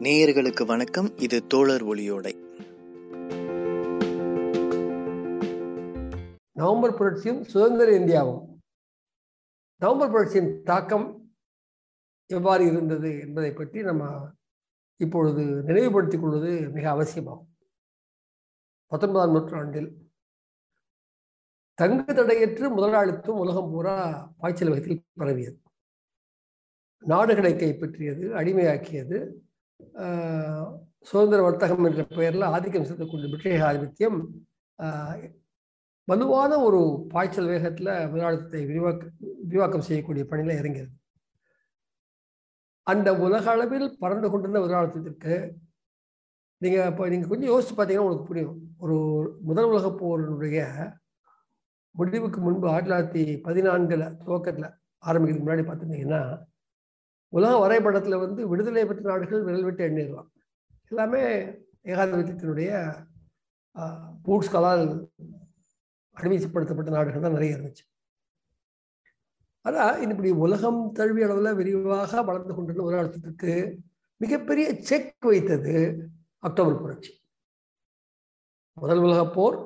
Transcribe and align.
நேயர்களுக்கு 0.00 0.66
வணக்கம். 0.66 1.16
இது 1.16 1.46
தோழர் 1.46 1.84
ஒளியோடை. 1.84 2.32
நவம்பர் 6.52 6.94
புரட்சியும் 6.94 7.42
சுதந்திர 7.42 7.98
இந்தியாவும். 7.98 8.46
நவம்பர் 9.78 10.10
புரட்சியின் 10.10 10.62
தாக்கம் 10.62 11.34
எவ்வாறு 12.26 12.66
இருந்தது 12.66 13.20
என்பதை 13.20 13.52
பற்றி 13.52 13.82
நம்ம 13.82 14.30
இப்பொழுது 14.96 15.44
நினைவுபடுத்திக் 15.44 16.20
கொள்வது 16.20 16.70
மிக 16.70 16.90
அவசியமாகும். 16.90 17.56
பத்தொன்பதாம் 18.86 19.32
நூற்றாண்டில் 19.32 20.10
தங்கு 21.74 22.14
தடையற்று 22.14 22.70
முதலாளித்துவம் 22.70 23.40
உலகம் 23.40 23.70
பூரா 23.70 24.26
பாய்ச்சல் 24.38 24.68
வகத்தில் 24.68 25.04
பரவியது. 25.14 25.60
நாடுகளை 26.98 27.52
கைப்பற்றியது 27.52 28.30
அடிமையாக்கியது 28.30 29.48
சுதந்திர 31.06 31.40
வர்த்தகம் 31.42 31.86
என்ற 31.86 32.02
பெயரில் 32.12 32.50
ஆதிக்கம் 32.50 32.86
செலுத்தக்கூடிய 32.86 33.28
பிரிட்டிஷ் 33.32 33.66
ஆதிபத்தியம் 33.68 34.18
ஆஹ், 34.78 35.22
வலுவான 36.08 36.52
ஒரு 36.66 36.80
பாய்ச்சல் 37.12 37.50
வேகத்தில் 37.52 37.90
முதலாளித்தத்தை 38.10 38.60
விரிவாக்க 38.66 39.02
விரிவாக்கம் 39.44 39.86
செய்யக்கூடிய 39.86 40.24
பணியில் 40.30 40.58
இறங்கியது. 40.60 40.90
அந்த 42.86 43.08
உலக 43.24 43.44
அளவில் 43.50 43.88
பறந்து 43.98 44.28
கொண்டிருந்த 44.28 44.60
முதலாளித்தத்திற்கு 44.60 45.34
நீங்கள் 46.62 46.88
இப்போ 46.90 47.04
நீங்கள் 47.08 47.30
கொஞ்சம் 47.30 47.50
யோசிச்சு 47.50 47.74
பார்த்தீங்கன்னா 47.74 48.06
உங்களுக்கு 48.06 48.30
புரியும். 48.30 48.56
ஒரு 48.80 48.96
முதல் 49.42 49.70
உலக 49.70 49.88
போரினுடைய 50.00 50.60
முடிவுக்கு 51.94 52.38
முன்பு 52.40 52.66
ஆயிரத்தி 52.68 52.88
தொள்ளாயிரத்தி 52.88 53.22
பதினான்கில் 53.46 54.04
துவக்கத்தில் 54.20 54.68
ஆரம்பிக்கிறதுக்கு 55.02 55.44
முன்னாடி 55.44 55.64
பார்த்துருந்தீங்கன்னா 55.64 56.22
உலக 57.32 57.52
வரைபடத்தில் 57.62 58.22
வந்து 58.24 58.40
விடுதலை 58.50 58.84
பெற்ற 58.86 59.02
நாடுகள் 59.10 59.44
விரல் 59.46 59.66
விட்டு 59.66 59.82
எண்ணிடலாம். 59.88 60.28
எல்லாமே 60.90 61.22
ஏகாதிபத்தியத்தினுடைய 61.90 62.70
பூட்ஸ்களால் 64.24 64.84
அடிமைப்படுத்தப்பட்ட 66.16 66.90
நாடுகள் 66.96 67.24
தான் 67.26 67.36
நிறைய 67.38 67.56
இருந்துச்சு. 67.56 67.84
ஆனால் 69.64 70.00
இப்படி 70.02 70.30
உலகம் 70.44 70.80
தழுவிய 70.98 71.26
அளவில் 71.28 71.58
விரிவாக 71.60 72.22
வளர்ந்து 72.28 72.52
கொண்டிருந்த 72.54 72.84
முதலாளித்தத்துக்கு 72.86 73.52
மிகப்பெரிய 74.20 74.66
செக் 74.88 75.26
வைத்தது 75.30 75.74
அக்டோபர் 76.48 76.80
புரட்சி. 76.82 77.12
முதல் 78.76 79.02
உலகப் 79.06 79.34
போர் 79.36 79.56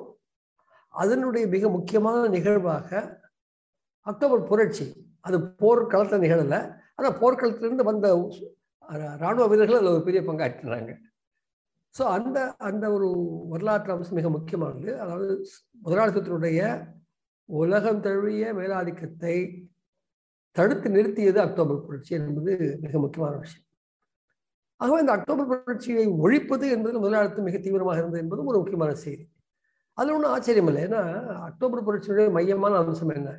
அதனுடைய 0.93 1.45
மிக 1.53 1.69
முக்கியமான 1.69 2.21
நிகழ்வாக 2.35 2.89
அக்டோபர் 4.07 4.47
புரட்சி 4.49 4.85
அது 5.27 5.37
போர் 5.61 5.89
களத்தில் 5.91 6.23
நிகழலை 6.25 6.59
ஆனால் 6.99 7.17
போர்க்களத்திலிருந்து 7.21 7.89
வந்த 7.89 8.07
இராணுவ 9.19 9.45
வீரர்கள் 9.51 9.79
அதில் 9.79 9.93
ஒரு 9.93 10.07
பெரிய 10.07 10.21
பங்காற்றினாங்க 10.21 10.93
ஸோ 11.95 12.03
அந்த 12.15 12.37
அந்த 12.69 12.85
ஒரு 12.95 13.07
வரலாற்று 13.51 13.93
அம்சம் 13.93 14.17
மிக 14.19 14.29
முக்கியமானது. 14.29 14.89
அதாவது 15.03 15.27
முதலாளித்துவத்தினுடைய 15.81 16.59
உலகம் 17.49 18.01
தழுவிய 18.05 18.45
மேலாதிக்கத்தை 18.59 19.35
தடுத்து 20.55 20.87
நிறுத்தியது 20.89 21.39
அக்டோபர் 21.45 21.85
புரட்சி 21.85 22.11
என்பது 22.19 22.51
மிக 22.83 22.93
முக்கியமான 23.03 23.33
விஷயம். 23.43 23.63
ஆகவே 24.81 24.99
இந்த 25.03 25.13
அக்டோபர் 25.17 25.49
புரட்சியை 25.51 26.05
ஒழிப்பது 26.23 26.65
என்பது 26.75 26.95
முதலாளித்தம் 26.99 27.47
மிக 27.49 27.59
தீவிரமாக 27.65 28.01
இருந்தது 28.01 28.23
என்பதும் 28.23 28.49
ஒரு 28.51 28.59
முக்கியமான 28.61 28.93
செய்தி. 29.05 29.25
அதில் 29.97 30.15
ஒன்றும் 30.15 30.33
ஆச்சரியம் 30.35 30.69
இல்லை 30.71 30.81
ஏன்னா 30.87 31.01
அக்டோபர் 31.49 31.85
புரட்சியுடைய 31.87 32.29
மையமான 32.37 32.73
அம்சம் 32.83 33.13
என்ன? 33.17 33.29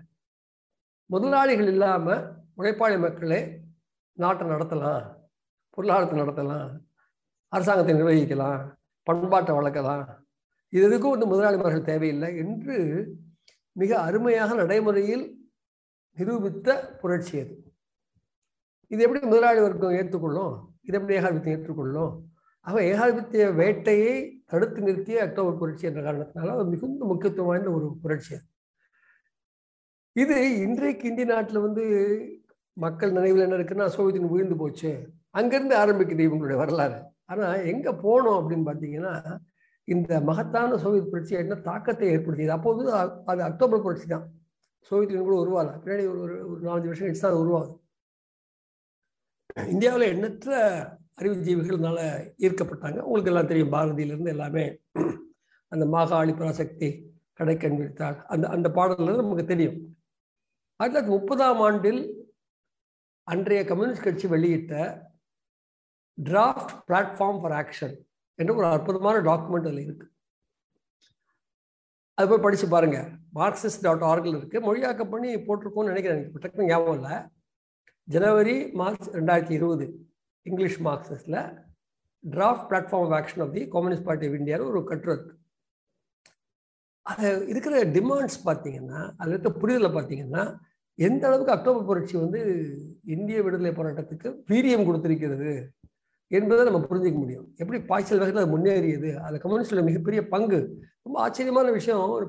முதலாளிகள் 1.11 1.71
இல்லாமல் 1.75 2.23
உழைப்பாளி 2.59 2.97
மக்களே 3.05 3.41
நாட்டை 4.19 4.45
நடத்தலாம் 4.53 5.07
பொருளாதாரத்தை 5.75 6.17
நடத்தலாம் 6.21 6.69
அரசாங்கத்தை 7.53 7.95
நிர்வகிக்கலாம் 7.97 8.63
பண்பாட்டை 9.07 9.53
வளர்க்கலாம். 9.57 10.07
இது 10.73 10.85
எதுக்கும் 10.89 11.15
வந்து 11.15 11.31
முதலாளிமார்கள் 11.33 11.89
தேவையில்லை 11.91 12.31
என்று 12.43 12.77
மிக 13.81 13.91
அருமையாக 14.07 14.55
நடைமுறையில் 14.61 15.25
நிரூபித்த 16.19 16.69
புரட்சி 17.01 17.35
அது. 17.43 17.55
இது 18.91 19.01
எப்படி 19.07 19.21
முதலாளி 19.27 19.61
வர்க்கம் 19.67 19.97
ஏற்றுக்கொள்ளும்? 20.01 20.55
இது 20.87 20.97
எப்படி 20.99 21.17
ஏகாதிபத்தியம் 21.19 21.57
ஏற்றுக்கொள்ளும்? 21.59 22.15
ஆக 22.67 22.77
ஏகாதிபத்திய 22.91 23.45
வேட்டையை 23.61 24.15
தடுத்து 24.51 24.81
நிறுத்திய 24.89 25.19
அக்டோபர் 25.27 25.61
புரட்சி 25.61 25.89
என்ற 25.91 26.01
காரணத்தினால 26.07 26.55
அது 26.57 26.65
மிகுந்த 26.73 27.05
முக்கியத்துவம் 27.11 27.51
வாய்ந்த 27.51 27.71
ஒரு 27.79 27.87
புரட்சி 28.03 28.33
அது. 28.37 28.47
இது 30.23 30.37
இன்றைக்கு 30.67 31.05
இந்திய 31.11 31.27
நாட்டில் 31.33 31.65
வந்து 31.67 31.85
மக்கள் 32.79 33.13
நினைவில் 33.13 33.43
என்ன 33.43 33.57
இருக்குன்னா 33.57 33.87
சோவியத்தின் 33.87 34.31
விழுந்து 34.31 34.57
போச்சு. 34.57 35.09
அங்கேருந்து 35.39 35.77
ஆரம்பிக்குது 35.77 36.29
இவங்களுடைய 36.29 36.57
வரலாறு. 36.57 37.03
ஆனால் 37.25 37.65
எங்கே 37.65 37.91
போனோம் 37.91 38.29
அப்படின்னு 38.29 38.63
பார்த்தீங்கன்னா 38.67 39.37
இந்த 39.85 40.21
மகத்தான 40.21 40.79
சோவியத் 40.79 41.11
புரட்சி 41.11 41.35
என்ன 41.35 41.55
தாக்கத்தை 41.55 42.09
ஏற்படுத்தியது. 42.09 42.53
அப்போது 42.53 42.93
அது 43.27 43.43
அக்டோபர் 43.43 43.83
புரட்சி 43.83 44.07
தான். 44.07 44.31
சோவியத் 44.81 45.11
யூனியன் 45.11 45.35
கூட 45.35 45.45
உருவாகல. 45.45 45.87
பின்னாடி 45.87 46.21
ஒரு 46.21 46.51
ஒரு- 46.51 46.63
நாலஞ்சு 46.63 46.85
வருஷம் 46.85 47.09
கழிச்சு 47.09 47.19
தான் 47.19 47.33
அது 47.33 47.47
உருவாகுது. 47.47 47.81
இந்தியாவில் 49.69 50.09
எண்ணற்ற 50.09 50.83
அறிவுஜீவிகள்னால 51.21 52.31
ஈர்க்கப்பட்டாங்க. 52.39 52.99
உங்களுக்கு 52.99 53.31
எல்லாம் 53.31 53.47
தெரியும் 53.47 53.73
பாரதியிலிருந்து 53.73 54.29
எல்லாமே 54.29 54.79
அந்த 55.69 55.85
மாகாளி 55.85 56.37
பராசக்தி 56.37 57.13
கடை 57.33 57.57
விரித்தாள் 57.57 58.17
அந்த 58.17 58.49
அந்த 58.49 58.69
பாடல்ல 58.69 59.17
நமக்கு 59.17 59.45
தெரியும். 59.45 59.97
ஆயிரத்தி 60.77 61.09
தொள்ளாயிரத்தி 61.09 61.19
முப்பதாம் 61.19 61.61
ஆண்டில் 61.61 62.16
அன்றைய 63.29 63.61
கம்யூனிஸ்ட் 63.71 64.07
கட்சி 64.07 64.27
வெளியிட்ட 64.27 64.75
டிராஃப்ட் 66.19 66.75
பிளாட்ஃபார்ம் 66.89 67.39
ஃபார் 67.41 67.55
ஆக்ஷன் 67.63 67.95
என்ற 68.39 68.51
ஒரு 68.55 68.67
அற்புதமான 68.67 69.17
டாக்குமெண்ட் 69.29 69.67
அதில் 69.69 69.85
இருக்கு. 69.87 70.07
அது 72.19 72.29
போய் 72.29 72.45
படித்து 72.45 72.67
பாருங்க. 72.69 72.99
மார்க்சிஸ்ட் 73.35 73.83
டாட் 73.87 74.05
ஆர்கில் 74.11 74.39
இருக்கு. 74.39 74.59
மொழியாக்கம் 74.67 75.13
பண்ணி 75.15 75.31
போட்டிருக்கோம்னு 75.47 75.93
நினைக்கிறேன். 75.93 76.21
எனக்கு 76.21 76.43
டக்குனு 76.45 76.71
ஞாபகம் 76.73 76.99
இல்லை. 76.99 77.17
ஜனவரி 78.09 78.57
மார்ச் 78.73 79.09
ரெண்டாயிரத்தி 79.19 79.51
இருபது 79.51 79.87
English 80.47 80.79
மார்க்சிஸ்டில் 80.83 81.41
draft 82.25 82.69
platform 82.71 83.05
of 83.07 83.17
action 83.19 83.43
of 83.45 83.53
the 83.57 83.65
communist 83.75 84.07
party 84.09 84.29
of 84.29 84.39
இந்தியாவில் 84.41 84.71
ஒரு 84.71 84.83
கட்டுரை 84.85 85.15
இருக்கு 85.17 85.35
அது 87.07 87.29
இருக்கிற 87.49 87.83
டிமாண்ட்ஸ் 87.97 88.39
பார்த்தீங்கன்னா 88.45 89.01
அதில் 89.17 89.35
இருக்க 89.35 89.53
புரிதலை 89.63 89.91
பார்த்தீங்கன்னா 89.97 90.45
எந்த 90.99 91.27
அளவுக்கு 91.29 91.55
அக்டோபர் 91.55 91.89
புரட்சி 91.89 92.15
வந்து 92.19 92.41
இந்திய 93.15 93.43
விடுதலை 93.43 93.73
போராட்டத்துக்கு 93.73 94.29
வீரியம் 94.51 94.87
கொடுத்திருக்கிறது 94.89 95.53
என்பதை 96.31 96.63
நம்ம 96.65 96.81
புரிஞ்சிக்க 96.91 97.19
முடியும். 97.25 97.47
எப்படி 97.57 97.79
பாய்ச்சல் 97.91 98.21
வகையில் 98.23 98.43
அது 98.43 98.53
முன்னேறியது 98.55 99.11
அதில் 99.25 99.43
கம்யூனிஸ்டோட 99.43 99.83
மிகப்பெரிய 99.89 100.21
பங்கு. 100.29 100.61
ரொம்ப 101.03 101.17
ஆச்சரியமான 101.21 101.71
விஷயம். 101.71 102.03
ஒரு 102.11 102.27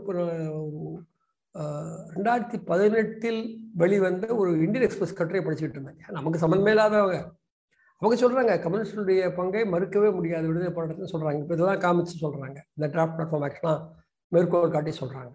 ரெண்டாயிரத்தி 2.15 2.57
பதினெட்டில் 2.71 3.39
வெளிவந்த 3.81 4.27
ஒரு 4.35 4.51
இந்தியன் 4.65 4.85
எக்ஸ்பிரஸ் 4.87 5.17
கட்டுரை 5.19 5.41
படிச்சுட்டு 5.45 5.77
இருந்தேன். 5.77 6.01
நமக்கு 6.17 6.41
சம்மந்தமே 6.43 6.73
இல்லாதவங்க. 6.75 7.17
அவங்க 8.01 8.15
சொல்கிறாங்க 8.21 8.53
கம்யூனிஸ்டுடைய 8.63 9.21
பங்கை 9.35 9.61
மறுக்கவே 9.73 10.09
முடியாது 10.17 10.47
விடுதலை 10.47 10.71
போராட்டத்தில் 10.73 11.11
சொல்கிறாங்க 11.13 11.39
இப்போ 11.43 11.55
இதெல்லாம் 11.57 11.83
காமிச்சு 11.85 12.15
சொல்கிறாங்க 12.25 12.57
இந்த 12.75 12.87
டிராஃப்ட் 12.93 13.15
பிளாட்ஃபார்ம் 13.17 13.45
ஆக்ஷனாக 13.47 13.79
மேற்கோள் 14.31 14.75
காட்டி 14.75 14.91
சொல்கிறாங்க 14.99 15.31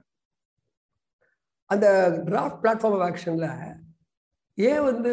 அந்த 1.73 1.87
டிராஃப்ட் 2.27 2.61
பிளாட்ஃபார்ம் 2.63 2.95
ஆஃப் 2.97 3.05
ஆக்ஷனில் 3.09 3.51
ஏன் 4.55 4.83
வந்து 4.89 5.13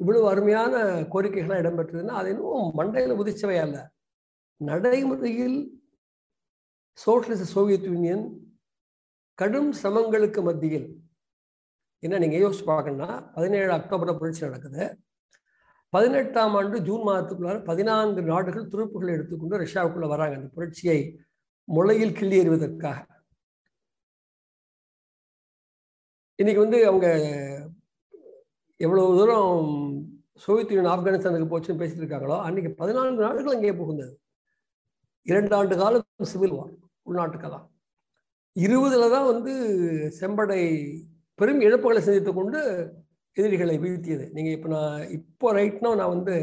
இவ்வளவு 0.00 0.26
அருமையான 0.30 0.74
கோரிக்கைகளாக 1.12 1.60
இடம்பெற்றதுன்னா 1.62 2.16
அது 2.20 2.30
இன்னும் 2.30 2.76
மண்டையில் 2.78 3.18
உதிச்சவையா 3.20 3.64
அல்ல. 3.66 3.78
நடைமுறையில் 4.56 5.58
சோஷலிச 7.06 7.44
சோவியத் 7.54 7.88
யூனியன் 7.90 8.24
கடும் 9.40 9.72
சிரமங்களுக்கு 9.82 10.40
மத்தியில் 10.42 10.86
என்ன 12.04 12.18
நீங்கள் 12.22 12.42
யோசிச்சு 12.42 12.68
பார்க்கணும்னா 12.70 13.12
பதினேழு 13.34 13.70
அக்டோபரில் 13.72 14.18
புரட்சி 14.18 14.42
நடக்குது. 14.46 14.84
பதினெட்டாம் 15.94 16.54
ஆண்டு 16.54 16.76
ஜூன் 16.88 17.04
மாதத்துக்குள்ளார 17.08 17.58
பதினான்கு 17.64 18.22
நாடுகள் 18.22 18.70
துருப்புகளை 18.72 19.12
எடுத்துக்கொண்டு 19.16 19.60
ரஷ்யாவுக்குள்ளே 19.62 20.08
வராங்க. 20.14 20.36
அந்த 20.36 20.48
புரட்சியை 20.56 20.98
முளையில் 21.68 22.16
கிள்ளி 22.18 22.36
எறிவதற்காக. 22.42 22.98
இன்னைக்கு 26.38 26.60
வந்து 26.64 26.78
அவங்க 26.88 27.06
எவ்வளவு 28.80 29.14
தூரம் 29.18 29.62
சோவியத் 30.42 30.72
யூனியன் 30.72 30.92
ஆப்கானிஸ்தானுக்கு 30.92 31.48
போச்சுன்னு 31.52 31.80
பேசிட்டு 31.80 32.02
இருக்காங்களோ 32.02 32.36
அன்னைக்கு 32.46 32.70
பதினான்கு 32.80 33.24
நாடுகள் 33.24 33.54
அங்கே 33.54 33.72
புகுந்தது. 33.80 34.12
இரண்டு 35.26 35.54
ஆண்டு 35.56 35.76
காலம் 35.80 36.28
சிவில் 36.32 36.54
வார் 36.58 36.74
உள்நாட்டுக்கெல்லாம் 37.08 37.64
இருபதுல 38.56 39.08
தான் 39.14 39.26
வந்து 39.32 39.52
செம்படை 40.20 40.60
பெரும் 41.38 41.64
இழப்புகளை 41.66 42.02
சந்தித்து 42.06 42.34
கொண்டு 42.34 42.60
எதிரிகளை 43.36 43.76
வீழ்த்தியது. 43.84 44.26
நீங்கள் 44.36 44.54
இப்போ 44.56 44.70
நான் 44.74 45.02
இப்போ 45.18 45.52
ரைட்னா 45.58 45.92
நான் 46.02 46.14
வந்து 46.16 46.36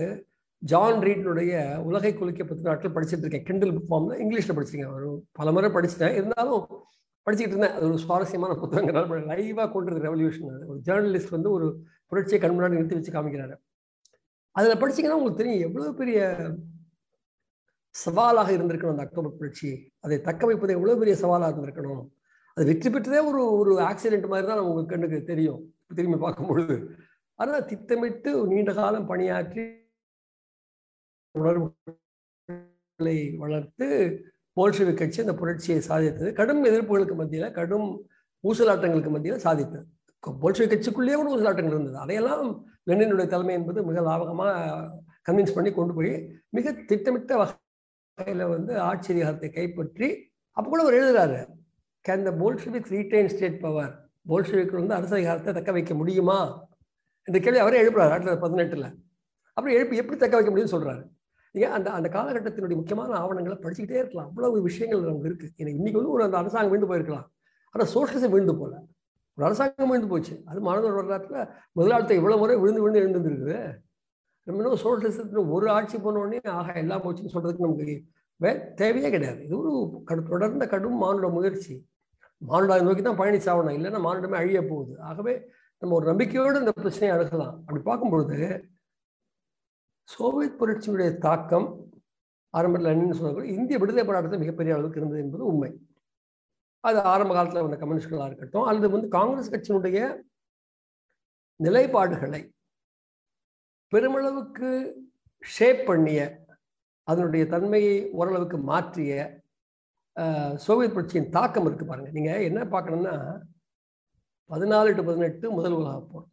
ஜான் 0.62 1.02
ரீட்னுடைய 1.08 1.54
உலகை 1.90 2.14
குலுக்கிய 2.14 2.48
பத்து 2.50 2.70
நாட்கள் 2.70 2.96
படிச்சுட்டு 2.98 3.26
இருக்கேன். 3.26 3.48
கிண்டில் 3.50 3.74
ஃபார்ம்ல 3.88 4.20
இங்கிலீஷில் 4.26 4.58
படிச்சிருக்கேன். 4.58 4.96
ஒரு 5.00 5.10
பல 5.32 5.52
முறை 5.52 5.72
படிச்சிட்டேன். 5.78 6.18
இருந்தாலும் 6.20 6.66
படிச்சுக்கிட்டு 7.26 7.56
இருந்தேன். 7.56 7.76
அது 7.78 7.86
ஒரு 7.90 8.00
சுவாரஸ்யமான 8.04 8.56
புத்தகங்கிறனால 8.62 9.22
லைவாக 9.32 9.68
கொண்டு 9.76 10.06
ரெவல்யூஷன் 10.08 10.52
அது. 10.56 10.64
ஒரு 10.72 10.80
ஜேர்னலிஸ்ட் 10.88 11.36
வந்து 11.36 11.52
ஒரு 11.58 11.68
புரட்சியை 12.12 12.40
கண் 12.42 12.56
முன்னாடி 12.56 12.78
நிறுத்தி 12.78 12.98
வச்சு 12.98 13.16
காமிக்கிறாரு. 13.16 13.56
அதில் 14.56 14.82
படிச்சீங்கன்னா 14.82 15.18
உங்களுக்கு 15.20 15.42
தெரியும் 15.42 15.64
எவ்வளவு 15.68 15.94
பெரிய 16.02 16.20
சவாலாக 17.96 18.50
இருந்திருக்கணும் 18.56 18.96
அந்த 18.96 19.06
அக்டோபர் 19.06 19.38
புரட்சி. 19.40 19.70
அதை 20.06 20.18
தக்க 20.28 20.46
வைப்பது 20.50 20.76
எவ்வளவு 20.78 21.00
பெரிய 21.02 21.16
சவாலாக 21.24 21.54
இருந்திருக்கணும். 21.54 22.04
அது 22.58 22.66
வெற்றி 22.72 22.90
பெற்றதே 22.90 23.22
ஒரு 23.30 23.42
ஒரு 23.60 23.72
ஆக்சிடென்ட் 23.90 24.28
மாதிரி 24.32 24.48
தான் 24.50 24.62
உங்களுக்கு 24.68 24.94
கண்ணுக்கு 24.94 25.20
தெரியும். 25.32 25.62
திரும்பி 25.98 26.20
பார்க்கும்பொழுது. 26.26 26.76
ஆனால் 27.40 27.66
திட்டமிட்டு 27.72 28.32
நீண்ட 28.52 28.72
காலம் 28.74 29.10
பணியாற்றி 29.12 29.66
உணர்வுகளை 31.36 33.18
வளர்த்து 33.42 33.88
போல்ஷிவிக் 34.58 35.00
கட்சி 35.02 35.22
அந்த 35.22 35.34
புரட்சியை 35.34 35.80
சாதித்தது. 35.90 36.32
கடும் 36.34 36.64
எதிர்ப்புகளுக்கு 36.66 37.16
மத்தியில் 37.16 37.52
கடும் 37.52 37.90
ஊசலாட்டங்களுக்கு 38.44 39.12
மத்தியில் 39.16 39.44
சாதித்தது. 39.46 39.86
போல்ஷிவிக் 40.44 40.74
கட்சிக்குள்ளேயே 40.74 41.18
கூட 41.20 41.30
ஊசலாட்டங்கள் 41.36 41.76
இருந்தது. 41.78 41.98
அதையெல்லாம் 41.98 42.48
லெனினுடைய 42.90 43.28
தலைமை 43.28 43.54
என்பது 43.56 43.84
மிக 43.84 44.02
லாபகமாக 44.02 44.54
கன்வின்ஸ் 45.28 45.54
பண்ணி 45.54 45.72
கொண்டு 45.72 45.94
போய் 45.94 46.12
மிக 46.50 46.74
திட்டமிட்ட 46.90 47.38
வகையில் 47.38 48.46
வந்து 48.48 48.74
ஆட்சி 48.80 49.10
அதிகாரத்தை 49.14 49.50
கைப்பற்றி 49.50 50.08
அப்போ 50.52 50.68
கூட 50.70 50.82
அவர் 50.84 50.98
எழுதுறாரு 51.00 51.40
can 52.10 52.26
the 52.28 52.32
Bolshevik 52.42 52.90
retain 52.96 53.32
state 53.34 53.60
power 53.60 53.94
Bolshevik 54.30 54.78
வந்து 54.80 54.94
அரசு 54.94 55.16
அதிகாரத்தை 55.16 55.54
தக்க 55.54 55.72
வைக்க 55.72 55.94
முடியுமா? 55.94 56.38
இந்த 57.28 57.40
கேள்வி 57.40 57.60
அவரே 57.60 57.82
எழுப்புறாரு 57.84 58.12
ஆயிரத்தி 58.14 58.28
தொள்ளாயிரத்தி 58.28 58.46
பதினெட்டில். 58.46 58.88
அப்புறம் 59.54 59.76
எழுப்பி 59.78 60.00
எப்படி 60.02 60.18
தக்க 60.20 60.36
வைக்க 60.38 60.52
முடியும்னு 60.52 60.76
சொல்றாரு. 60.76 61.04
நீங்க 61.56 61.68
அந்த 61.78 61.90
அந்த 61.98 62.08
காலகட்டத்தினுடைய 62.16 62.78
முக்கியமான 62.80 63.18
ஆவணங்களை 63.22 63.58
படிச்சுக்கிட்டே 63.64 64.00
இருக்கலாம். 64.02 64.28
அவ்வளவு 64.30 64.62
விஷயங்கள் 64.68 65.08
நமக்கு 65.10 65.30
இருக்கு. 65.32 65.48
ஏன்னா 65.60 65.72
இன்னைக்கு 65.78 66.00
வந்து 66.00 66.14
ஒரு 66.16 66.24
அந்த 66.28 66.38
அரசாங்கம் 66.42 66.74
வீண்டு 66.74 66.90
போயிருக்கலாம். 66.92 67.28
ஆனால் 67.76 67.90
சோஷலிசம் 67.96 68.34
வீழ்ந்து 68.34 68.56
போல. 68.62 68.74
ஒரு 69.38 69.46
அரசாங்கம் 69.50 69.90
வீழ்ந்து 69.92 70.10
போச்சு. 70.14 70.36
அது 70.50 70.60
மாணவர் 70.68 70.98
வரலாற்றுல 71.00 71.40
முதலாளித்த 71.78 72.20
இவ்வளவு 72.20 72.42
முறை 72.42 72.58
விழுந்து 72.64 72.84
விழுந்து 72.84 73.02
எழுந்துருக்குது 73.04 73.58
நம்ம 74.48 74.60
இன்னும் 74.62 74.84
சோஷலிசத்தில் 74.86 75.52
ஒரு 75.56 75.68
ஆட்சி 75.76 75.98
போனோடனே 75.98 76.40
ஆக 76.60 76.74
எல்லாம் 76.84 77.04
போச்சுன்னு 77.06 77.34
சொல்றதுக்கு 77.36 77.66
நமக்கு 77.66 77.96
வே 78.40 78.50
தேவையே 78.80 79.10
கிடையாது. 79.16 79.40
இது 79.46 79.56
ஒரு 79.62 79.72
கடு 80.10 80.22
தொடர்ந்த 80.32 80.66
கடும் 80.74 81.02
மானுட 81.04 81.28
முயற்சி. 81.36 81.76
மானுடா 82.42 82.76
நோக்கி 82.88 83.04
தான் 83.04 83.20
பயணிச்சாகணும் 83.22 83.76
இல்லைன்னா 83.78 84.02
மானுடமே 84.08 84.38
அழிய 84.42 84.62
போகுது. 84.72 84.94
ஆகவே 85.10 85.34
நம்ம 85.82 85.96
ஒரு 85.96 86.06
நம்பிக்கையோடு 86.12 86.62
இந்த 86.64 86.74
பிரச்சனையை 86.82 87.12
அணுகலாம். 87.16 87.56
அப்படி 87.66 87.84
பார்க்கும் 87.90 88.14
பொழுது 88.14 88.38
சோவியத் 90.14 90.60
புரட்சியுடைய 90.60 91.12
தாக்கம் 91.26 91.68
ஆரம்பத்தில் 92.54 92.92
என்னன்னு 92.92 93.44
இந்திய 93.56 93.78
விடுதலை 93.80 94.04
போராட்டத்தில் 94.06 94.44
மிகப்பெரிய 94.44 94.76
அளவுக்கு 94.76 95.00
இருந்தது 95.00 95.24
என்பது 95.24 95.46
உண்மை. 95.52 95.72
அது 96.84 97.00
ஆரம்ப 97.14 97.34
காலத்தில் 97.34 97.66
வந்த 97.66 97.78
கம்யூனிஸ்டுகளாக 97.82 98.30
இருக்கட்டும் 98.30 98.68
அல்லது 98.70 98.90
வந்து 98.90 99.08
காங்கிரஸ் 99.18 99.52
கட்சியினுடைய 99.54 100.00
நிலைப்பாடுகளை 101.60 102.42
பெருமளவுக்கு 103.92 104.70
ஷேப் 105.44 105.82
பண்ணிய 105.86 106.20
அதனுடைய 107.08 107.44
தன்மையை 107.54 107.96
ஓரளவுக்கு 108.20 108.58
மாற்றிய 108.72 109.14
சோவியத் 110.66 110.96
புரட்சியின் 110.96 111.34
தாக்கம் 111.38 111.66
இருக்கு 111.66 111.86
பாருங்க. 111.86 112.10
நீங்க 112.18 112.32
என்ன 112.50 112.62
பார்க்கணும்னா 112.64 113.16
பதினாலு 114.50 114.96
டு 114.96 115.04
பதினெட்டு 115.10 115.46
முதல் 115.58 115.76
உலக 115.80 115.98
போர். 116.12 116.28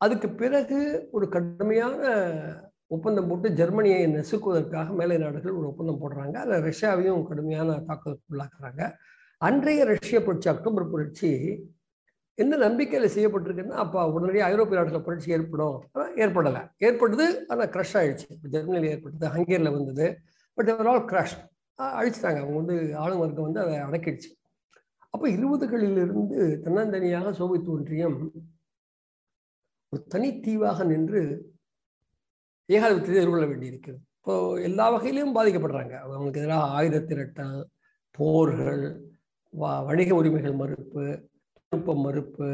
அதுக்கு 0.00 0.28
பிறகு 0.42 0.78
ஒரு 1.10 1.26
கடுமையான 1.28 2.02
ஒப்பந்தம் 2.86 3.28
போட்டு 3.28 3.48
ஜெர்மனியை 3.50 3.98
நெசுக்குவதற்காக 4.14 4.94
மேலை 5.00 5.16
நாடுகள் 5.18 5.58
ஒரு 5.58 5.66
ஒப்பந்தம் 5.66 6.00
போடுறாங்க. 6.02 6.34
அதில் 6.42 6.64
ரஷ்யாவையும் 6.68 7.26
கடுமையான 7.28 7.76
தாக்குதலுக்கு 7.88 8.30
உள்ளாக்குறாங்க 8.32 8.82
அன்றைய 9.40 9.84
ரஷ்ய 9.84 10.18
புரட்சி 10.22 10.48
அக்டோபர் 10.48 10.90
புரட்சி 10.90 11.30
என்ன 12.38 12.56
நம்பிக்கையில் 12.56 13.12
செய்யப்பட்டிருக்குன்னா 13.14 13.78
அப்போ 13.84 14.00
உடனடியாக 14.08 14.50
ஐரோப்பிய 14.52 14.76
நாடுகளில் 14.78 15.06
புரட்சி 15.06 15.34
ஏற்படும். 15.36 15.78
ஆனால் 15.92 16.14
ஏற்படலை. 16.16 16.62
ஏற்பட்டது 16.86 17.26
ஆனால் 17.48 17.70
க்ரஷ் 17.74 17.94
ஆயிடுச்சு. 18.00 18.28
ஜெர்மனியில் 18.54 18.90
ஏற்பட்டது 18.90 19.32
ஹங்கேரியில் 19.34 19.74
வந்தது. 19.76 20.06
பட் 20.58 20.70
அவர் 20.74 20.90
ஆல் 20.92 21.08
க்ரஷ் 21.12 21.36
அழிச்சிட்டாங்க. 21.78 22.40
அவங்க 22.42 22.56
வந்து 22.62 22.76
ஆளும் 22.96 23.22
வர்க்கம் 23.22 23.46
வந்து 23.48 23.60
அதை 23.60 23.74
அடக்கிடுச்சு. 23.88 24.30
அப்போ 25.14 25.26
இருபதுகளிலிருந்து 25.28 26.40
தன்னந்தனியாக 26.64 27.32
சோவியத் 27.32 27.72
ஒன்றியம் 27.76 28.18
ஒரு 29.92 30.02
தனித்தீவாக 30.14 30.84
நின்று 30.90 31.20
ஏகாதிபத்தியத்தை 32.68 33.20
எதிர்கொள்ள 33.20 33.46
வேண்டியிருக்கிறது. 33.50 34.00
இப்போ 34.18 34.34
எல்லா 34.68 34.84
வகையிலும் 34.94 35.36
பாதிக்கப்படுறாங்க. 35.36 35.94
அவங்களுக்கு 36.04 36.40
எதிராக 36.42 36.68
ஆயுத 36.76 37.00
திரட்டம் 37.10 37.56
போர்கள் 38.18 38.82
வ 39.54 39.70
வணிக 39.88 40.10
உரிமைகள் 40.20 40.60
மறுப்பு 40.60 41.04
தொழில்நுட்பம் 41.56 42.04
மறுப்பு. 42.06 42.50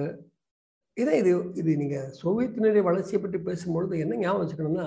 இதை 0.97 1.15
இது 1.23 1.33
இது 1.61 1.71
நீங்கள் 1.83 2.09
சோவியத்தினுடைய 2.21 2.83
வளர்ச்சியை 2.89 3.21
பற்றி 3.23 3.39
பேசும்பொழுது 3.49 3.95
என்ன 4.05 4.21
ஞாபகம் 4.23 4.43
வச்சுக்கணும்னா 4.43 4.87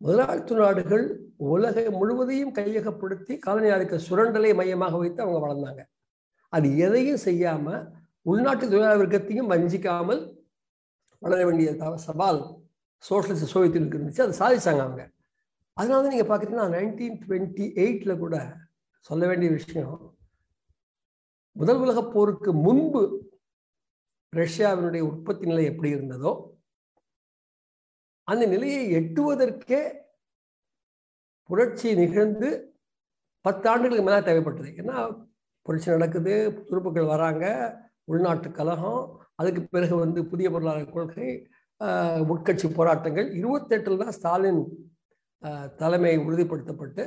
முதலாளித்துவ 0.00 0.60
நாடுகள் 0.64 1.04
உலகை 1.52 1.84
முழுவதையும் 2.00 2.54
கையகப்படுத்தி 2.58 3.32
காலனியாருக்கு 3.46 3.96
சுரண்டலை 4.08 4.50
மையமாக 4.60 4.98
வைத்து 5.02 5.20
அவங்க 5.24 5.40
வளர்ந்தாங்க. 5.46 5.82
அது 6.52 6.68
எதையும் 6.86 7.24
செய்யாமல் 7.28 7.82
உள்நாட்டு 8.30 8.64
தொழிலாளர் 8.66 9.02
வர்க்கத்தையும் 9.02 9.50
வஞ்சிக்காமல் 9.52 10.22
வளர 11.22 11.40
வேண்டிய 11.44 11.96
சவால் 11.96 12.40
சோஷலிச 13.02 13.46
சோவியத்திற்கு 13.52 13.98
இருந்துச்சு. 13.98 14.24
அதை 14.24 14.34
சாதிச்சாங்க 14.42 14.82
அவங்க. 14.86 15.02
அதனால 15.76 16.02
தான் 16.02 16.12
நீங்கள் 16.14 16.30
பார்க்குறீங்கன்னா 16.30 16.68
நைன்டீன் 16.76 17.18
டுவெண்ட்டி 17.24 17.66
எயிட்டில் 17.82 18.18
கூட 18.18 18.36
சொல்ல 18.98 19.26
வேண்டிய 19.26 19.50
விஷயம் 19.50 19.98
முதல் 21.56 21.76
உலக 21.76 22.00
போருக்கு 22.04 22.50
முன்பு 22.66 23.02
ரஷ்யாவினுடைய 24.36 25.00
உற்பத்தி 25.00 25.44
நிலை 25.46 25.64
எப்படி 25.64 25.88
இருந்ததோ 25.94 26.32
அந்த 28.28 28.46
நிலையை 28.46 28.82
எட்டுவதற்கே 28.94 29.80
புரட்சி 31.50 31.94
நிகழ்ந்து 31.94 32.48
பத்து 33.44 33.66
ஆண்டுகளுக்கு 33.68 34.04
மேலே 34.04 34.20
தேவைப்பட்டது. 34.26 34.70
ஏன்னா 34.80 34.96
புரட்சி 35.66 35.90
நடக்குது 35.90 36.34
துருப்புக்கள் 36.68 37.12
வராங்க 37.14 37.44
உள்நாட்டு 38.04 38.50
கலகம் 38.50 39.02
அதுக்கு 39.40 39.62
பிறகு 39.74 39.94
வந்து 40.04 40.20
புதிய 40.30 40.46
பொருளாதார 40.54 40.86
கொள்கை 40.94 41.28
உட்கட்சி 42.32 42.68
போராட்டங்கள் 42.78 43.28
இருபத்தெட்டில் 43.40 44.02
தான் 44.02 44.14
ஸ்டாலின் 44.16 44.62
தலைமை 45.82 46.14
உறுதிப்படுத்தப்பட்டு 46.26 47.04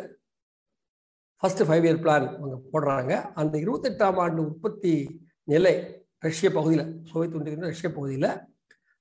ஃபர்ஸ்ட் 1.42 1.64
ஃபைவ் 1.68 1.86
இயர் 1.88 2.02
பிளான் 2.04 2.28
அவங்க 2.38 2.58
போடுறாங்க. 2.74 3.14
அந்த 3.42 3.56
இருபத்தெட்டாம் 3.64 4.20
ஆண்டு 4.24 4.42
உற்பத்தி 4.50 4.94
நிலை 5.52 5.74
ரஷ்ய 6.26 6.50
பகுதியில் 6.58 6.86
சோவியத் 7.10 7.36
ஒன்றிய 7.38 7.72
ரஷ்ய 7.72 7.90
பகுதியில் 7.98 8.30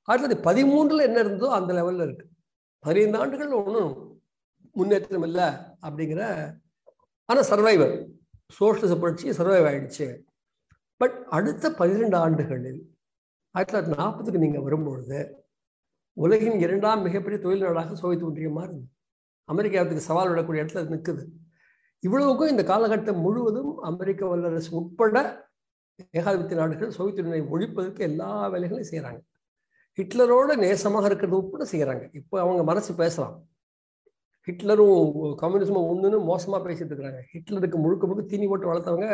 ஆயிரத்தி 0.08 0.24
தொள்ளாயிரத்தி 0.24 0.46
பதிமூன்றில் 0.48 1.06
என்ன 1.08 1.18
இருந்ததோ 1.24 1.50
அந்த 1.58 1.70
லெவலில் 1.78 2.04
இருக்கு. 2.06 2.26
பதினைந்து 2.84 3.18
ஆண்டுகள் 3.22 3.58
ஒன்றும் 3.60 3.92
முன்னேற்றம் 4.76 5.26
இல்லை 5.28 5.48
அப்படிங்கிற 5.86 6.22
ஆனால் 7.28 7.48
சர்வைவர் 7.50 7.94
சோஷலிச 8.58 8.94
புரட்சி 9.02 9.26
சர்வைவ் 9.38 9.68
ஆயிடுச்சு. 9.70 10.06
பட் 11.00 11.16
அடுத்த 11.36 11.64
பன்னிரெண்டு 11.80 12.18
ஆண்டுகளில் 12.24 12.80
ஆயிரத்தி 13.54 13.72
தொள்ளாயிரத்தி 13.74 13.98
நாற்பதுக்கு 14.00 14.42
நீங்கள் 14.42 14.62
வரும்பொழுது 14.62 15.18
உலகின் 16.16 16.58
இரண்டாம் 16.58 17.02
மிகப்பெரிய 17.02 17.38
தொழில் 17.42 17.64
நாடாக 17.64 17.94
சோவியத் 17.94 18.24
ஒன்றியம் 18.28 18.56
மாறுது. 18.58 18.80
அமெரிக்காவுக்கு 19.48 20.04
சவால் 20.06 20.30
விடக்கூடிய 20.30 20.62
இடத்துல 20.62 20.82
நிற்குது 20.92 21.24
இவ்வளவுக்கும் 22.02 22.48
இந்த 22.48 22.62
காலகட்டம் 22.62 23.20
முழுவதும் 23.24 23.72
அமெரிக்க 23.90 24.26
வல்லரசு 24.26 24.70
உட்பட 24.76 25.16
ஏகாதிபத்திய 26.18 26.58
நாடுகள் 26.60 26.94
சோவியத் 26.96 27.20
யூனியனை 27.20 27.42
ஒழிப்பதற்கு 27.54 27.98
எல்லா 28.08 28.30
வேலைகளையும் 28.54 28.90
செய்கிறாங்க 28.92 29.20
ஹிட்லரோட 29.98 30.56
நேசமாக 30.64 31.04
இருக்கிறது 31.04 31.38
உட்பட 31.42 31.66
செய்கிறாங்க 31.72 32.04
இப்போ 32.12 32.40
அவங்க 32.40 32.62
மனசு 32.70 32.94
பேசலாம். 32.94 33.36
ஹிட்லரும் 34.48 34.96
கம்யூனிசமும் 35.42 35.88
ஒன்றுன்னு 35.90 36.24
மோசமாக 36.30 36.60
பேசிட்டு 36.68 36.92
இருக்கிறாங்க. 36.92 37.20
ஹிட்லருக்கு 37.32 37.78
முழுக்க 37.78 38.06
முழுக்க 38.06 38.30
தீனி 38.30 38.46
போட்டு 38.46 38.70
வளர்த்தவங்க 38.72 39.08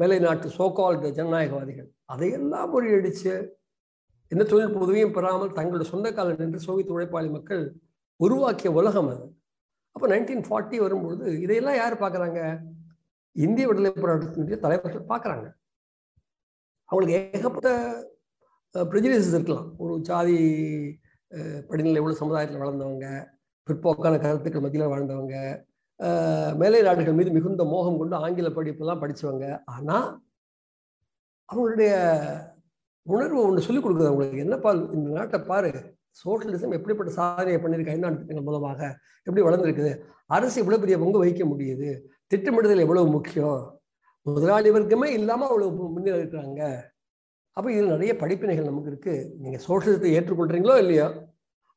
மேலை 0.00 0.18
நாட்டு 0.18 0.48
சோகால் 0.58 1.00
ஜனநாயகவாதிகள். 1.18 1.88
அதையெல்லாம் 2.12 2.70
முறியடிச்சு 2.74 3.32
எந்த 4.32 4.44
தொழில் 4.50 4.76
உதவியும் 4.84 5.14
பெறாமல் 5.16 5.56
தங்களுடைய 5.56 5.86
சொந்த 5.92 6.08
காலம் 6.12 6.42
நின்று 6.42 6.60
சோவியத் 6.66 6.92
உழைப்பாளி 6.94 7.28
மக்கள் 7.36 7.64
உருவாக்கிய 8.20 8.70
உலகம் 8.80 9.10
அது. 9.12 9.24
அப்போ 9.96 10.06
நைன்டீன் 10.12 10.46
ஃபார்ட்டி 10.48 10.76
வரும்பொழுது 10.84 11.26
இதையெல்லாம் 11.44 11.78
யார் 11.80 12.02
பார்க்குறாங்க? 12.02 12.40
இந்திய 13.36 13.66
விடுதலை 13.68 13.90
போராட்டத்தினுடைய 13.96 14.56
தலைவர்கள் 14.64 15.10
பார்க்குறாங்க. 15.12 15.46
அவங்களுக்கு 16.90 17.16
ஏகப்பட்ட 17.38 17.70
ப்ரெஜிடிசஸ் 18.74 19.36
இருக்கலாம். 19.36 19.68
ஒரு 19.82 19.94
ஜாதி 20.08 20.38
படிநிலை 21.68 22.00
உள்ள 22.04 22.14
சமுதாயத்தில் 22.22 22.62
வளர்ந்தவங்க 22.62 23.06
பிற்போக்கான 23.68 24.14
கருத்துக்கள் 24.22 24.64
மத்தியில் 24.64 24.92
வாழ்ந்தவங்க 24.92 25.36
மேலை 26.60 26.80
நாடுகள் 26.86 27.18
மீது 27.18 27.30
மிகுந்த 27.36 27.64
மோகம் 27.72 27.98
கொண்டு 28.00 28.16
ஆங்கில 28.24 28.48
படிப்பெல்லாம் 28.56 29.02
படித்தவங்க 29.02 29.46
ஆனால் 29.74 30.08
அவங்களுடைய 31.48 31.92
உணர்வு 33.06 33.38
ஒன்று 33.46 33.66
சொல்லிக் 33.66 33.84
கொடுக்குது 33.84 34.10
அவங்களுக்கு. 34.10 34.44
என்னப்பா 34.44 34.70
இந்த 34.96 35.08
நாட்டை 35.18 35.38
பாரு 35.50 35.70
சோஷலிசம் 36.22 36.74
எப்படிப்பட்ட 36.76 37.10
சாதனையை 37.18 37.58
பண்ணியிருக்கு 37.60 37.94
ஐந்தாண்டு 37.94 38.20
திட்டங்கள் 38.20 38.46
மூலமாக? 38.48 38.80
எப்படி 39.26 39.42
வளர்ந்துருக்குது? 39.46 39.92
அரசு 40.36 40.56
இவ்வளோ 40.62 40.78
பெரிய 40.82 40.96
பங்கு 41.02 41.22
வகிக்க 41.22 41.44
முடியுது? 41.52 41.88
திட்டமிடுதல் 42.32 42.84
எவ்வளவு 42.86 43.08
முக்கியம்? 43.16 43.60
முதலாளி 44.26 44.70
வர்க்கமே 44.76 45.08
இல்லாமல் 45.18 45.50
அவ்வளோ 45.50 45.68
முன்னேறி 45.94 46.20
இருக்கிறாங்க 46.20 46.62
அப்போ 47.56 47.68
இதில் 47.72 47.92
நிறைய 47.94 48.12
படிப்பினைகள் 48.20 48.68
நமக்கு 48.68 48.90
இருக்குது 48.92 49.24
நீங்கள் 49.42 49.62
சோஷலிசத்தை 49.66 50.10
ஏற்றுக்கொள்கிறீங்களோ 50.18 50.74
இல்லையோ? 50.82 51.06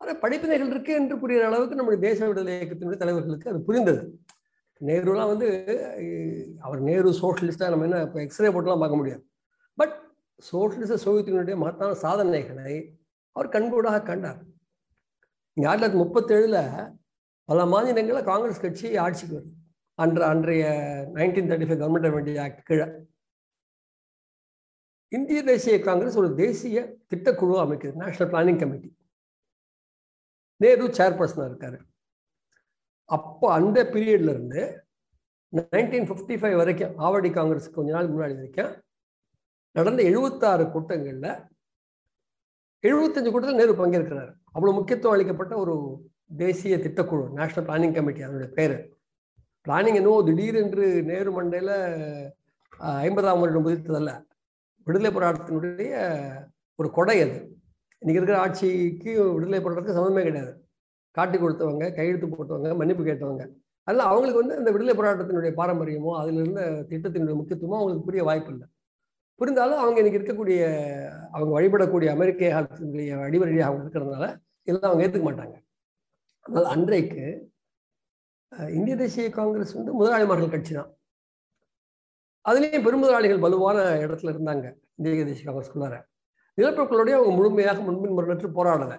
ஆனால் 0.02 0.20
படிப்பினைகள் 0.24 0.72
இருக்கு 0.74 0.94
என்று 1.00 1.16
புரிகிற 1.22 1.44
அளவுக்கு 1.50 1.78
நம்முடைய 1.80 2.00
தேச 2.08 2.20
விடுதலை 2.28 2.54
இயக்கத்தினுடைய 2.58 3.00
தலைவர்களுக்கு 3.02 3.52
அது 3.52 3.60
புரிந்தது. 3.68 4.02
நேருலாம் 4.82 5.32
வந்து 5.34 5.48
அவர் 6.66 6.80
நேரு 6.90 7.10
சோஷலிஸ்டாக 7.22 7.72
நம்ம 7.74 7.88
என்ன 7.90 8.02
இப்போ 8.08 8.20
எக்ஸ்ரே 8.26 8.52
போட்டுலாம் 8.54 8.84
பார்க்க 8.84 9.02
முடியாது. 9.02 9.24
பட் 9.78 9.96
சோஷலிச 10.40 10.94
சோவியத்தினுடைய 11.06 11.56
மகத்தான 11.64 11.94
சாதனைகளை 12.04 12.74
அவர் 13.36 13.54
கண்கூடாக 13.56 14.00
கண்டார். 14.10 14.42
இங்கே 15.58 15.68
ஆயிரத்தி 15.70 15.86
தொள்ளாயிரத்தி 15.86 16.02
முப்பத்தேழில் 16.04 16.60
பல 17.50 17.66
மாநிலங்களில் 17.74 18.30
காங்கிரஸ் 18.30 18.64
கட்சி 18.64 18.88
ஆட்சிக்கு 19.06 19.36
வருது. 19.38 19.52
அன்ற 20.00 20.22
அன்றைய 20.28 20.66
nineteen 21.18 21.50
thirty 21.50 21.68
five 21.68 21.82
government 21.82 22.08
of 22.10 22.18
India 22.22 22.44
act 22.46 22.64
கீழே. 22.70 22.88
இந்திய 25.12 25.40
தேசிய 25.50 25.76
காங்கிரஸ் 25.88 26.18
ஒரு 26.22 26.30
தேசிய 26.44 26.80
திட்டக்குழு 27.12 27.56
அமைக்குது 27.64 28.00
நேஷனல் 28.04 28.32
பிளானிங் 28.34 28.60
கமிட்டி 28.62 28.90
நேரு 30.62 30.88
சேர்பர்சனாக 31.00 31.50
இருக்காரு. 31.50 31.78
அப்போ 33.10 33.46
அந்த 33.58 33.78
பீரியட்ல 33.94 34.34
இருந்து 34.36 34.62
நைன்டீன் 35.54 36.08
ஃபிஃப்டி 36.10 36.36
ஃபைவ் 36.42 36.56
வரைக்கும் 36.62 36.94
ஆவடி 37.08 37.30
காங்கிரஸ் 37.38 37.76
கொஞ்ச 37.78 37.90
நாள் 37.96 38.12
முன்னாடி 38.14 38.36
வரைக்கும் 38.40 38.74
நடந்த 39.76 40.02
எழுபத்தாறு 40.10 40.66
கூட்டங்களில் 40.74 41.32
எழுபத்தஞ்சு 42.84 43.30
கூட்டத்தில் 43.32 43.62
நேரு 43.62 43.74
பங்கேற்கிறார். 43.80 44.32
அவ்வளோ 44.56 44.74
முக்கியத்துவம் 44.78 45.16
அளிக்கப்பட்ட 45.16 45.54
ஒரு 45.64 45.74
தேசிய 46.42 46.76
திட்டக்குழு 46.84 47.24
நேஷனல் 47.38 47.66
பிளானிங் 47.68 47.96
கமிட்டி 47.96 48.22
அதனுடைய 48.26 48.50
பேர். 48.58 48.76
பிளானிங் 49.66 49.98
என்னவோ 50.00 50.18
திடீரென்று 50.28 50.86
நேரு 51.10 51.32
மண்டையில் 51.38 51.76
ஐம்பதாம் 53.08 53.42
வருடம் 53.42 53.66
புதித்ததல்ல 53.66 54.12
விடுதலை 54.88 55.12
போராட்டத்தினுடைய 55.16 55.94
ஒரு 56.80 56.90
கொடை 56.98 57.18
அது. 57.26 57.38
இன்னைக்கு 58.02 58.20
இருக்கிற 58.22 58.38
ஆட்சிக்கு 58.44 59.12
விடுதலை 59.36 59.60
போராட்டத்துக்கு 59.62 59.98
சம்மந்தமே 60.00 60.24
கிடையாது. 60.28 60.54
காட்டி 61.18 61.38
கொடுத்தவங்க 61.38 61.86
கையெழுத்து 61.98 62.28
போட்டவங்க 62.30 62.72
மன்னிப்பு 62.80 63.04
கேட்டவங்க. 63.10 63.44
அதில் 63.88 64.08
அவங்களுக்கு 64.10 64.42
வந்து 64.44 64.58
அந்த 64.60 64.70
விடுதலை 64.76 64.96
போராட்டத்தினுடைய 65.00 65.52
பாரம்பரியமோ 65.60 66.14
அதில் 66.22 66.40
இருந்த 66.44 66.62
திட்டத்தினுடைய 66.92 67.36
முக்கியத்துவமோ 67.42 67.78
அவங்களுக்கு 67.80 68.08
புரிய 68.08 68.24
வாய்ப்பு 68.30 68.52
இல்லை 68.54 68.68
புரிந்தாலும் 69.40 69.82
அவங்க 69.84 69.98
இன்னைக்கு 70.02 70.20
இருக்கக்கூடிய 70.20 70.62
அவங்க 71.36 71.52
வழிபடக்கூடிய 71.58 72.10
அமெரிக்க 72.16 72.42
அடிவழியாக 73.28 73.70
அவங்க 73.70 73.84
இருக்கிறதுனால 73.86 74.26
இதெல்லாம் 74.68 74.90
அவங்க 74.92 75.04
ஏற்றுக்க 75.06 75.26
மாட்டாங்க. 75.30 75.56
அதனால் 76.46 76.68
அன்றைக்கு 76.74 77.24
இந்திய 78.78 78.96
தேசிய 79.02 79.30
காங்கிரஸ் 79.38 79.74
வந்து 79.78 79.94
முதலாளிமார்கள் 80.00 80.54
கட்சி 80.54 80.74
தான். 80.78 80.92
அதுலேயும் 82.46 82.86
பெருமுதலாளிகள் 82.88 83.44
வலுவான 83.46 83.78
இடத்துல 84.06 84.34
இருந்தாங்க 84.36 84.66
இந்திய 84.98 85.26
தேசிய 85.30 85.46
காங்கிரஸ்குள்ளார. 85.48 85.96
நிலப்பரப்புகளோடய 86.58 87.18
அவங்க 87.20 87.34
முழுமையாக 87.40 87.80
முன்பின் 87.88 88.16
முரணற்று 88.18 88.50
போராடலை. 88.58 88.98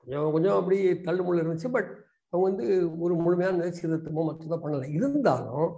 கொஞ்சம் 0.00 0.32
கொஞ்சம் 0.34 0.56
அப்படி 0.58 0.78
தள்ளுமுள்ள 1.06 1.42
இருந்துச்சு 1.44 1.70
பட் 1.76 1.90
அவங்க 2.32 2.44
வந்து 2.48 2.66
ஒரு 3.04 3.14
முழுமையான 3.24 3.56
நிலை 3.60 3.70
மற்றும் 3.92 4.28
மற்றதோ 4.30 4.58
பண்ணலை. 4.64 4.88
இருந்தாலும் 4.98 5.68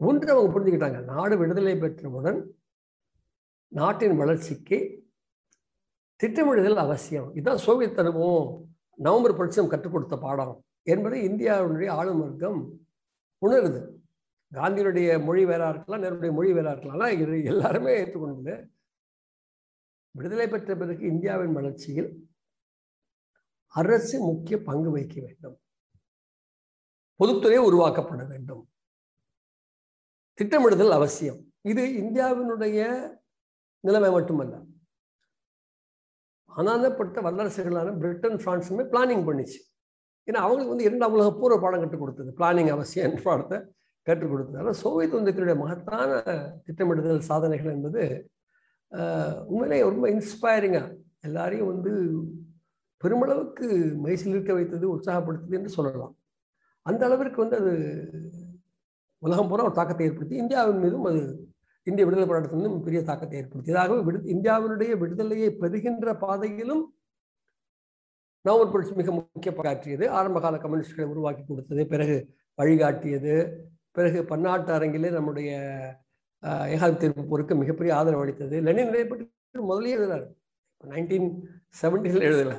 ஒன்று 0.00 0.32
அவங்க 0.34 0.50
புரிஞ்சுக்கிட்டாங்க 0.54 1.00
நாடு 1.12 1.34
விடுதலை 1.40 1.74
பெற்றவுடன் 1.84 2.40
நாட்டின் 3.72 4.16
வளர்ச்சிக்கு 4.16 5.06
திட்டமிடுதல் 6.22 6.76
அவசியம். 6.76 7.30
இதுதான் 7.32 7.56
சோவியத் 7.56 7.98
அனுபவம். 7.98 8.76
நவம்பர் 8.96 9.36
புரட்சியம் 9.36 9.68
கற்றுக் 9.68 9.92
கொடுத்த 9.92 10.16
பாடம். 10.16 10.64
என்பதை 10.82 11.28
இந்தியாவினுடைய 11.28 11.90
ஆளும் 11.90 12.20
வர்க்கம் 12.20 12.86
உணருது. 13.46 13.88
காந்தியுடைய 14.54 15.24
மொழி 15.24 15.44
வேறா 15.44 15.68
இருக்கலாம் 15.68 16.02
நேருடைய 16.02 16.32
மொழி 16.32 16.52
வேறா 16.52 16.70
இருக்கலாம். 16.70 16.98
ஆனால் 16.98 17.18
இது 17.18 17.44
எல்லாருமே 17.44 17.92
ஏற்றுக்கொண்டு 17.92 18.70
விடுதலை 20.10 20.48
பெற்ற 20.48 20.76
பிறகு 20.76 21.06
இந்தியாவின் 21.06 21.52
வளர்ச்சியில் 21.52 22.28
அரசு 23.66 24.18
முக்கிய 24.20 24.62
பங்கு 24.62 24.96
வகிக்க 24.96 25.20
வேண்டும். 25.20 25.60
பொதுத்துறை 27.14 27.58
உருவாக்கப்பட 27.58 28.26
வேண்டும். 28.26 28.70
திட்டமிடுதல் 30.34 30.90
அவசியம். 30.90 31.52
இது 31.60 31.86
இந்தியாவினுடைய 31.86 33.10
நிலைமை 33.86 34.10
மட்டுமல்ல. 34.16 34.54
அனாதப்பட்ட 36.50 37.18
வல்லரசுகளான 37.26 37.94
பிரிட்டன் 38.00 38.40
பிரான்ஸுமே 38.44 38.84
பிளானிங் 38.92 39.26
பண்ணிச்சு. 39.28 39.60
ஏன்னா 40.28 40.40
அவங்களுக்கு 40.44 40.74
வந்து 40.74 40.88
இரண்டாம் 40.88 41.14
உலக 41.16 41.30
பூர்வ 41.38 41.56
பாடம் 41.60 41.82
கற்றுக் 41.82 42.02
கொடுத்தது. 42.02 42.30
பிளானிங் 42.38 42.72
அவசியம் 42.74 43.06
என்ற 43.08 43.20
பாடத்தை 43.22 43.58
கற்றுக் 44.06 44.32
கொடுத்தது. 44.32 44.58
ஆனால் 44.58 44.78
சோவியத் 44.82 45.16
ஒன்றியத்தினுடைய 45.18 45.56
மகத்தான 45.62 46.10
திட்டமிடுதல் 46.66 47.28
சாதனைகள் 47.30 47.74
என்பது 47.76 48.02
உண்மையிலே 49.50 49.80
உண்மையிலேயே 49.82 49.84
ரொம்ப 49.90 50.06
இன்ஸ்பைரிங்காக 50.14 50.88
எல்லாரையும் 51.26 51.70
வந்து 51.72 51.92
பெருமளவுக்கு 53.00 53.66
மெய்சில் 54.04 54.34
இருக்க 54.34 54.52
வைத்தது 54.56 54.84
உற்சாகப்படுத்தது 54.94 55.56
என்று 55.58 55.70
சொல்லலாம். 55.76 56.14
அந்த 56.86 57.02
அளவிற்கு 57.06 57.38
வந்து 57.42 57.56
அது 57.62 57.72
உலகம் 59.22 59.48
பூரா 59.50 59.64
ஒரு 59.68 59.74
தாக்கத்தை 59.78 60.06
ஏற்படுத்தி 60.06 60.36
இந்தியாவின் 60.42 60.82
மீதும் 60.84 61.06
அது 61.10 61.22
இந்திய 61.86 62.04
விடுதலை 62.06 62.26
போராட்டத்தின் 62.26 62.84
பெரிய 62.86 63.00
தாக்கத்தை 63.06 63.36
ஏற்படுத்தியதாகவே 63.38 64.02
விடு 64.06 64.18
இந்தியாவினுடைய 64.34 64.92
விடுதலையை 65.00 65.48
பெறுகின்ற 65.62 66.12
பாதையிலும் 66.22 66.82
நவம்பர் 68.44 68.72
புரட்சி 68.72 68.94
மிக 68.96 69.10
முக்கிய 69.16 69.52
பங்காற்றியது 69.52 70.04
ஆரம்ப 70.16 70.38
கால 70.40 70.56
கம்யூனிஸ்டுகளை 70.62 71.06
உருவாக்கி 71.12 71.42
கொடுத்தது 71.44 71.82
பிறகு 71.92 72.16
வழிகாட்டியது 72.58 73.34
பிறகு 73.96 74.20
பன்னாட்டு 74.30 74.70
அரங்கிலே 74.76 75.10
நம்முடைய 75.14 75.50
ஆஹ், 76.42 76.66
ஏகாதிபத்திய 76.72 77.10
போருக்கு 77.26 77.54
மிகப்பெரிய 77.60 77.92
ஆதரவு 77.96 78.22
அளித்தது. 78.22 78.56
லெனின் 78.66 78.88
இதை 78.90 79.02
பற்றி 79.04 79.24
முதலே 79.62 79.92
எழுதினார் 79.96 80.24
நைன்டீன் 80.84 81.28
செவன்டியில் 81.80 82.24
எழுதலை. 82.28 82.56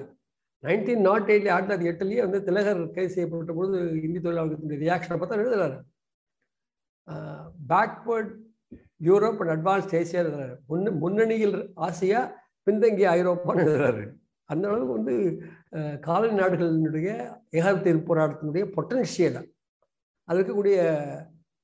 நைன்டீன் 0.64 1.04
நாட் 1.08 1.32
எயிட்ல 1.32 1.50
ஆயிரத்தி 1.50 1.66
தொள்ளாயிரத்தி 1.66 1.92
எட்டுலேயே 1.92 2.22
வந்து 2.26 2.40
திலகர் 2.46 2.80
கைது 2.94 3.14
செய்யப்பட்ட 3.16 3.54
பொழுது 3.58 3.78
இந்தி 4.06 4.20
தொழிலாளர்களுடைய 4.20 4.80
ரியாக்ஷனை 4.84 5.18
பார்த்தா 5.18 5.40
எழுதுறாரு. 5.40 5.78
Backward 7.70 8.32
Europe 9.08 9.40
and 9.44 9.54
advanced 9.56 9.96
Asia 10.00 10.22
எழுதுறாரு. 10.24 10.56
முன்னு 10.70 10.92
முன்னணியில் 11.04 11.58
ஆசியா 11.88 12.22
பின்தங்கிய 12.68 13.08
ஐரோப்பான்னு 13.20 13.64
எழுதுறாரு. 13.66 14.04
அந்த 14.50 14.64
அளவுக்கு 14.70 14.98
வந்து 15.00 15.16
காலனி 16.08 16.36
நாடுகளினுடைய 16.42 17.10
ஏகாதிபத்திய 17.58 18.02
போராட்டத்தினுடைய 18.10 18.64
பொட்டன்ஷியலை 18.76 19.42
அது 20.28 20.38
இருக்கக்கூடிய 20.40 20.78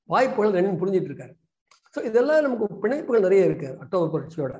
வாய்ப்புகள் 0.08 0.56
ரெண்டு 0.58 0.80
புரிஞ்சிட்டு 0.80 1.10
இருக்காரு 1.10 1.34
ஸோ 1.94 2.00
இதெல்லாம் 2.08 2.44
நமக்கு 2.46 2.66
பிணைப்புகள் 2.82 3.26
நிறைய 3.26 3.48
இருக்குது 3.48 3.78
அக்டோபர் 3.82 4.12
புரட்சியோட. 4.14 4.54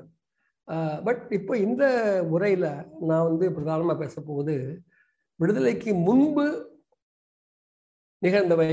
பட் 1.07 1.23
இப்போ 1.37 1.53
இந்த 1.65 1.83
முறையில் 2.31 2.69
நான் 3.09 3.27
வந்து 3.29 3.45
பிரதானமாக 3.55 3.97
பேச 4.01 4.15
போவது 4.21 4.55
விடுதலைக்கு 5.39 5.91
முன்பு 6.07 6.45
நிகழ்ந்தவை 8.21 8.71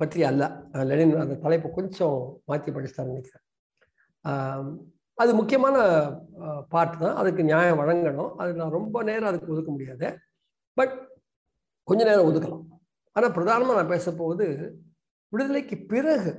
பற்றி 0.00 0.20
அல்ல. 0.30 0.42
லெனின் 0.90 1.14
அந்த 1.24 1.36
தலைப்பை 1.44 1.68
கொஞ்சம் 1.78 2.18
மாற்றி 2.50 2.70
படிச்சுதான் 2.76 3.10
நினைக்கிறேன். 3.12 3.44
அது 5.22 5.30
முக்கியமான 5.40 5.76
பார்ட் 6.72 6.96
தான். 7.02 7.16
அதுக்கு 7.20 7.42
நியாயம் 7.50 7.80
வழங்கணும். 7.82 8.32
அது 8.40 8.50
நான் 8.60 8.76
ரொம்ப 8.78 9.02
நேரம் 9.08 9.30
அதுக்கு 9.30 9.52
ஒதுக்க 9.54 9.70
முடியாது. 9.76 10.08
பட் 10.78 10.94
கொஞ்ச 11.88 12.00
நேரம் 12.08 12.28
ஒதுக்கலாம். 12.30 12.64
ஆனால் 13.16 13.34
பிரதானமாக 13.36 13.78
நான் 13.78 13.92
பேச 13.94 14.06
போவது 14.20 14.46
விடுதலைக்கு 15.32 15.76
பிறகு 15.92 16.32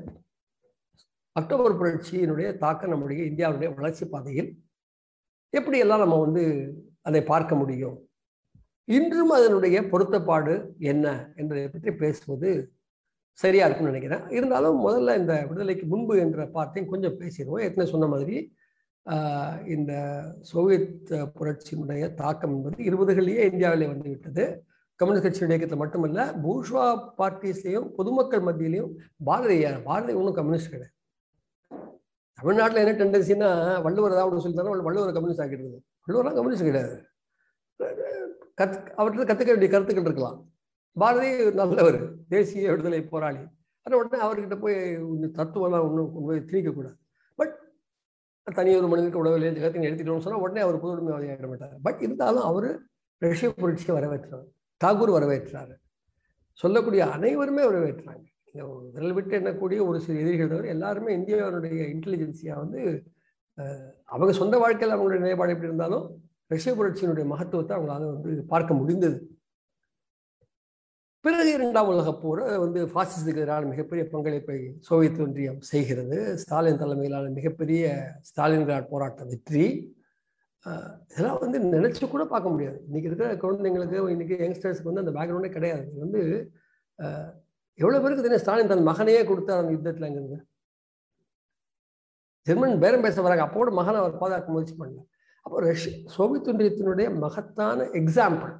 அக்டோபர் 1.36 1.78
புரட்சியினுடைய 1.80 2.48
தாக்கம் 2.64 2.92
நம்முடைய 2.94 3.22
இந்தியாவுடைய 3.32 3.70
வளர்ச்சி 3.78 4.06
பாதையில் 4.14 4.50
எப்படியெல்லாம் 5.54 6.04
நம்ம 6.04 6.16
வந்து 6.26 6.44
அதை 7.08 7.22
பார்க்க 7.32 7.56
முடியும்? 7.62 7.98
இன்றும் 8.98 9.34
அதனுடைய 9.38 9.78
பொருத்தப்பாடு 9.92 10.54
என்ன 10.92 11.06
என்பதை 11.40 11.64
பற்றி 11.68 11.92
பேசுவது 12.02 12.52
சரியா 13.40 13.66
இருக்கும்னு 13.66 13.92
நினைக்கிறேன். 13.92 14.24
இருந்தாலும் 14.30 14.78
முதல்ல 14.86 15.18
இந்த 15.18 15.34
விடுதலைக்கு 15.48 15.86
முன்பு 15.86 16.18
என்ற 16.20 16.46
பார்த்தையும் 16.54 16.88
கொஞ்சம் 16.88 17.18
பேசிடுவோம். 17.20 17.62
ஏற்கனவே 17.62 17.92
சொன்ன 17.92 18.08
மாதிரி 18.08 18.38
ஆஹ், 19.06 19.68
இந்த 19.68 19.92
சோவியத் 20.42 20.88
புரட்சியினுடைய 21.36 22.14
தாக்கம் 22.14 22.56
என்பது 22.56 22.84
இருபதுகளிலேயே 22.84 23.44
இந்தியாவிலே 23.52 23.88
வந்து 23.88 24.10
விட்டது 24.10 24.44
கம்யூனிஸ்ட் 25.00 25.28
கட்சியுடைய 25.28 25.54
இயக்கத்தில் 25.54 25.78
மட்டுமல்ல 25.78 26.22
பூர்ஷ்வா 26.44 26.86
பார்ட்டிஸ்லேயும் 27.18 27.88
பொதுமக்கள் 27.96 28.44
மத்தியிலையும் 28.44 28.92
பாரதியார் 29.26 29.84
பாரதி 29.84 30.14
ஒன்றும் 30.14 30.36
கம்யூனிஸ்ட் 30.36 30.72
கிடையாது. 30.72 30.94
தமிழ்நாட்டில் 32.40 32.82
என்ன 32.84 32.96
டெண்டன்சின்னா 32.96 33.50
வள்ளுவர் 33.82 34.12
ஏதாவது 34.12 34.30
ஒன்று 34.30 34.44
சொல்லித்தாலும் 34.46 34.88
வள்ளுவர் 34.88 35.14
கம்யூனிஸ்ட் 35.14 35.44
ஆகிடுது 35.46 35.72
வள்ளுவர்லாம் 36.02 36.36
கம்யூனிஸ்ட் 36.36 36.70
கிடையாது. 36.70 36.96
கத் 38.58 38.78
அவர்கிட்ட 38.98 39.28
கற்றுக்க 39.30 39.52
வேண்டிய 39.54 39.72
கருத்துக்கள் 39.72 40.06
இருக்கலாம். 40.06 40.38
பாரதி 41.02 41.30
நல்லவர் 41.60 42.00
தேசிய 42.34 42.70
விடுதலை 42.72 43.02
போராளி. 43.14 43.42
ஆனால் 43.86 44.00
உடனே 44.00 44.20
அவர்கிட்ட 44.26 44.56
போய் 44.64 44.78
தத்துவம்லாம் 45.40 45.86
ஒன்றும் 45.88 46.12
கொண்டு 46.14 46.28
போய் 46.30 46.48
திணிக்கக்கூடாது 46.50 46.98
பட் 47.40 47.56
தனியொரு 48.48 48.88
மனிதனுக்கு 48.92 49.22
உடவில்லை 49.24 49.50
ஜெகத்தின் 49.58 49.88
எடுத்துட்டோம்னு 49.88 50.26
சொன்னால் 50.26 50.44
உடனே 50.46 50.62
அவர் 50.66 50.82
பொது 50.84 51.14
ஆகிட 51.18 51.48
மாட்டார். 51.52 51.76
பட் 51.88 52.00
இருந்தாலும் 52.06 52.46
அவர் 52.50 52.70
ரஷ்ய 53.22 53.50
புரட்சியை 53.60 53.94
வரவேற்றார். 53.98 54.48
தாகூர் 54.82 55.12
வரவேற்றார். 55.18 55.74
சொல்லக்கூடிய 56.62 57.02
அனைவருமே 57.16 57.64
வரவேற்றாங்க. 57.70 58.26
விரல் 58.94 59.16
விட்டு 59.16 59.34
எண்ணக்கூடிய 59.40 59.80
ஒரு 59.88 59.98
சில 60.04 60.16
எதிரிகள் 60.24 60.52
தவிர 60.52 60.68
எல்லாருமே 60.76 61.10
இந்தியாவினுடைய 61.18 61.82
இன்டெலிஜென்சியாக 61.94 62.62
வந்து 62.64 62.82
அவங்க 64.14 64.32
சொந்த 64.40 64.56
வாழ்க்கையில் 64.64 64.96
அவங்களுடைய 64.96 65.22
நிலைப்பாடு 65.24 65.54
எப்படி 65.54 65.70
இருந்தாலும் 65.72 66.06
ரஷ்ய 66.54 66.72
புரட்சியினுடைய 66.80 67.26
மகத்துவத்தை 67.32 67.74
அவங்களால 67.78 68.08
வந்து 68.14 68.32
பார்க்க 68.54 68.80
முடிந்தது. 68.82 69.18
பிறகு 71.28 71.50
இரண்டாம் 71.56 71.90
உலக 71.92 72.10
போர் 72.20 72.42
வந்து 72.64 72.80
பாசிசத்துக்கு 72.94 73.42
எதிரான 73.42 73.68
மிகப்பெரிய 73.72 74.04
பங்களிப்பை 74.12 74.58
சோவியத் 74.88 75.18
ஒன்றியம் 75.24 75.58
செய்கிறது. 75.70 76.18
ஸ்டாலின் 76.42 76.80
தலைமையிலான 76.82 77.32
மிகப்பெரிய 77.38 77.84
ஸ்டாலின்கிராட் 78.30 78.88
போராட்ட 78.92 79.24
வெற்றி. 79.32 79.66
இதெல்லாம் 81.12 81.42
வந்து 81.44 81.60
நினைச்சு 81.74 82.10
கூட 82.14 82.24
பார்க்க 82.34 82.54
முடியாது. 82.54 82.78
இன்னைக்கு 82.88 83.10
இருக்கிற 83.10 83.28
குழந்தைங்களுக்கு 83.44 83.98
இன்னைக்கு 84.14 84.38
யங்ஸ்டர்ஸ்க்கு 84.44 84.90
வந்து 84.90 85.04
அந்த 85.04 85.14
பேக்ரவுண்டே 85.18 85.52
கிடையாது. 85.58 85.84
இது 85.92 86.00
வந்து 86.06 86.22
எவ்வளோ 87.80 87.98
எவ்வளவு 87.98 88.04
பேருக்கு 88.06 88.26
தெரியும்? 88.26 88.44
ஸ்டாலின் 88.46 88.72
தன் 88.74 88.88
மகனையே 88.92 89.22
கொடுத்தார் 89.32 89.62
அந்த 89.64 89.76
யுத்தத்துலங்கிறது 89.78 90.40
ஜெர்மன் 92.48 92.82
பேரம் 92.86 93.06
பேச 93.08 93.22
வராங்க. 93.28 93.46
அப்போட 93.50 93.70
மகனை 93.82 94.00
அவர் 94.06 94.20
பாதுகாக்க 94.24 94.56
முயற்சி 94.56 94.76
பண்ணல. 94.82 95.00
அப்போ 95.46 95.58
ரஷ்ய 95.70 95.94
சோவியத் 96.18 96.52
ஒன்றியத்தினுடைய 96.54 97.10
மகத்தான 97.26 97.90
எக்ஸாம்பிள் 98.02 98.54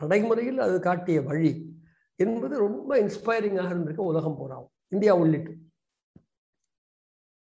நடைமுறையில் 0.00 0.60
அது 0.68 0.76
காட்டிய 0.90 1.20
வழி 1.30 1.50
என்பது 2.18 2.54
ரொம்ப 2.58 2.90
இன்ஸ்பைரிங்காக 2.98 3.70
இருந்திருக்கு 3.70 4.10
உலகம் 4.10 4.38
போராகும் 4.38 4.72
இந்தியா 4.88 5.12
உள்ளிட்டு. 5.14 5.52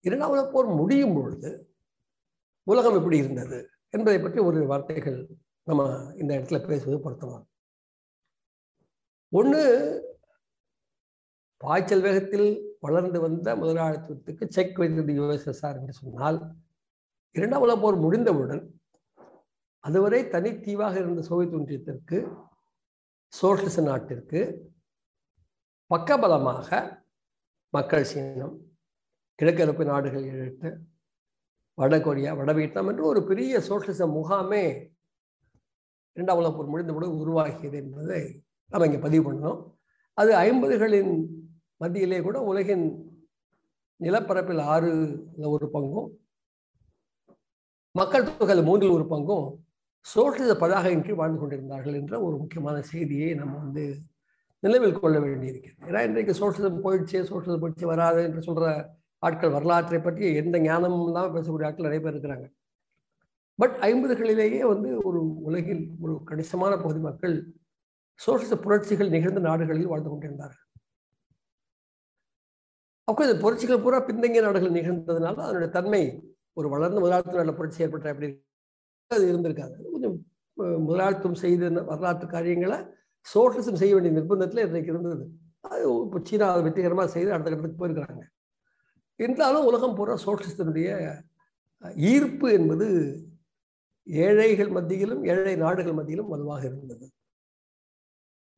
இரண்டாவது 0.06 0.44
போர் 0.52 0.70
முடியும் 0.74 1.16
பொழுது 1.16 1.50
உலகம் 2.68 2.98
எப்படி 2.98 3.18
இருந்தது 3.18 3.60
என்பதை 3.94 4.20
பற்றி 4.20 4.40
ஒரு 4.40 4.60
வார்த்தைகள் 4.66 5.18
நம்ம 5.68 5.82
இந்த 6.16 6.32
இடத்துல 6.38 6.60
பேசுவது 6.68 6.98
பொருத்தமாக 7.00 7.44
ஒன்று 9.32 9.64
பாய்ச்சல் 11.62 12.02
வேகத்தில் 12.02 12.48
வளர்ந்து 12.80 13.20
வந்த 13.20 13.56
முதலாளித்துவத்துக்கு 13.56 14.46
செக் 14.50 14.80
வைத்தது 14.80 15.14
யுஎஸ்எஸ்ஆர் 15.14 15.80
என்று 15.80 15.94
சொன்னால் 15.94 16.38
இரண்டாம் 17.36 17.62
உலக 17.62 17.78
போர் 17.80 17.98
முடிந்தவுடன் 17.98 18.64
அதுவரை 19.84 20.22
தனித்தீவாக 20.28 20.96
இருந்த 20.96 21.22
சோவியத் 21.22 21.56
ஒன்றியத்திற்கு 21.56 22.18
சோஷலிச 23.34 23.84
நாட்டிற்கு 23.84 24.42
பக்கபலமாக 25.92 26.70
மக்கள் 27.74 28.04
சீனம் 28.04 28.56
கிழக்கிழப்பு 29.40 29.86
நாடுகள் 29.86 30.26
எட்டு 30.26 30.70
வட 31.78 32.00
கொரியா 32.00 32.32
வட 32.36 32.54
வியட்நாம் 32.54 32.88
என்று 32.88 33.06
ஒரு 33.06 33.24
பெரிய 33.24 33.60
சோஷலிச 33.60 34.06
முகாமே 34.08 34.64
இரண்டாம் 36.14 36.38
உலக 36.38 36.52
போர் 36.56 36.68
முடிந்தவுடன் 36.68 37.18
உருவாகியது 37.18 37.74
என்பதை 37.74 38.22
நம்ம 38.70 38.86
இங்கே 38.86 38.98
பதிவு 38.98 39.32
பண்ணோம். 39.32 39.60
அது 40.14 40.36
ஐம்பதுகளின் 40.36 41.12
மத்தியிலே 41.78 42.22
கூட 42.22 42.42
உலகின் 42.42 42.86
நிலப்பரப்பில் 44.00 44.62
ஆறு 44.62 44.90
ஒரு 45.48 45.70
பங்கும் 45.74 46.10
மக்கள் 47.92 48.38
தொகையில் 48.38 48.64
மூன்றில் 48.64 48.90
ஒரு 48.90 49.06
பங்கும் 49.10 49.46
சோஷலிச 50.06 50.52
பதாகையின் 50.62 51.06
கீழ் 51.06 51.20
வாழ்ந்து 51.22 51.40
கொண்டிருந்தார்கள் 51.42 51.98
என்ற 52.02 52.16
ஒரு 52.26 52.36
முக்கியமான 52.42 52.78
செய்தியை 52.92 53.30
நம்ம 53.40 53.54
வந்து 53.64 53.84
நினைவில் 54.64 55.02
கொள்ள 55.04 55.18
வேண்டியிருக்கிறது. 55.26 55.82
ஏன்னா 55.90 56.02
இன்றைக்கு 56.08 56.34
சோஷலிசம் 56.42 56.84
போயிடுச்சு 56.86 57.18
சோஷலிசம் 57.32 57.64
போயிடுச்சு 57.64 57.90
வராது 57.94 58.20
என்று 58.28 58.42
சொல்ற 58.48 58.68
ஆட்கள் 59.24 59.54
வரலாற்றை 59.56 60.00
பற்றி 60.08 60.26
எந்த 60.42 60.58
ஞானமும் 60.68 61.06
இல்லாமல் 61.08 61.36
பேசக்கூடிய 61.36 61.68
ஆட்கள் 61.70 61.88
நிறைய 61.88 62.02
பேர் 62.04 62.16
இருக்கிறாங்க. 62.16 62.48
பட் 63.60 63.76
ஐம்பதுகளிலேயே 63.90 64.64
வந்து 64.74 64.90
ஒரு 65.10 65.20
உலகில் 65.48 65.84
ஒரு 66.04 66.16
கணிசமான 66.30 66.74
பகுதி 66.84 67.02
மக்கள் 67.08 67.36
சோஷலிச 68.20 68.56
புரட்சிகள் 68.66 69.14
நிகழ்ந்த 69.16 69.42
நாடுகளில் 69.50 69.92
வாழ்ந்து 69.92 70.10
கொண்டிருந்தார்கள். 70.12 70.66
அப்போ 73.08 73.22
இந்த 73.28 73.38
புரட்சிகள் 73.44 73.84
பூரா 73.84 74.00
பின்தங்கிய 74.08 74.42
நாடுகள் 74.48 74.78
நிகழ்ந்ததுனால 74.78 75.38
அதனுடைய 75.48 75.70
தன்மை 75.78 76.04
ஒரு 76.60 76.68
வளர்ந்த 76.74 77.00
முதலாளித்து 77.04 77.42
நல்ல 77.42 77.54
புரட்சி 77.60 77.84
ஏற்பட்ட 77.86 78.08
எப்படி 78.14 78.28
அது 79.16 79.26
இருந்திருக்காது. 79.32 79.76
கொஞ்சம் 79.94 80.16
முதலாளித்துவம் 80.86 81.42
செய்த 81.44 81.70
வரலாற்று 81.90 82.28
காரியங்களை 82.36 82.78
சோஷலிசம் 83.34 83.80
செய்ய 83.82 83.94
வேண்டிய 83.96 84.14
நிர்பந்தத்தில் 84.18 84.66
இன்றைக்கு 84.68 84.92
இருந்தது. 84.94 85.24
அது 85.70 85.84
இப்போ 86.06 86.20
சீனா 86.30 86.48
அதை 86.54 86.62
வெற்றிகரமாக 86.66 87.10
செய்து 87.16 87.32
அடுத்த 87.34 87.50
கட்டத்துக்கு 87.52 87.82
போயிருக்கிறாங்க. 87.82 88.24
இருந்தாலும் 89.20 89.68
உலகம் 89.70 89.96
பூரா 89.98 90.16
சோஷலிசத்தினுடைய 90.26 90.90
ஈர்ப்பு 92.12 92.48
என்பது 92.58 92.88
ஏழைகள் 94.08 94.72
மத்தியிலும் 94.78 95.24
ஏழை 95.34 95.54
நாடுகள் 95.64 95.98
மத்தியிலும் 96.00 96.32
வலுவாக 96.34 96.62
இருந்தது. 96.70 97.06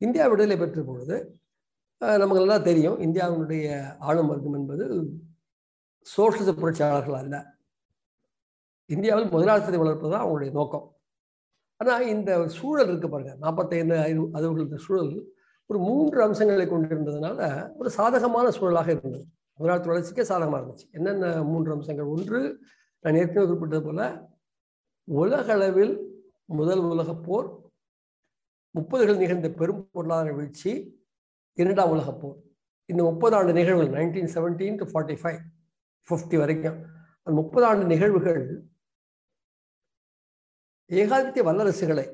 இந்தியா 0.06 0.26
விடுதலை 0.32 0.58
பெற்ற 0.58 0.82
பொழுது 0.90 1.16
நமக்கு 2.22 2.42
நல்லா 2.42 2.58
தெரியும். 2.70 2.98
இந்தியாவினுடைய 3.06 3.68
ஆளும் 4.10 4.30
வர்க்கம் 4.32 4.58
என்பது 4.60 4.86
சோஷலிச 6.08 6.52
புரட்சியாளர்கள் 6.60 7.20
அல்ல. 7.22 7.36
இந்தியாவில் 8.90 9.32
முதலாளித்தத்தை 9.34 9.78
வளர்ப்பது 9.78 10.12
தான் 10.14 10.24
அவங்களுடைய 10.26 10.52
நோக்கம். 10.52 10.96
ஆனால் 11.78 12.08
இந்த 12.08 12.48
சூழல் 12.48 12.88
இருக்கு 12.88 13.10
பாருங்க. 13.10 13.36
நாற்பத்தைந்து 13.40 13.98
ஐநூ 14.00 14.78
சூழல் 14.78 15.12
ஒரு 15.66 15.80
மூன்று 15.80 16.24
அம்சங்களை 16.24 16.66
கொண்டிருந்ததுனால 16.68 17.40
ஒரு 17.78 17.90
சாதகமான 17.90 18.50
சூழலாக 18.50 18.90
இருந்தது. 18.92 19.26
முதலாளித்த 19.60 19.90
வளர்ச்சிக்கே 19.92 20.22
சாதகமாக 20.22 20.62
இருந்துச்சு. 20.64 20.88
என்னென்ன 20.92 21.44
மூன்று 21.44 21.72
அம்சங்கள்? 21.72 22.06
ஒன்று 22.06 22.40
நான் 23.04 23.16
ஏற்கனவே 23.16 23.46
குறிப்பிட்டது 23.46 23.84
போல 23.84 24.30
உலகளவில் 25.08 25.94
முதல் 26.46 26.80
உலகப் 26.80 27.24
போர் 27.24 27.48
முப்பதுகள் 28.76 29.18
நிகழ்ந்த 29.18 29.50
பெரும் 29.50 29.90
பொருளாதார 29.92 30.34
வீழ்ச்சி 30.34 30.72
இரண்டாம் 31.54 31.90
உலகப் 31.90 32.22
போர். 32.22 32.38
இந்த 32.86 33.04
முப்பது 33.04 33.36
ஆண்டு 33.36 33.54
நிகழ்வுகள் 33.54 33.94
nineteen 33.98 34.32
seventeen 34.36 34.78
to 34.82 34.86
forty 34.92 35.16
five 35.22 35.40
fifty 36.08 36.38
வரைக்கும். 36.38 36.78
அந்த 37.24 37.42
முப்பது 37.42 37.66
ஆண்டு 37.66 37.86
நிகழ்வுகள் 37.86 38.44
ஏகாதிபத்திய 40.90 41.44
வல்லரசுகளை 41.48 42.06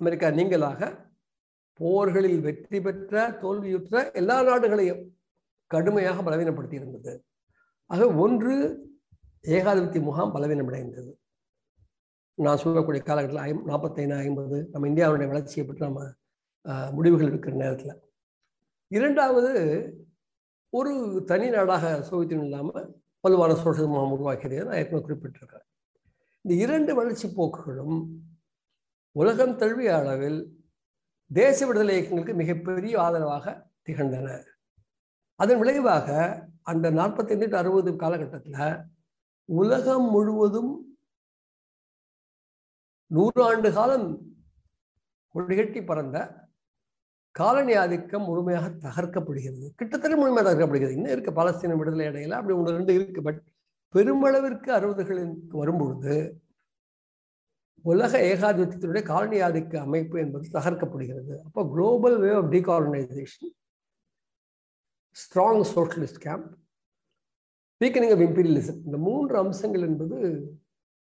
அமெரிக்கா 0.00 0.28
நீங்களாக 0.38 0.80
போர்களில் 1.80 2.40
வெற்றி 2.46 2.78
பெற்ற 2.80 3.22
தோல்வியுற்ற 3.42 4.02
எல்லா 4.20 4.36
நாடுகளையும் 4.42 5.02
கடுமையாக 5.70 6.22
பலவீனப்படுத்தி 6.22 6.76
இருந்தது 6.80 7.12
ஆக 7.90 8.08
ஒன்று 8.24 8.54
ஏகாதிபத்திய 9.56 10.02
முகாம் 10.08 10.34
பலவீனமடைந்தது. 10.34 11.10
நான் 12.38 12.62
சொல்லக்கூடிய 12.64 13.02
காலகட்டத்தில் 13.02 13.46
ஐம் 13.48 13.64
நாற்பத்தைந்து 13.70 14.16
ஐம்பது 14.26 14.58
நம்ம 14.72 14.88
இந்தியாவுடைய 14.92 15.26
வளர்ச்சியை 15.32 15.64
பற்றி 15.66 15.84
நம்ம 15.86 16.02
முடிவுகள் 16.96 17.30
இருக்கிற 17.30 17.54
நேரத்தில். 17.62 17.96
இரண்டாவது 18.90 19.52
ஒரு 20.72 20.92
தனி 21.30 21.48
நாடாக 21.50 21.84
சோவியத்தின் 22.08 22.44
இல்லாமல் 22.46 22.86
வலுவான 23.24 23.56
சோழ 23.62 23.74
முகாம் 23.92 24.14
உருவாக்கியது 24.16 24.64
நான் 24.66 24.78
ஏற்கனவே 24.80 25.04
குறிப்பிட்டிருக்கிறேன். 25.06 25.66
இந்த 26.44 26.54
இரண்டு 26.64 26.94
வளர்ச்சி 26.94 27.28
போக்குகளும் 27.28 27.98
உலகம் 29.16 29.56
தழுவிய 29.56 29.90
அளவில் 29.98 30.40
தேச 31.30 31.66
விடுதலை 31.66 31.94
இயக்கங்களுக்கு 31.94 32.34
மிகப்பெரிய 32.34 33.00
ஆதரவாக 33.00 33.70
திகழ்ந்தன. 33.86 34.28
அதன் 35.34 35.58
விளைவாக 35.58 36.08
அந்த 36.62 36.90
நாற்பத்தைந்து 36.90 37.48
டு 37.48 37.56
அறுபது 37.56 37.96
காலகட்டத்தில் 37.96 38.84
உலகம் 39.44 40.10
முழுவதும் 40.10 40.72
நூறு 43.06 43.40
ஆண்டு 43.44 43.72
காலம் 43.72 44.06
கொடிகட்டி 45.34 45.86
பறந்த 45.86 46.18
காலனி 47.30 47.74
ஆதிக்கம் 47.74 48.24
முழுமையாக 48.24 48.68
தகர்க்கப்படுகிறது. 48.88 49.66
கிட்டத்தட்ட 49.76 50.16
முழுமையாக 50.16 50.48
தகர்க்கப்படுகிறது. 50.48 50.96
இன்னும் 50.98 51.12
இருக்கு. 51.12 51.30
பாலஸ்தீன 51.30 51.76
விடுதலை 51.76 52.06
இடையில 52.08 52.38
அப்படி 52.38 52.56
ஒன்று 52.58 52.76
ரெண்டு 52.76 52.94
இருக்கு. 52.94 53.22
பட் 53.22 53.40
பெருமளவிற்கு 53.94 54.70
அறுபதுகளின் 54.78 55.34
வரும்பொழுது 55.48 56.42
உலக 57.84 58.18
ஏகாதிபத்தியத்தினுடைய 58.18 59.02
காலனி 59.02 59.40
ஆதிக்க 59.40 59.76
அமைப்பு 59.76 60.20
என்பது 60.20 60.60
தகர்க்கப்படுகிறது. 60.60 61.38
அப்போ 61.44 61.64
global 61.64 62.18
way 62.18 62.30
of 62.32 62.50
decolonisation 62.52 63.52
strong 65.16 65.64
socialist 65.74 66.20
camp 66.20 66.58
weakening 67.80 68.12
of 68.12 68.20
imperialism 68.20 68.80
இந்த 68.84 68.96
மூன்று 68.96 69.38
அம்சங்கள் 69.38 69.80
என்பது 69.80 70.18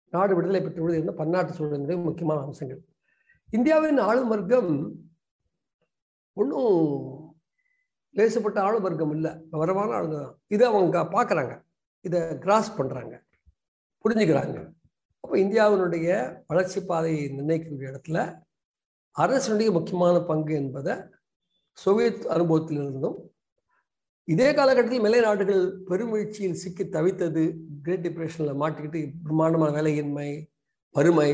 நாடு 0.09 0.35
விடுதலை 0.35 0.61
பெற்றுள்ளது 0.61 0.93
இருந்த 0.93 1.11
பன்னாட்டு 1.11 1.53
சூழலுடைய 1.53 2.03
முக்கியமான 2.03 2.39
அம்சங்கள். 2.39 2.81
இந்தியாவின் 3.51 3.97
ஆளும் 3.97 4.27
வர்க்கம் 4.27 5.01
ஒன்றும் 6.33 6.75
லேசப்பட்ட 8.15 8.59
ஆளும் 8.59 8.81
வர்க்கம் 8.81 9.11
இல்லை. 9.11 9.31
விவரமான 9.49 9.93
ஆளுங்க 9.99 10.17
தான். 10.23 10.39
இதை 10.47 10.67
அவங்க 10.67 11.03
பார்க்குறாங்க 11.03 11.64
இதை 12.07 12.19
கிராஸ் 12.43 12.71
பண்ணுறாங்க 12.77 13.13
புரிஞ்சுக்கிறாங்க. 14.03 14.57
அப்போ 15.23 15.35
இந்தியாவினுடைய 15.37 16.07
வளர்ச்சி 16.47 16.79
பாதையை 16.89 17.21
நிர்ணயிக்கக்கூடிய 17.37 17.91
இடத்துல 17.91 18.19
அரசனுடைய 19.15 19.69
முக்கியமான 19.71 20.15
பங்கு 20.19 20.53
என்பதை 20.53 20.95
சோவியத் 21.77 22.27
அனுபவத்திலிருந்தும் 22.35 23.17
இதே 24.27 24.53
காலகட்டத்தில் 24.53 25.03
மேலை 25.05 25.19
நாடுகள் 25.19 25.63
பெருமுயற்சியில் 25.89 26.59
சிக்கி 26.61 26.83
தவித்தது 26.83 27.43
கிரேட் 27.81 28.05
டிப்ரெஷனில் 28.05 28.59
மாட்டிக்கிட்டு 28.61 29.01
பிரம்மாண்டமான 29.23 29.73
வேலையின்மை 29.77 30.29
வறுமை. 30.95 31.29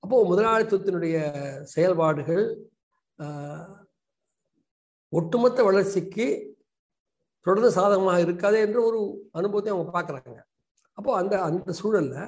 அப்போது 0.00 0.28
முதலாளித்துவத்தினுடைய 0.30 1.16
செயல்பாடுகள் 1.74 2.44
ஒட்டுமொத்த 5.12 5.62
வளர்ச்சிக்கு 5.62 6.51
தொடர்ந்து 7.46 7.70
சாதகமாக 7.78 8.24
இருக்காது 8.26 8.58
என்ற 8.66 8.78
ஒரு 8.88 9.00
அனுபவத்தை 9.38 9.70
அவங்க 9.74 9.92
பார்க்குறாங்க. 9.96 10.38
அப்போ 10.98 11.10
அந்த 11.20 11.34
அந்த 11.48 11.72
சூழலில் 11.80 12.18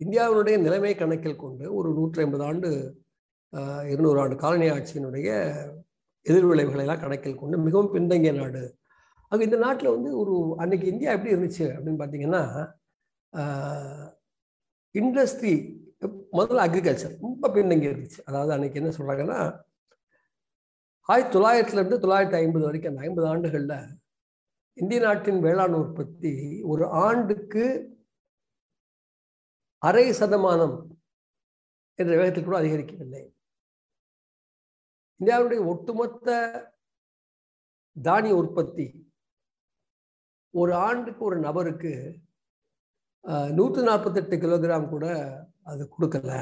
இந்தியாவினுடைய 0.00 0.56
நிலைமை 0.66 0.92
கணக்கில் 1.02 1.42
கொண்டு 1.44 1.64
ஒரு 1.78 1.88
நூற்றி 1.98 2.22
ஐம்பது 2.24 2.44
ஆண்டு 2.48 2.70
இருநூறு 3.92 4.18
ஆண்டு 4.22 4.36
காலனி 4.44 4.66
ஆட்சியினுடைய 4.74 5.28
எதிர்விளைவுகளை 6.26 6.82
எல்லாம் 6.84 7.02
கணக்கில் 7.04 7.40
கொண்டு 7.42 7.56
மிகவும் 7.66 7.92
பின்தங்கிய 7.94 8.32
நாடு. 8.40 8.62
ஆக 9.32 9.40
இந்த 9.48 9.58
நாட்டில் 9.64 9.94
வந்து 9.94 10.10
ஒரு 10.22 10.34
அன்னைக்கு 10.62 10.86
இந்தியா 10.92 11.12
எப்படி 11.16 11.32
இருந்துச்சு 11.34 11.64
அப்படின்னு 11.74 12.00
பார்த்தீங்கன்னா 12.02 12.42
இண்டஸ்ட்ரி 14.94 15.52
முதல்ல 16.38 16.64
அக்ரிகல்ச்சர் 16.66 17.14
ரொம்ப 17.24 17.50
பின்தங்கி 17.56 17.88
இருந்துச்சு. 17.90 18.20
அதாவது 18.28 18.52
அன்னைக்கு 18.56 18.80
என்ன 18.80 18.90
சொல்கிறாங்கன்னா 18.98 19.38
ஆயிரத்தி 21.08 21.34
தொள்ளாயிரத்துலேருந்து 21.34 22.02
தொள்ளாயிரத்தி 22.02 22.38
ஐம்பது 22.42 22.64
வரைக்கும் 22.64 22.92
அந்த 22.92 23.04
ஐம்பது 23.08 23.26
ஆண்டுகளில் 23.32 23.78
இந்திய 24.76 25.00
நாட்டின் 25.00 25.40
வேளாண் 25.46 25.76
உற்பத்தி 25.82 26.32
ஒரு 26.72 26.84
ஆண்டுக்கு 27.06 27.64
அரை 29.82 30.06
சதமானம் 30.20 30.76
என்ற 31.98 32.12
வேகத்தில் 32.16 32.46
கூட 32.46 32.56
அதிகரிக்கவில்லை. 32.60 33.22
இந்தியாவுடைய 35.20 35.60
ஒட்டுமொத்த 35.72 36.28
தானிய 37.96 38.34
உற்பத்தி 38.40 38.86
ஒரு 40.54 40.72
ஆண்டுக்கு 40.88 41.22
ஒரு 41.24 41.38
நபருக்கு 41.46 41.92
நூற்றி 43.58 43.82
நாற்பத்தெட்டு 43.82 44.36
கிலோகிராம் 44.36 44.88
கூட 44.88 45.06
அது 45.70 45.82
கொடுக்கல. 45.94 46.32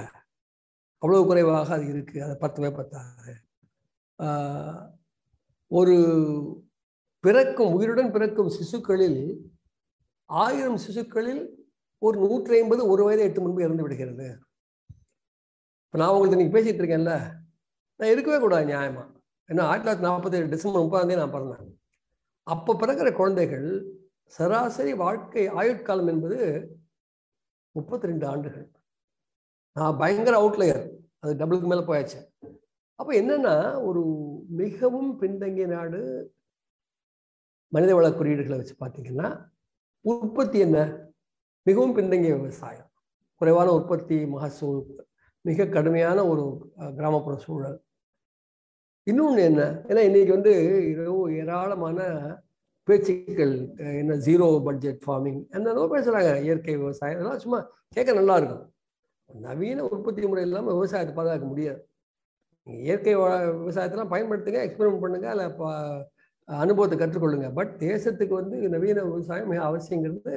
அவ்வளவு 1.03 1.27
குறைவாக 1.29 1.75
அது 1.77 1.87
இருக்கு. 1.93 2.17
அது 2.25 2.35
பத்தவே 2.43 2.71
பத்தாது 2.81 3.35
ஒரு 5.79 5.97
பிறக்கும் 7.25 7.73
உயிருடன் 7.73 8.11
பிறக்கும் 8.11 8.51
சிசுக்களில் 8.57 9.21
ஆயிரம் 10.25 10.79
சிசுக்களில் 10.87 11.43
ஒரு 11.99 12.17
நூற்றி 12.19 12.55
ஐம்பது 12.59 12.83
ஒரு 12.87 13.05
வயது 13.05 13.23
எட்டு 13.23 13.41
முன்பு 13.41 13.63
இறந்து 13.63 13.83
விடுகிறது. 13.83 14.27
இப்போ 15.85 15.99
நான் 15.99 16.13
உங்களுக்கு 16.15 16.39
நீங்கள் 16.41 16.57
பேசிகிட்டு 16.57 16.83
இருக்கேன்ல. 16.83 17.15
நான் 18.01 18.11
இருக்கவே 18.11 18.39
கூடாது 18.39 18.67
நியாயமா. 18.73 19.05
ஏன்னா 19.49 19.63
ஆயிரத்தி 19.71 19.87
தொள்ளாயிரத்தி 19.89 20.09
நாற்பத்தி 20.09 20.39
ஏழு 20.39 20.49
டிசம்பர் 20.49 20.85
முப்பதாந்தே 20.85 21.17
நான் 21.17 21.35
பிறந்தேன். 21.35 21.67
அப்போ 22.43 22.73
பிறக்கிற 22.75 23.13
குழந்தைகள் 23.13 23.69
சராசரி 24.37 24.95
வாழ்க்கை 24.95 25.49
ஆயுட்காலம் 25.49 26.09
என்பது 26.09 26.39
முப்பத்தி 27.77 28.07
ரெண்டு 28.07 28.27
ஆண்டுகள். 28.27 28.67
நான் 29.73 29.97
பயங்கர 29.97 30.35
அவுட்லையர் 30.41 30.85
அது 31.21 31.33
டபுளுக்கு 31.41 31.71
மேலே 31.73 31.85
போயாச்சு. 31.91 32.21
அப்போ 32.99 33.13
என்னன்னா 33.21 33.55
ஒரு 33.89 34.03
மிகவும் 34.61 35.11
பின்தங்கிய 35.21 35.67
நாடு 35.67 36.01
மனித 37.75 37.93
வள 37.95 38.09
குறியீடுகளை 38.19 38.57
வச்சு 38.59 38.75
பார்த்தீங்கன்னா 38.83 39.29
உற்பத்தி 40.05 40.59
என்ன? 40.67 40.79
மிகவும் 41.67 41.95
பின்தங்கிய 41.97 42.33
விவசாயம். 42.41 42.89
குறைவான 43.41 43.69
உற்பத்தி 43.79 44.17
மகசூல் 44.35 44.81
மிக 45.45 45.67
கடுமையான 45.77 46.19
ஒரு 46.33 46.45
கிராமப்புற 46.99 47.35
சூழல். 47.47 47.79
இன்னொன்று 49.07 49.41
என்ன? 49.51 49.63
ஏன்னா 49.89 50.03
இன்னைக்கு 50.09 50.33
வந்து 50.37 50.53
ஏராளமான 51.41 51.99
பேச்சுக்கள் 52.89 53.55
என்ன 54.01 54.15
ஜீரோ 54.27 54.47
பட்ஜெட் 54.67 55.01
ஃபார்மிங் 55.05 55.41
என்னதோ 55.57 55.85
பேசுகிறாங்க 55.95 56.31
இயற்கை 56.47 56.77
விவசாயம். 56.77 57.17
இதெல்லாம் 57.17 57.43
சும்மா 57.45 57.61
கேட்க 57.95 58.11
நல்லா 58.21 58.37
இருக்கும். 58.41 58.65
நவீன 59.31 59.85
உற்பத்தி 59.95 60.29
முறை 60.31 60.45
இல்லாமல் 60.49 60.77
விவசாயத்தை 60.79 61.15
பாதுகாக்க 61.19 61.47
முடியாது. 61.53 61.81
இயற்கை 62.67 63.15
விவசாயத்தெல்லாம் 63.15 64.13
பயன்படுத்துங்க 64.13 64.61
எக்ஸ்பெரிமெண்ட் 64.67 65.03
பண்ணுங்க 65.05 65.29
அதில் 65.33 66.05
அனுபவத்தை 66.49 66.97
கற்றுக்கொள்ளுங்க. 66.99 67.49
பட் 67.59 67.73
தேசத்துக்கு 67.89 68.35
வந்து 68.41 68.57
நவீன 68.75 69.03
விவசாயம் 69.11 69.51
மிக 69.53 69.61
அவசியங்கிறது 69.69 70.35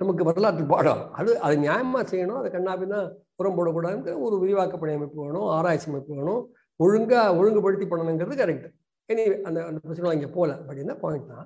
நமக்கு 0.00 0.22
வரலாற்று 0.28 0.64
பாடம். 0.72 1.02
அது 1.18 1.30
அது 1.46 1.54
நியாயமாக 1.64 2.04
செய்யணும் 2.12 2.38
அதை 2.40 2.48
கண்ணாபின்னா 2.54 3.00
புறம் 3.38 3.56
போடக்கூடாதுங்கிற 3.58 4.14
ஒரு 4.26 4.36
விரிவாக்க 4.42 4.76
பணி 4.78 4.92
அமைப்பு 4.98 5.18
வேணும் 5.24 5.48
ஆராய்ச்சி 5.56 5.88
அமைப்பு 5.90 6.12
வேணும். 6.18 6.42
ஒழுங்காக 6.76 7.36
ஒழுங்குபடுத்தி 7.40 7.86
பண்ணணுங்கிறது 7.92 8.36
கரெக்ட் 8.42 8.68
இனி 9.12 9.24
அந்த 9.48 9.58
அந்த 9.68 9.78
பிரச்சனை 9.84 10.14
இங்கே 10.18 10.30
போகல. 10.36 10.54
பட் 10.66 10.80
என்ன 10.84 10.94
பாயிண்ட்னா 11.02 11.38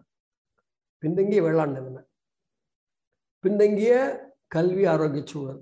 பின்தங்கிய 1.02 1.40
வேளாண் 1.46 1.76
நிலைமை. 1.76 2.02
பின்தங்கிய 3.44 3.92
கல்வி 4.54 4.84
ஆரோக்கிய 4.92 5.24
சூழல். 5.32 5.60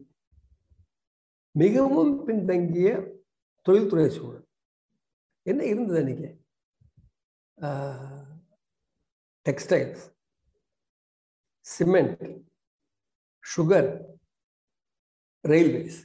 மிகவும் 1.62 2.12
பின்தங்கிய 2.25 2.88
தொழில்துறை 3.67 4.09
சூழல். 4.19 4.43
என்ன 5.50 5.62
இருந்தது 5.72 5.98
அன்னைக்கு? 6.00 6.30
டெக்ஸ்டைல்ஸ் 9.46 10.04
சிமெண்ட் 11.66 12.22
சுகர் 13.44 13.90
ரயில்வேஸ் 15.48 15.98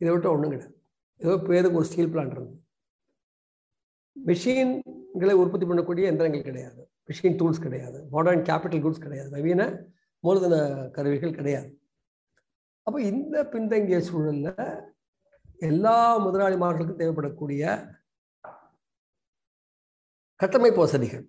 இதை 0.00 0.10
விட்டு 0.12 0.32
ஒன்றும் 0.32 0.52
கிடையாது. 0.52 0.74
ஏதோ 1.20 1.34
பேருக்கு 1.48 1.78
ஒரு 1.80 1.88
ஸ்டீல் 1.90 2.12
பிளான்ட் 2.14 2.34
இருந்தது 2.36 2.56
மிஷின்களை 4.16 5.34
உற்பத்தி 5.42 5.66
பண்ணக்கூடிய 5.66 6.08
எந்திரங்கள் 6.10 6.46
கிடையாது. 6.48 6.80
மிஷின் 7.08 7.38
டூல்ஸ் 7.40 7.64
கிடையாது. 7.66 7.98
மாடர்ன் 8.14 8.46
கேபிட்டல் 8.48 8.82
குட்ஸ் 8.84 9.04
கிடையாது. 9.04 9.28
நவீன 9.36 9.62
மூலதன 10.24 10.54
கருவிகள் 10.96 11.36
கிடையாது. 11.38 11.70
அப்போ 12.86 12.98
இந்த 13.10 13.36
பின்தங்கிய 13.52 13.98
சூழலில் 14.08 14.52
எல்லா 15.58 16.26
முதலாளிமார்களுக்கும் 16.26 17.00
தேவைப்படக்கூடிய 17.00 17.62
கட்டமைப்பு 20.34 20.80
வசதிகள் 20.80 21.26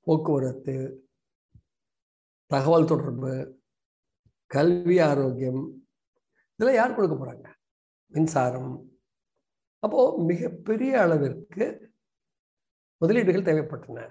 போக்குவரத்து 0.00 1.04
தகவல் 2.46 2.86
தொடர்பு 2.86 3.60
கல்வி 4.46 4.98
ஆரோக்கியம் 4.98 5.84
இதெல்லாம் 6.52 6.76
யார் 6.76 6.94
கொடுக்க 6.94 7.16
போறாங்க? 7.16 7.46
மின்சாரம். 8.06 8.90
அப்போ 9.78 10.18
மிகப்பெரிய 10.18 11.00
அளவிற்கு 11.00 11.92
முதலீடுகள் 12.96 13.42
தேவைப்பட்டன. 13.42 14.10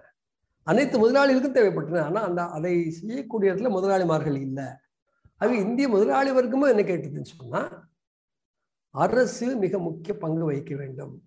அனைத்து 0.64 0.96
முதலாளிகளுக்கும் 0.98 1.58
தேவைப்பட்டன. 1.58 2.04
ஆனால் 2.04 2.24
அந்த 2.24 2.46
அதை 2.46 2.92
செய்யக்கூடிய 2.92 3.54
இடத்துல 3.54 3.72
முதலாளிமார்கள் 3.78 4.42
இல்லை. 4.42 4.66
அது 5.36 5.58
இந்திய 5.58 5.90
முதலாளி 5.90 6.32
வர்க்கமும் 6.32 6.72
என்ன 6.74 6.82
கேட்டதுன்னு 6.82 7.22
சொன்னால் 7.22 7.90
அரசு 8.91 9.56
மிக 9.56 9.80
முக்கிய 9.80 10.17
பங்கு 10.17 10.51
வகிக்க 10.51 10.75
வேண்டும். 10.75 11.23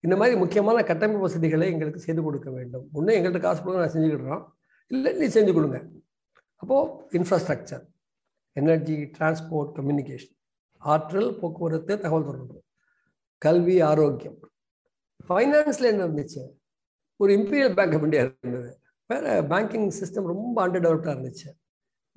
இந்த 0.00 0.16
மாதிரி 0.16 0.38
முக்கியமான 0.38 0.82
கட்டமைப்பு 0.82 1.22
வசதிகளை 1.22 1.70
எங்களுக்கு 1.70 2.00
செய்து 2.00 2.22
கொடுக்க 2.22 2.50
வேண்டும். 2.50 2.88
ஒன்று 2.92 3.18
எங்கள்கிட்ட 3.18 3.40
காசு 3.40 3.62
கொடுக்க 3.62 3.84
நான் 3.84 3.94
செஞ்சுக்கிடுறோம் 3.96 4.44
இல்லை 4.86 5.12
நீ 5.12 5.26
செஞ்சு 5.26 5.52
கொடுங்க. 5.54 5.88
அப்போது 6.56 7.04
இன்ஃப்ராஸ்ட்ரக்சர் 7.18 7.84
எனர்ஜி 8.52 8.96
டிரான்ஸ்போர்ட் 9.18 9.72
கம்யூனிகேஷன் 9.76 10.36
ஆற்றல் 10.76 11.38
போக்குவரத்து 11.38 11.98
தகவல் 11.98 12.24
தொடர்பு 12.24 12.64
கல்வி 13.38 13.80
ஆரோக்கியம். 13.80 14.38
ஃபைனான்ஸில் 15.28 15.90
என்ன 15.92 16.06
இருந்துச்சு? 16.06 16.42
ஒரு 17.16 17.32
இம்பீரியல் 17.32 17.74
பேங்க் 17.74 17.94
ஆஃப் 17.94 18.02
இந்தியா 18.02 18.32
இருந்தது. 18.42 18.80
வேறு 19.06 19.42
பேங்கிங் 19.42 19.90
சிஸ்டம் 20.00 20.30
ரொம்ப 20.34 20.68
அண்டர் 20.68 20.84
டெவலப்டாக 20.86 21.14
இருந்துச்சு. 21.16 21.50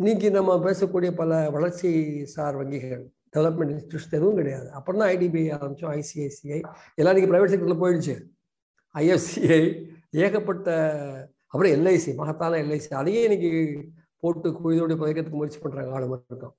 இன்றைக்கி 0.04 0.32
நம்ம 0.32 0.58
பேசக்கூடிய 0.58 1.12
பல 1.16 1.50
வளர்ச்சி 1.50 2.26
சார் 2.26 2.56
வங்கிகள் 2.56 3.15
டெவலப்மெண்ட் 3.36 3.74
இன்ஸ்டியூஷன் 3.76 4.16
எதுவும் 4.20 4.40
கிடையாது. 4.40 4.68
அப்புறம் 4.78 5.00
தான் 5.02 5.12
ஐடிபிஐ 5.16 5.48
ஆரம்பித்தோம் 5.58 5.94
ஐசிஐசிஐ 6.00 6.60
எல்லாம் 7.00 7.14
இன்றைக்கி 7.14 7.32
ப்ரைவேட் 7.32 7.54
செக்டரில் 7.54 7.82
போயிடுச்சு. 7.84 8.16
ஐஎஃப்சிஐ 8.96 9.62
ஏகப்பட்ட 10.26 10.70
அப்புறம் 11.52 11.74
எல்ஐசி 11.78 12.12
மகத்தான 12.20 12.58
எல்ஐசி 12.64 12.90
அதையே 13.02 13.22
இன்னைக்கு 13.28 13.52
போட்டு 14.24 14.50
குழுதோடு 14.62 14.96
புதைக்கிறதுக்கு 15.02 15.40
முயற்சி 15.40 15.60
பண்ணுறாங்க 15.64 15.92
ஆடு 15.98 16.08
மட்டும் 16.14 16.54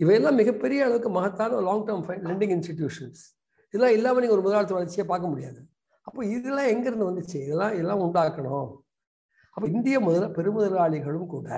இவையெல்லாம் 0.00 0.38
மிகப்பெரிய 0.40 0.80
அளவுக்கு 0.86 1.10
மகத்தான 1.16 1.60
லாங் 1.68 1.84
டேர்ம் 1.86 2.26
லெண்டிங் 2.28 2.54
இன்ஸ்டிடியூஷன்ஸ் 2.56 3.22
இதெல்லாம் 3.74 3.94
இல்லாமல் 3.98 4.22
நீங்கள் 4.22 4.36
ஒரு 4.38 4.44
முதலாளித்த 4.46 4.74
வளர்ச்சியை 4.76 5.04
பார்க்க 5.12 5.32
முடியாது. 5.32 5.60
அப்போ 6.08 6.20
இதெல்லாம் 6.34 6.68
எங்கேருந்து 6.72 7.08
வந்துச்சு? 7.08 7.38
இதெல்லாம் 7.46 7.72
இதெல்லாம் 7.76 8.02
உண்டாக்கணும். 8.06 8.68
அப்போ 9.56 9.66
இந்திய 9.74 9.96
முதல 10.06 10.26
பெருமுதலாளிகளும் 10.36 11.32
கூட 11.34 11.48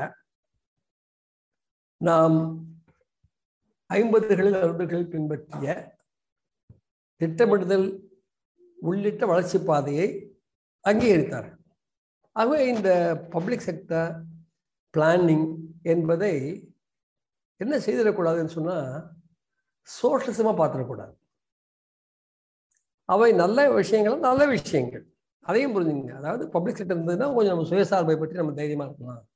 நாம் 2.00 2.36
ஐம்பதுகளில் 3.90 4.58
அறுபதுகளில் 4.62 5.12
பின்பற்றிய 5.12 5.96
திட்டமிடுதல் 7.16 8.10
உள்ளிட்ட 8.78 9.26
வளர்ச்சி 9.26 9.58
பாதையை 9.58 10.36
அங்கீகரித்தார். 10.84 11.58
ஆகவே 12.32 12.68
இந்த 12.68 12.90
பப்ளிக் 13.30 13.64
செக்டர் 13.66 14.24
பிளானிங் 14.96 15.56
என்பதை 15.82 16.34
என்ன 17.56 17.76
செய்திடக்கூடாதுன்னு 17.76 18.44
சொன்னால் 18.44 19.16
சோஷலிசமாக 20.02 20.58
பார்த்துடக்கூடாது. 20.60 21.14
அவை 23.04 23.32
நல்ல 23.32 23.70
விஷயங்களும் 23.70 24.20
நல்ல 24.20 24.46
விஷயங்கள். 24.46 25.04
அதையும் 25.40 25.74
புரிஞ்சுங்க. 25.74 26.14
அதாவது 26.14 26.48
பப்ளிக் 26.48 26.76
செக்டர் 26.76 26.96
இருந்ததுன்னா 26.96 27.34
கொஞ்சம் 27.34 27.56
நம்ம 27.56 27.68
சுயசார்பை 27.68 28.18
பற்றி 28.18 28.36
நம்ம 28.36 28.52
தைரியமாக 28.52 28.90
இருக்கலாம். 28.90 29.28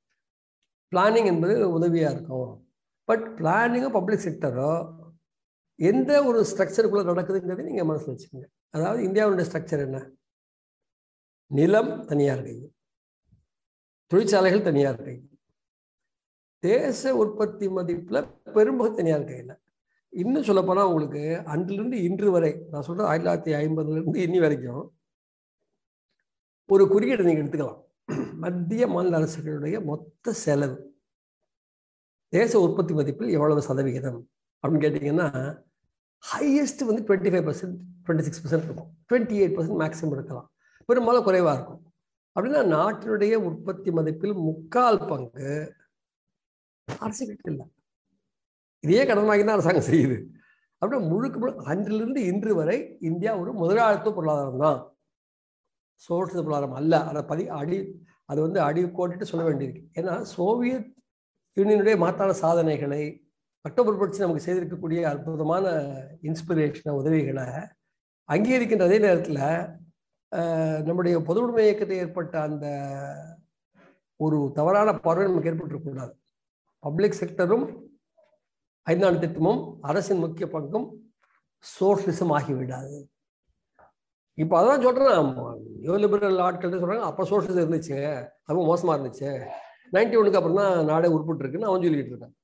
பிளானிங் 0.91 1.25
என்பது 1.25 1.71
உதவியாக 1.71 2.13
இருக்கும். 2.15 2.62
பட் 3.09 3.25
பிளானிங்கும் 3.39 3.95
பப்ளிக் 3.97 4.25
செக்டரோ 4.25 5.01
எந்த 5.79 6.11
ஒரு 6.23 6.39
ஸ்ட்ரக்சருக்குள்ளே 6.49 7.03
நடக்குதுங்கிறது 7.09 7.63
நீங்கள் 7.63 7.87
மனசில் 7.89 8.11
வச்சுக்கோங்க. 8.13 8.47
அதாவது 8.69 9.01
இந்தியாவுடைய 9.07 9.45
ஸ்ட்ரக்சர் 9.49 9.85
என்ன? 9.87 9.99
நிலம் 11.47 12.05
தனியார் 12.05 12.43
கையில் 12.43 12.71
தொழிற்சாலைகள் 14.07 14.61
தனியார் 14.61 15.03
கையில் 15.03 15.29
தேச 16.59 17.15
உற்பத்தி 17.15 17.67
மதிப்பில் 17.67 18.27
பெரும்பகு 18.55 18.91
தனியார் 18.93 19.29
கையில். 19.29 19.53
இன்னும் 20.09 20.43
சொல்லப்போனால் 20.43 20.85
உங்களுக்கு 20.85 21.41
அன்றிலிருந்து 21.45 21.97
இன்று 22.03 22.31
வரை 22.31 22.51
நான் 22.71 22.85
சொல்கிறேன் 22.87 23.09
ஆயிரத்தி 23.11 23.51
தொள்ளாயிரத்தி 23.51 23.59
ஐம்பதுலேருந்து 23.61 24.19
இன்னி 24.25 24.39
வரைக்கும் 24.39 24.83
ஒரு 26.65 26.83
குறியீடு 26.87 27.23
நீங்கள் 27.23 27.43
எடுத்துக்கலாம். 27.43 27.79
மத்திய 28.43 28.87
மாநில 28.87 29.19
அரசுகளுடைய 29.19 29.77
மொத்த 29.83 30.33
செலவு. 30.45 30.92
தேச 32.35 32.59
உற்பத்தி 32.59 32.93
மதிப்பில் 32.93 33.31
எவ்வளவு 33.31 33.61
சதவிகிதம்? 33.61 34.19
அப்படின்னு 34.61 34.83
கேட்டிங்கன்னா 34.83 35.27
ஹையஸ்ட் 36.23 36.83
வந்து 36.87 37.01
twenty 37.07 37.31
five 37.33 37.47
percent 37.47 37.75
twenty 38.05 38.25
six 38.27 38.41
percent 38.43 38.65
இருக்கும். 38.67 38.89
டுவெண்ட்டி 39.09 39.35
எயிட் 39.41 39.55
பர்சன்ட் 39.57 39.79
மேக்ஸிமம் 39.81 40.15
இருக்கலாம் 40.17 40.47
பெரும்பாலும் 40.85 41.23
குறைவாக 41.23 41.55
இருக்கும். 41.57 41.83
அப்படின்னா 42.35 42.61
நாட்டினுடைய 42.75 43.33
உற்பத்தி 43.49 43.91
மதிப்பில் 43.91 44.33
முக்கால் 44.47 45.05
பங்கு 45.05 45.49
அரசுகிட்ட 47.01 47.51
இல்லை. 47.51 47.65
இதையே 48.79 49.05
கடன் 49.05 49.29
வாங்கி 49.29 49.45
தான் 49.45 49.57
அரசாங்கம் 49.57 49.89
செய்யுது. 49.91 50.17
அப்படின்னா 50.79 51.09
முழுக்க 51.09 51.37
முழு 51.39 51.53
அன்றிலிருந்து 51.63 52.23
இன்று 52.31 52.55
வரை 52.55 52.97
இந்தியா 53.09 53.37
ஒரு 53.37 53.53
முதலாளித்துவ 53.53 54.15
பொருளாதாரம் 54.15 54.63
தான். 54.65 54.79
சோர்ஸ் 56.05 56.35
பொருளாதாரம் 56.35 56.79
அல்ல. 56.81 56.93
அதை 57.09 57.21
பதி 57.21 57.45
அடி 57.59 57.79
அது 58.25 58.41
வந்து 58.41 58.59
அடி 58.61 58.81
கோட்டிட்டு 58.83 59.29
சொல்ல 59.31 59.43
வேண்டியிருக்கு. 59.49 59.83
ஏன்னா 59.99 60.15
சோவியத் 60.35 60.89
யூனியனுடைய 61.57 61.95
மாத்தான 62.03 62.35
சாதனைகளை 62.41 63.03
அக்டோபர் 63.65 63.97
புரட்சி 63.99 64.23
நமக்கு 64.23 64.45
செய்திருக்கக்கூடிய 64.45 65.01
அற்புதமான 65.11 65.65
இன்ஸ்பிரேஷனை 66.29 66.93
உதவிகளை 67.01 67.45
அங்கீகரிக்கின்ற 68.29 68.85
அதே 68.89 68.97
நேரத்தில் 69.05 69.41
நம்முடைய 70.87 71.15
பொது 71.27 71.39
உடைமை 71.43 71.63
இயக்கத்தில் 71.65 72.01
ஏற்பட்ட 72.03 72.35
அந்த 72.47 72.65
ஒரு 74.19 74.37
தவறான 74.57 74.89
பார்வை 75.05 75.25
நமக்கு 75.27 75.49
ஏற்பட்டுருக்கூடாது 75.51 76.13
பப்ளிக் 76.83 77.19
செக்டரும் 77.21 77.65
ஐந்தாண்டு 78.87 79.21
திட்டமும் 79.23 79.61
அரசின் 79.89 80.23
முக்கிய 80.23 80.45
பங்கும் 80.55 80.87
சோஷலிசம் 81.65 82.33
ஆகிவிடாது. 82.37 82.97
இப்போ 84.37 84.55
அதான் 84.59 84.83
சொல்கிறேன் 84.85 85.29
நியூ 85.81 85.97
லிபரல் 86.03 86.41
ஆட்கள் 86.47 86.73
சொல்கிறாங்க 86.73 87.05
அப்போ 87.09 87.23
சோஷலிசம் 87.31 87.63
இருந்துச்சு 87.63 87.99
ரொம்ப 88.49 88.61
மோசமாக 88.71 88.95
இருந்துச்சு. 88.97 89.31
நைன்டி 89.95 90.15
ஒனுக்கு 90.21 90.39
அப்புறம் 90.39 90.59
தான் 90.61 90.73
நாடே 90.91 91.07
உருப்பிட்டு 91.15 91.43
இருக்குன்னு 91.43 91.69
அவன் 91.69 91.83
சொல்லிக்கிட்டு 91.85 92.13
இருக்கான். 92.15 92.35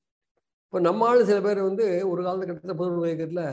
இப்போ 0.66 0.80
நம்ம 0.88 1.08
சில 1.30 1.38
பேர் 1.46 1.60
வந்து 1.68 1.86
ஒரு 2.10 2.20
காலகட்டத்தில் 2.26 2.78
பொது 2.80 3.08
இயக்கத்தில் 3.10 3.46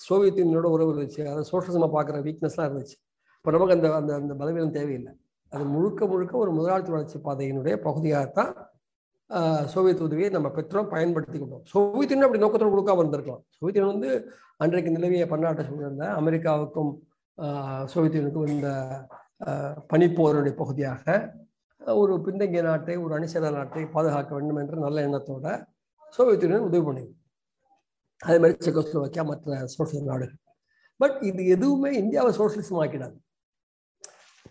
சோவியத் 0.00 0.38
யூனியனோட 0.40 0.68
உறவு 0.76 0.90
இருந்துச்சு. 0.92 1.22
அதை 1.32 1.42
சோஷலிசமாக 1.52 1.90
பார்க்குற 1.96 2.18
வீக்னஸ்லாம் 2.26 2.68
இருந்துச்சு. 2.70 2.96
இப்போ 3.38 3.50
நமக்கு 3.56 3.74
அந்த 3.76 3.88
அந்த 4.00 4.12
அந்த 4.20 4.34
பலவீனம் 4.40 4.76
தேவையில்லை. 4.78 5.12
அது 5.52 5.64
முழுக்க 5.74 6.06
முழுக்க 6.12 6.34
ஒரு 6.44 6.50
முதலாளித்துவ 6.58 6.96
வளர்ச்சி 6.96 7.18
பாதையினுடைய 7.26 7.74
பகுதியாகத்தான் 7.86 8.52
சோவியத் 9.72 10.04
உதவியை 10.06 10.28
நம்ம 10.36 10.48
பெற்றோம் 10.56 10.88
பயன்படுத்தி 10.94 11.36
கொண்டோம் 11.38 11.64
சோவியத் 11.72 12.12
யூனியன் 12.12 12.26
அப்படி 12.28 12.42
நோக்கத்தோடு 12.44 12.74
கொடுக்காம 12.74 13.02
இருந்திருக்கலாம். 13.02 13.42
சோவியத் 13.56 13.78
யூனியன் 13.78 13.94
வந்து 13.94 14.10
அன்றைக்கு 14.64 14.90
நிலவிய 14.96 15.26
பன்னாட்டு 15.32 15.66
சூழ்நிலை 15.68 16.08
அமெரிக்காவுக்கும் 16.20 16.92
சோவியத் 17.92 18.16
யூனியனுக்கும் 18.16 18.52
இந்த 18.56 18.70
பனிப்போருடைய 19.92 20.54
பகுதியாக 20.62 21.04
ஒரு 22.02 22.12
பின்தங்கிய 22.26 22.62
நாட்டை 22.68 22.94
ஒரு 23.04 23.12
அணிசேர 23.18 23.50
நாட்டை 23.56 23.82
பாதுகாக்க 23.94 24.30
வேண்டும் 24.36 24.60
என்ற 24.62 24.76
நல்ல 24.84 24.98
எண்ணத்தோட 25.08 25.46
சோவியத் 26.16 26.44
யூனியன் 26.44 26.68
உதவி 26.68 26.84
பண்ணிது 26.88 27.12
அதே 28.20 28.36
மாதிரி 28.42 28.64
செக்கோஸ்லோவாக்கியா 28.66 29.24
மற்ற 29.30 29.58
சோசியல் 29.76 30.10
நாடுகள். 30.10 30.40
பட் 31.00 31.16
இது 31.28 31.42
எதுவுமே 31.54 31.90
இந்தியாவை 32.02 32.32
சோசியலிசம் 32.38 32.80
ஆக்கிடாது. 32.82 33.16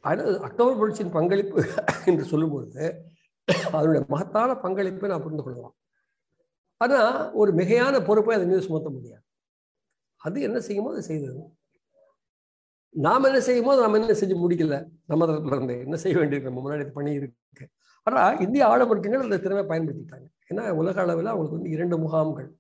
ஆனால் 0.10 0.34
அக்டோபர் 0.48 0.80
புரட்சியின் 0.80 1.16
பங்களிப்பு 1.18 1.62
என்று 2.10 2.24
சொல்லும்பொழுது 2.32 2.84
அதனுடைய 3.76 4.02
மகத்தான 4.14 4.52
பங்களிப்பை 4.66 5.10
நான் 5.12 5.24
புரிந்து 5.26 5.44
கொள்ளலாம். 5.46 5.76
ஆனால் 6.82 7.16
ஒரு 7.42 7.52
மிகையான 7.60 7.96
பொறுப்பை 8.08 8.36
அதன் 8.38 8.52
மீது 8.52 8.68
சுமத்த 8.68 8.90
முடியாது. 8.98 9.24
அது 10.22 10.38
என்ன 10.48 10.58
செய்யுமோ 10.68 10.92
அதை 10.94 11.04
செய்தது 11.10 11.42
நாம் 12.96 13.24
என்ன 13.24 13.40
செய்யுமோ 13.40 13.80
நாம் 13.80 13.94
என்ன 13.94 14.14
செஞ்சு 14.14 14.36
முடிக்கல? 14.44 14.88
நம்ம 15.06 15.26
தரப்புல 15.26 15.56
இருந்து. 15.56 15.80
என்ன 15.80 15.96
செய்ய 15.96 16.18
வேண்டியது 16.18 16.52
நம்ம 16.52 16.70
முன்னாடி 16.70 16.92
பணி 16.92 17.12
இருக்கு. 17.12 17.68
ஆனால் 18.04 18.40
இந்திய 18.40 18.66
ஆளுமர்க்கங்கள் 18.66 19.20
அந்த 19.20 19.40
திறமை 19.40 19.64
பயன்படுத்திட்டாங்க. 19.64 20.28
ஏன்னா 20.50 20.70
உலக 20.70 21.02
அளவில் 21.02 21.26
அவங்களுக்கு 21.26 21.58
வந்து 21.58 21.70
இரண்டு 21.70 21.98
முகாம்கள். 21.98 22.56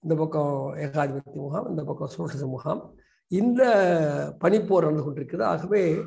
இந்த 0.00 0.14
பக்கம் 0.14 0.74
ஏகாதிபத்திய 0.76 1.42
முகாம் 1.42 1.68
இந்த 1.68 1.84
பக்கம் 1.84 2.08
சோசியலிச 2.16 2.46
முகாம். 2.46 2.94
இந்த 3.28 3.62
பனிப்போர் 4.40 4.80
நடந்து 4.80 5.04
கொண்டிருக்குது. 5.04 5.42
ஆகவே 5.42 6.02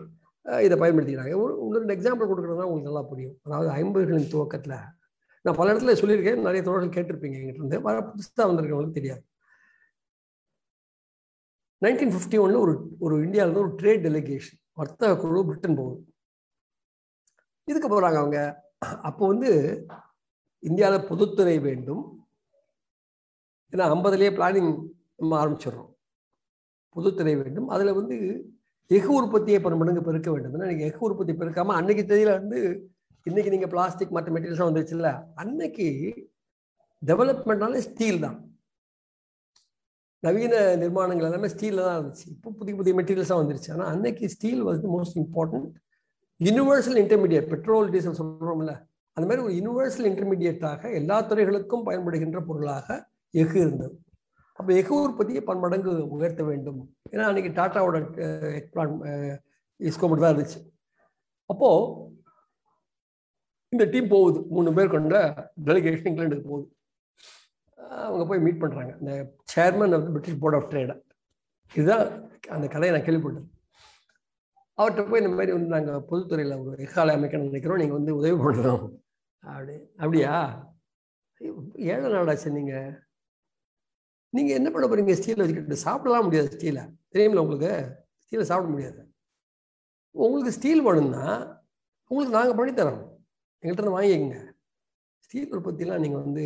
இதை 0.45 0.79
பயன்படுத்திக்கிறாங்க. 0.79 1.35
ஒரு 1.35 1.67
ஒன்று 1.67 1.95
எக்ஸாம்பிள் 1.95 2.29
கொடுக்குறதுனா 2.29 2.67
உங்களுக்கு 2.69 2.91
நல்லா 2.91 3.01
புரியும். 3.01 3.39
அதாவது 3.43 3.69
ஐம்பதுகளின் 3.69 4.31
துவக்கத்தில். 4.31 4.77
நான் 5.41 5.55
பல 5.55 5.73
இடத்துல 5.73 5.95
சொல்லியிருக்கேன். 6.01 6.35
நிறைய 6.35 6.61
தோழர்கள் 6.63 6.95
கேட்டிருப்பீங்க 6.95 7.37
எங்கிட்ட 7.39 7.63
இருந்து. 7.63 7.81
வர 7.81 7.99
புதுசாக 7.99 8.47
வந்திருக்கவங்களுக்கு 8.51 8.91
தெரியாது. 8.91 9.23
நைன்டீன் 11.83 12.13
ஃபிஃப்டி 12.13 12.37
ஒன்ல 12.43 12.59
ஒரு 12.65 12.73
ஒரு 13.05 13.15
இந்தியாவிலேருந்து 13.25 13.63
ஒரு 13.65 13.73
ட்ரேட் 13.79 14.05
டெலிகேஷன் 14.07 14.59
வர்த்தக 14.73 15.17
குழு 15.21 15.41
பிரிட்டன் 15.47 15.77
போகுது. 15.79 15.99
இதுக்கு 17.67 17.89
போகிறாங்க 17.89 18.17
அவங்க 18.23 18.39
அப்போ 18.79 19.27
வந்து 19.27 19.49
இந்தியாவில் 20.63 21.07
பொதுத்துறை 21.09 21.59
வேண்டும். 21.59 22.03
ஏன்னா 23.73 23.85
ஐம்பதுலேயே 23.93 24.31
பிளானிங் 24.37 24.71
நம்ம 25.19 25.33
ஆரம்பிச்சிடுறோம். 25.41 25.91
பொதுத்துறை 26.95 27.35
வேண்டும். 27.35 27.67
அதில் 27.69 27.97
வந்து 27.99 28.17
எஃகு 28.91 29.11
உற்பத்தியை 29.19 29.59
பல 29.61 29.75
மடங்கு 29.75 30.01
பெருக்க 30.07 30.29
வேண்டும். 30.31 30.53
ஏன்னா 30.55 30.69
நீங்கள் 30.71 30.89
எஃகு 30.89 31.03
உற்பத்தி 31.07 31.33
பெருக்காமல் 31.33 31.77
அன்னைக்கு 31.79 32.03
தேதியில் 32.05 32.37
வந்து 32.39 32.59
இன்னைக்கு 33.23 33.53
நீங்கள் 33.53 33.71
பிளாஸ்டிக் 33.73 34.15
மற்ற 34.15 34.31
மெட்டீரியல்ஸ்லாம் 34.33 34.69
வந்துருச்சுல்ல 34.71 35.09
அன்னைக்கு 35.43 35.87
டெவலப்மெண்ட்னாலே 37.01 37.81
ஸ்டீல் 37.87 38.23
தான். 38.25 38.37
நவீன 40.25 40.53
நிர்மாணங்கள் 40.83 41.27
எல்லாமே 41.29 41.49
ஸ்டீலில் 41.53 41.85
தான் 41.87 41.97
இருந்துச்சு. 41.97 42.25
இப்போ 42.35 42.49
புதிய 42.59 42.75
புதிய 42.79 42.93
மெட்டீரியல்ஸாக 42.99 43.41
வந்துருச்சு. 43.41 43.69
ஆனால் 43.75 43.89
அன்னைக்கு 43.93 44.25
steel 44.35 44.63
was 44.67 44.87
most 44.95 45.17
important 45.23 45.67
universal 46.39 46.99
intermediate 47.03 47.47
petrol 47.53 47.91
diesel 47.93 48.19
சொல்கிறோம்ல 48.21 48.73
அந்த 49.17 49.25
மாதிரி 49.27 49.43
ஒரு 49.45 49.53
யூனிவர்சல் 49.59 50.07
இன்டர்மீடியட்டாக 50.09 50.91
எல்லா 50.99 51.15
துறைகளுக்கும் 51.29 51.85
பயன்படுகின்ற 51.87 52.39
பொருளாக 52.49 52.97
எஃகு 53.33 53.57
இருந்தது. 53.65 53.95
அப்போ 54.59 54.71
எஃகு 54.79 54.95
உற்பத்தியை 55.05 55.41
பன்மடங்கு 55.47 55.91
உயர்த்த 56.15 56.43
வேண்டும். 56.49 56.79
ஏன்னா 57.13 57.25
அன்னைக்கு 57.29 57.51
டாட்டாவோட 57.59 57.97
எக்ஸ்பிளான் 58.59 58.93
இஸ்கோ 59.79 60.07
மட்டும் 60.09 60.25
தான் 60.25 60.35
இருந்துச்சு. 60.35 60.59
அப்போது 61.49 62.05
இந்த 63.73 63.85
டீம் 63.93 64.11
போகுது. 64.15 64.39
மூணு 64.55 64.69
பேர் 64.77 64.93
கொண்ட 64.95 65.17
டெலிகேஷன் 65.67 66.09
இங்கிலாண்டுக்கு 66.11 66.49
போகுது. 66.51 66.67
அவங்க 67.77 68.23
போய் 68.29 68.43
மீட் 68.45 68.61
பண்ணுறாங்க 68.63 68.93
இந்த 68.99 69.13
chairman 69.53 69.95
of 69.97 70.07
British 70.13 70.41
board 70.43 70.57
of 70.59 70.69
ட்ரேடை 70.71 70.95
இதுதான் 71.71 72.05
அந்த 72.55 72.65
கதையை 72.73 72.91
நான் 72.95 73.07
கேள்விப்பட்டேன் 73.07 73.47
அவர்கிட்ட 74.77 75.03
போய் 75.09 75.21
இந்த 75.21 75.31
மாதிரி 75.35 75.51
வந்து 75.51 75.73
நாங்கள் 75.75 76.05
பொதுத்துறையில் 76.09 76.55
ஒரு 76.63 76.77
எக்காலை 76.85 77.11
அமைக்கணும்னு 77.17 77.49
நினைக்கிறோம். 77.49 77.79
நீங்கள் 77.81 77.97
வந்து 77.99 78.17
உதவி 78.19 78.37
பண்ணணும். 78.43 78.83
அப்படி 79.43 79.75
அப்படியா? 79.97 80.33
ஏழை 81.91 82.07
நாடாச்சு 82.13 82.49
நீங்கள் 82.57 82.91
நீங்கள் 84.33 84.57
என்ன 84.59 84.69
பண்ண 84.71 84.85
போகிறீங்க 84.87 85.15
ஸ்டீலை 85.19 85.41
வச்சுக்கிட்டு? 85.41 85.85
சாப்பிடலாம் 85.85 86.25
முடியாது 86.27 86.49
ஸ்டீலை 86.55 86.83
தெரியுமில்ல 87.13 87.43
உங்களுக்கு? 87.45 87.71
ஸ்டீலை 88.23 88.45
சாப்பிட 88.51 88.69
முடியாது. 88.73 89.01
உங்களுக்கு 90.11 90.51
ஸ்டீல் 90.57 90.85
வேணும்னா 90.87 91.25
உங்களுக்கு 92.11 92.37
நாங்கள் 92.37 92.57
பண்ணித்தரோம். 92.59 93.01
எங்கள்கிட்ட 93.63 93.81
இருந்து 93.81 93.97
வாங்கிக்கங்க. 93.97 94.39
ஸ்டீல் 95.25 95.53
உற்பத்திலாம் 95.55 96.03
நீங்கள் 96.05 96.23
வந்து 96.25 96.45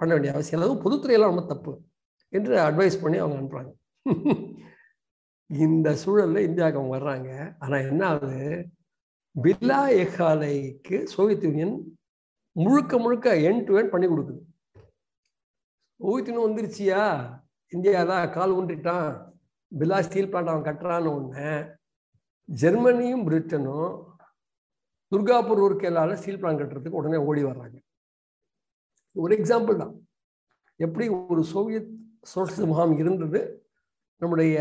பண்ண 0.00 0.10
வேண்டிய 0.14 0.32
அவசியம் 0.34 0.64
அதுவும் 0.64 0.84
பொதுத்துறையெல்லாம் 0.84 1.32
ரொம்ப 1.32 1.44
தப்பு 1.52 1.72
என்று 2.32 2.54
அட்வைஸ் 2.68 3.02
பண்ணி 3.04 3.18
அவங்க 3.22 3.38
அனுப்புகிறாங்க 3.40 3.72
இந்த 5.50 5.88
சூழலில் 6.02 6.46
இந்தியாவுக்கு 6.46 6.78
அவங்க 6.80 6.94
வர்றாங்க. 6.96 7.28
ஆனால் 7.58 7.86
என்ன 7.90 8.02
ஆகுது? 8.06 8.40
பில்லா 9.34 9.80
எஹாலைக்கு 10.02 10.96
சோவியத் 11.12 11.44
யூனியன் 11.46 11.74
முழுக்க 12.56 12.98
முழுக்க 12.98 13.34
என் 13.48 13.60
டு 13.66 13.78
என் 13.80 13.92
பண்ணி 13.94 14.06
கொடுக்குது. 14.08 14.40
Soviet 16.00 16.28
union 16.28 16.46
வந்துருச்சியா? 16.46 17.02
இந்தியா 17.72 18.00
தான் 18.04 18.32
கால் 18.36 18.54
ஊன்றிட்டான் 18.58 19.08
பில்லா 19.72 19.98
ஸ்டீல் 20.06 20.30
பிளான்ட் 20.32 20.52
அவன் 20.52 20.68
கட்டுறான்னு 20.68 21.14
ஒன்று 21.18 21.48
ஜெர்மனியும் 22.48 23.24
பிரிட்டனும் 23.28 23.94
துர்காப்பூர் 25.12 25.62
ஊருக்கேலால 25.66 26.16
ஸ்டீல் 26.20 26.40
பிளான்ட் 26.42 26.62
கட்டுறதுக்கு 26.62 27.00
உடனே 27.02 27.20
ஓடி 27.28 27.42
வர்றாங்க. 27.50 27.76
ஒரு 29.22 29.32
எக்ஸாம்பிள் 29.36 29.76
தான். 29.82 29.94
எப்படி 30.80 31.06
ஒரு 31.32 31.42
சோவியத் 31.52 31.92
சோசியல் 32.34 32.70
முகாம் 32.72 32.98
இருந்தது 32.98 33.40
நம்முடைய 34.20 34.56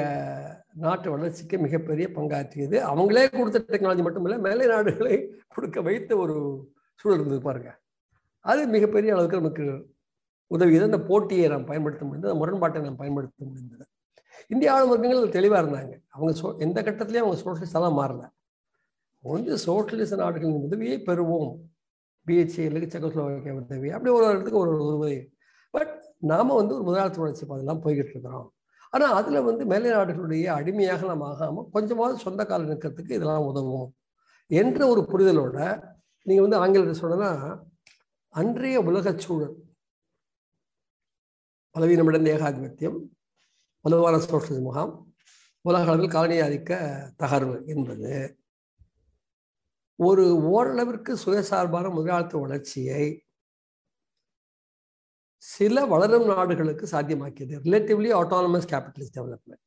நாட்டு 0.84 1.08
வளர்ச்சிக்கு 1.12 1.58
மிகப்பெரிய 1.58 2.06
பங்காற்றியது 2.16 2.78
அவங்களே 2.92 3.24
கொடுத்த 3.38 3.60
டெக்னாலஜி 3.68 4.04
மட்டும் 4.08 4.26
இல்லை 4.26 4.38
மேலை 4.48 4.66
நாடுகளை 4.68 5.16
கொடுக்க 5.48 5.82
வைத்த 5.82 6.18
ஒரு 6.24 6.36
சூழல் 7.00 7.20
இருந்தது 7.20 7.42
பாருங்க. 7.42 7.70
அது 8.46 8.62
மிகப்பெரிய 8.68 9.14
அளவுக்கு 9.14 9.42
நமக்கு 9.42 9.66
உதவியது. 10.52 10.84
அந்த 10.84 11.00
போட்டியை 11.00 11.46
நாம் 11.50 11.70
பயன்படுத்த 11.72 12.04
முடிந்தது 12.06 12.34
அந்த 12.34 12.40
முரண்பாட்டை 12.42 12.82
நாம் 12.82 13.02
பயன்படுத்த 13.04 13.46
முடிந்தது. 13.46 13.86
இந்திய 14.48 14.74
ஆளும் 14.74 14.92
வர்க்கங்கள் 14.92 15.36
தெளிவாக 15.38 15.62
இருந்தாங்க. 15.64 15.94
அவங்க 16.10 16.32
சோ 16.42 16.48
எந்த 16.58 16.78
கட்டத்திலையும் 16.82 17.26
அவங்க 17.26 17.38
சோஷலிஸ்டெல்லாம் 17.46 18.00
மாறல. 18.02 18.24
வந்து 19.20 19.54
சோஷலிச 19.66 20.16
நாடுகளின் 20.16 20.66
உதவியை 20.68 20.98
பெறுவோம். 21.00 21.52
பிஹெச்ஏலுக்கு 22.28 22.88
செக்கோஸ்லோவாக்கியா 22.94 23.56
உதவி 23.62 23.90
அப்படி 23.96 24.12
ஒரு 24.18 24.26
இடத்துக்கு 24.34 24.62
ஒரு 24.64 24.72
ஒரு 24.76 24.86
உதவி 24.90 25.18
பட் 25.74 25.94
நாம 26.32 26.56
வந்து 26.56 26.74
ஒரு 26.76 26.84
முதலாளித்துவ 26.84 27.24
வளர்ச்சி 27.24 27.46
அதெல்லாம் 27.56 27.82
போய்கிட்டு 27.86 28.14
இருக்கிறோம். 28.14 28.46
ஆனால் 28.94 29.14
அதில் 29.14 29.46
வந்து 29.50 29.64
மேலை 29.72 29.90
நாடுகளுடைய 29.92 30.46
அடிமையாக 30.60 31.08
நாம் 31.08 31.26
ஆகாமல் 31.30 31.68
கொஞ்சமாவது 31.76 32.18
சொந்த 32.26 32.42
கால 32.46 32.68
நிற்கிறதுக்கு 32.72 33.18
இதெல்லாம் 33.18 33.48
உதவும். 33.52 33.88
என்ற 34.52 34.80
ஒரு 34.88 35.02
புரிதலோட 35.12 35.58
நீங்கள் 36.26 36.46
வந்து 36.46 36.62
ஆங்கிலத்தில் 36.64 37.02
சொல்லணும்னா 37.02 37.32
அன்றைய 38.36 38.78
உலகச் 38.90 39.24
சூழல். 39.26 39.56
பலவீனமிடந்த 41.76 42.30
ஏகாதிபத்தியம் 42.36 42.98
வலுவான 43.86 44.20
சோஷலிச 44.26 44.60
முகாம் 44.68 44.94
உலக 45.66 45.92
அளவில் 45.92 46.14
காலனி 46.16 46.38
ஆதிக்க 46.46 46.74
தகர்வு 47.24 47.56
என்பது. 47.74 48.12
ஒரு 50.00 50.24
ஓரளவிற்கு 50.56 51.12
சுயசார்பான 51.26 51.92
முதலாளித்துவ 51.98 52.42
வளர்ச்சியை 52.46 53.06
சில 55.44 55.86
வளரும் 55.92 56.28
நாடுகளுக்கு 56.32 56.86
சாத்தியமாக்கியது. 56.92 57.56
ரிலேட்டிவ்லி 57.66 58.10
ஆட்டானமஸ் 58.20 58.70
கேபிட்டலிஸ்ட் 58.72 59.18
டெவலப்மெண்ட் 59.18 59.64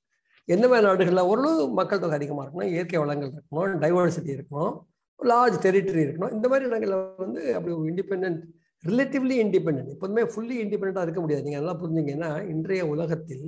எந்த 0.54 0.64
மாதிரி 0.68 0.86
நாடுகளில் 0.86 1.28
ஓரளவு 1.30 1.64
மக்கள் 1.78 2.00
தொகை 2.02 2.16
அதிகமாக 2.18 2.44
இருக்கணும் 2.44 2.72
இயற்கை 2.74 2.98
வளங்கள் 3.02 3.32
இருக்கணும் 3.32 3.80
டைவர்சிட்டி 3.84 4.30
இருக்கணும் 4.36 4.74
லார்ஜ் 5.20 5.56
டெரிட்டரி 5.66 6.02
இருக்கணும். 6.06 6.34
இந்த 6.36 6.46
மாதிரி 6.50 6.66
இடங்களில் 6.68 6.96
வந்து 7.24 7.42
அப்படி 7.56 7.74
ஒரு 7.78 7.86
இண்டிபெண்ட் 7.92 8.38
ரிலேட்டிவ்லி 8.84 9.36
இண்டிபெண்ட் 9.44 9.90
எப்போதுமே 9.94 10.22
ஃபுல்லி 10.32 10.56
இண்டிபெண்ட்டாக 10.64 11.06
இருக்க 11.06 11.20
முடியாது. 11.20 11.46
நீங்கள் 11.46 11.60
நல்லா 11.60 11.76
புரிஞ்சுங்கன்னா 11.82 12.30
இன்றைய 12.54 12.82
உலகத்தில் 12.94 13.46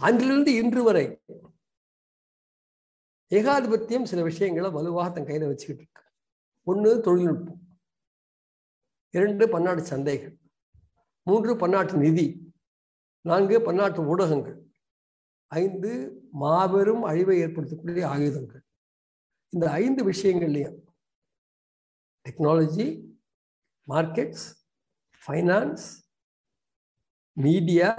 அன்றிலிருந்து 0.00 0.52
இன்று 0.62 0.82
வரை 0.88 1.06
ஏகாதிபத்தியம் 3.30 4.04
சில 4.04 4.22
விஷயங்களை 4.22 4.70
வலுவாக 4.70 5.10
தன் 5.10 5.26
கையில் 5.26 5.46
வச்சுக்கிட்டு 5.46 5.82
இருக்கு. 5.82 6.02
ஒன்று 6.62 7.00
தொழில்நுட்பம். 7.00 7.60
இரண்டு 9.10 9.48
பன்னாட்டு 9.48 9.82
சந்தைகள். 9.82 10.36
மூன்று 11.22 11.56
பன்னாட்டு 11.56 11.96
நிதி. 11.96 12.52
நான்கு 13.20 13.62
பன்னாட்டு 13.62 14.02
ஊடகங்கள். 14.02 14.66
ஐந்து 15.46 16.22
மாபெரும் 16.32 17.02
அழிவை 17.02 17.38
ஏற்படுத்தக்கூடிய 17.38 18.04
ஆயுதங்கள். 18.04 18.64
இந்த 19.48 19.70
ஐந்து 19.70 20.10
விஷயங்கள்லையும் 20.10 20.78
technology 22.28 23.06
markets 23.88 24.46
finance 25.26 25.84
media 27.32 27.94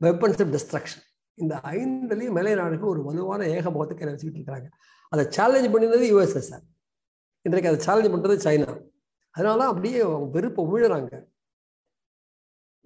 weapons 0.00 0.44
of 0.44 0.54
destruction 0.54 1.03
இந்த 1.42 1.54
ஐந்துலேயும் 1.76 2.36
மேலை 2.38 2.54
நாடுகள் 2.54 2.92
ஒரு 2.94 3.02
வலுவான 3.08 3.46
ஏகபோகத்துக்கு 3.56 4.00
கையில் 4.00 4.14
வச்சுக்கிட்டு 4.14 4.70
அதை 5.12 5.24
சேலஞ்ச் 5.36 5.72
பண்ணினது 5.74 6.06
யுஎஸ்எஸ்ஆர் 6.12 6.64
இன்றைக்கு 7.46 7.70
அதை 7.70 7.80
சேலஞ்ச் 7.86 8.12
பண்ணுறது 8.14 8.36
சைனா. 8.46 8.68
அதனால 9.34 9.56
தான் 9.60 9.72
அப்படியே 9.72 9.98
அவங்க 10.00 10.26
வெறுப்பை 10.36 10.62
விழுறாங்க 10.72 11.12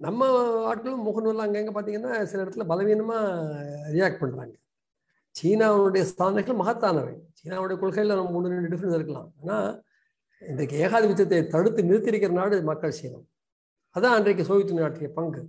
நம்ம 0.05 0.27
ஆட்களும் 0.69 1.05
முகநூல் 1.07 1.43
அங்கங்கே 1.45 1.73
பார்த்தீங்கன்னா 1.75 2.11
சில 2.31 2.43
இடத்துல 2.43 2.65
பலவீனமாக 2.71 3.93
ரியாக்ட் 3.95 4.21
பண்ணுறாங்க 4.21 4.55
சீனாவுடைய 5.35 6.03
ஸ்தானங்கள் 6.11 6.59
மகத்தானவை. 6.61 7.15
சீனாவுடைய 7.39 7.75
கொள்கையில் 7.81 8.15
நம்ம 8.19 8.31
மூணு 8.35 8.53
ரெண்டு 8.53 8.71
டிஃப்ரென்ஸ் 8.71 8.97
இருக்கலாம். 8.99 9.27
ஆனால் 9.41 9.67
இன்றைக்கு 10.51 10.75
ஏகாதிபத்தியத்தை 10.85 11.39
தடுத்து 11.53 11.83
நிறுத்தியிருக்கிற 11.89 12.31
நாடு 12.39 12.63
மக்கள் 12.69 12.97
சீனம். 12.99 13.25
அதான் 13.95 14.15
அன்றைக்கு 14.17 14.43
சோவியத் 14.49 14.73
நாட்டிய 14.79 15.09
பங்கு. 15.17 15.41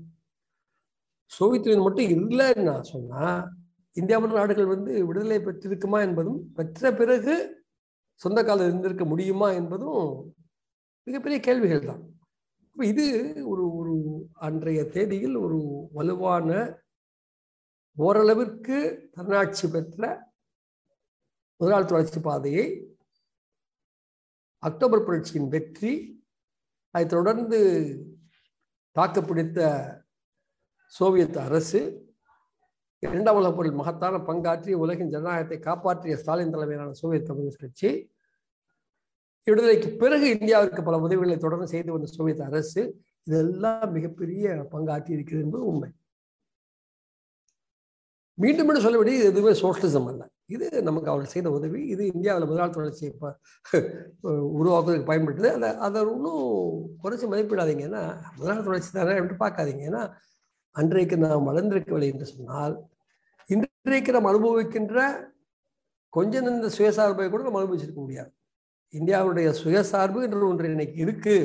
சோவியத் 1.30 1.66
யூனியன் 1.66 1.86
மட்டும் 1.86 2.12
இல்லைன்னு 2.16 2.68
நான் 2.68 2.90
சொன்னால் 2.92 3.40
இந்தியா 3.96 4.18
மற்ற 4.18 4.34
நாடுகள் 4.38 4.66
வந்து 4.66 4.92
விடுதலை 5.08 5.38
பெற்றிருக்குமா 5.40 5.98
என்பதும் 6.06 6.40
பெற்ற 6.52 6.92
பிறகு 6.92 7.34
சொந்த 8.20 8.40
காலம் 8.42 8.68
இருந்திருக்க 8.68 9.04
முடியுமா 9.06 9.48
என்பதும் 9.52 10.02
மிகப்பெரிய 11.06 11.38
கேள்விகள் 11.40 11.86
தான். 11.86 12.02
இப்போ 12.66 12.84
இது 12.86 13.04
ஒரு 13.44 13.64
ஒரு 13.78 13.94
அன்றைய 14.40 14.80
தேதியில் 14.94 15.36
ஒரு 15.38 15.58
வலுவான 15.94 16.48
ஓரளவிற்கு 17.96 18.78
தன்னாட்சி 19.14 19.66
பெற்ற 19.68 20.02
முதலாளித்துவ 21.60 21.96
வளர்ச்சி 21.96 22.20
பாதையை 22.20 22.66
அக்டோபர் 24.62 25.04
புரட்சியின் 25.06 25.50
வெற்றி 25.52 25.92
அதை 26.94 27.04
தொடர்ந்து 27.08 27.58
தாக்குப்பிடித்த 28.96 29.58
சோவியத் 30.92 31.36
அரசு 31.46 31.80
இரண்டாம் 33.02 33.38
உலகப் 33.40 33.56
போரில் 33.58 33.78
மகத்தான 33.80 34.16
பங்காற்றி 34.28 34.72
உலகின் 34.84 35.12
ஜனநாயகத்தை 35.12 35.58
காப்பாற்றிய 35.68 36.16
ஸ்டாலின் 36.22 36.54
தலைமையிலான 36.54 36.96
சோவியத் 37.00 37.28
கம்யூனிஸ்ட் 37.28 37.64
கட்சி 37.64 37.90
விடுதலைக்கு 39.46 39.88
பிறகு 40.02 40.26
இந்தியாவிற்கு 40.36 40.80
பல 40.88 40.96
உதவிகளை 41.06 41.36
தொடர்ந்து 41.44 41.68
செய்து 41.72 41.90
வந்த 41.94 42.08
சோவியத் 42.16 42.44
அரசு 42.48 42.82
இதெல்லாம் 43.26 43.92
மிகப்பெரிய 43.96 44.44
பங்காற்றி 44.72 45.10
இருக்கிறது 45.16 45.44
என்பது 45.46 45.64
உண்மை. 45.70 45.90
மீண்டும் 48.38 48.66
மீண்டும் 48.68 48.84
சொல்ல 48.84 49.14
இது 49.14 49.30
எதுவுமே 49.30 49.52
சோஷலிசம் 49.62 50.08
அல்ல. 50.10 50.22
இது 50.54 50.66
நமக்கு 50.88 51.10
அவர்கள் 51.12 51.32
செய்த 51.34 51.48
உதவி. 51.58 51.80
இது 51.94 52.02
இந்தியாவில் 52.14 52.48
முதலாளி 52.50 52.78
வளர்ச்சியை 52.78 53.10
இப்போ 53.14 53.30
உருவாக்குவதற்கு 54.60 55.10
பயன்பட்டது 55.10 55.50
அதை 55.56 55.70
அதை 55.86 56.00
இன்னும் 56.16 56.44
குறைச்சி 57.02 57.26
மதிப்பிடாதீங்க. 57.32 57.84
ஏன்னா 57.90 58.02
முதலாளி 58.38 58.64
வளர்ச்சி 58.68 58.92
தானே 58.98 59.16
என்று 59.22 59.36
பார்க்காதீங்க. 59.44 59.84
ஏன்னா 59.90 60.02
அன்றைக்கு 60.76 61.16
நாம் 61.16 61.48
வளர்ந்திருக்கவில்லை 61.50 62.08
என்று 62.12 62.26
சொன்னால் 62.26 62.74
இன்றைக்கு 63.50 64.10
நாம் 64.12 64.30
அனுபவிக்கின்ற 64.32 64.98
கொஞ்சம் 66.12 66.46
இந்த 66.46 66.68
சுயசார்பை 66.78 67.26
கூட 67.28 67.42
நம்ம 67.42 67.60
அனுபவிச்சிருக்க 67.60 68.00
முடியாது. 68.00 68.30
இந்தியாவுடைய 68.94 69.48
சுயசார்பு 69.62 70.20
என்ற 70.22 70.38
ஒன்று 70.46 70.70
இன்னைக்கு 70.70 70.98
இருக்கு. 71.04 71.36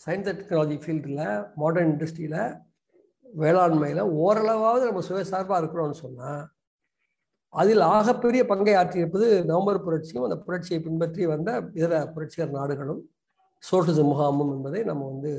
சயின்ஸ் 0.00 0.28
அண்ட் 0.28 0.40
டெக்னாலஜி 0.40 0.76
ஃபீல்டில் 0.82 1.22
மாடர்ன் 1.56 1.90
இண்டஸ்ட்ரியில் 1.92 2.40
வேளாண்மையில் 3.26 4.02
ஓரளவாவது 4.18 4.84
நம்ம 4.84 5.02
சுயசார்பாக 5.08 5.60
இருக்கிறோம்னு 5.60 6.02
சொன்னால் 6.04 6.44
அதில் 7.54 7.82
ஆகப்பெரிய 7.96 8.42
பங்கை 8.46 8.74
ஆற்றியிருப்பது 8.74 9.26
நவம்பர் 9.44 9.84
புரட்சியும் 9.84 10.26
அந்த 10.26 10.36
புரட்சியை 10.38 10.78
பின்பற்றி 10.82 11.22
வந்த 11.26 11.50
இதர 11.74 12.00
புரட்சிகர 12.06 12.48
நாடுகளும் 12.50 13.02
சோஷலிச 13.62 14.00
முகாமும் 14.02 14.52
என்பதை 14.56 14.80
நம்ம 14.84 15.06
வந்து 15.06 15.32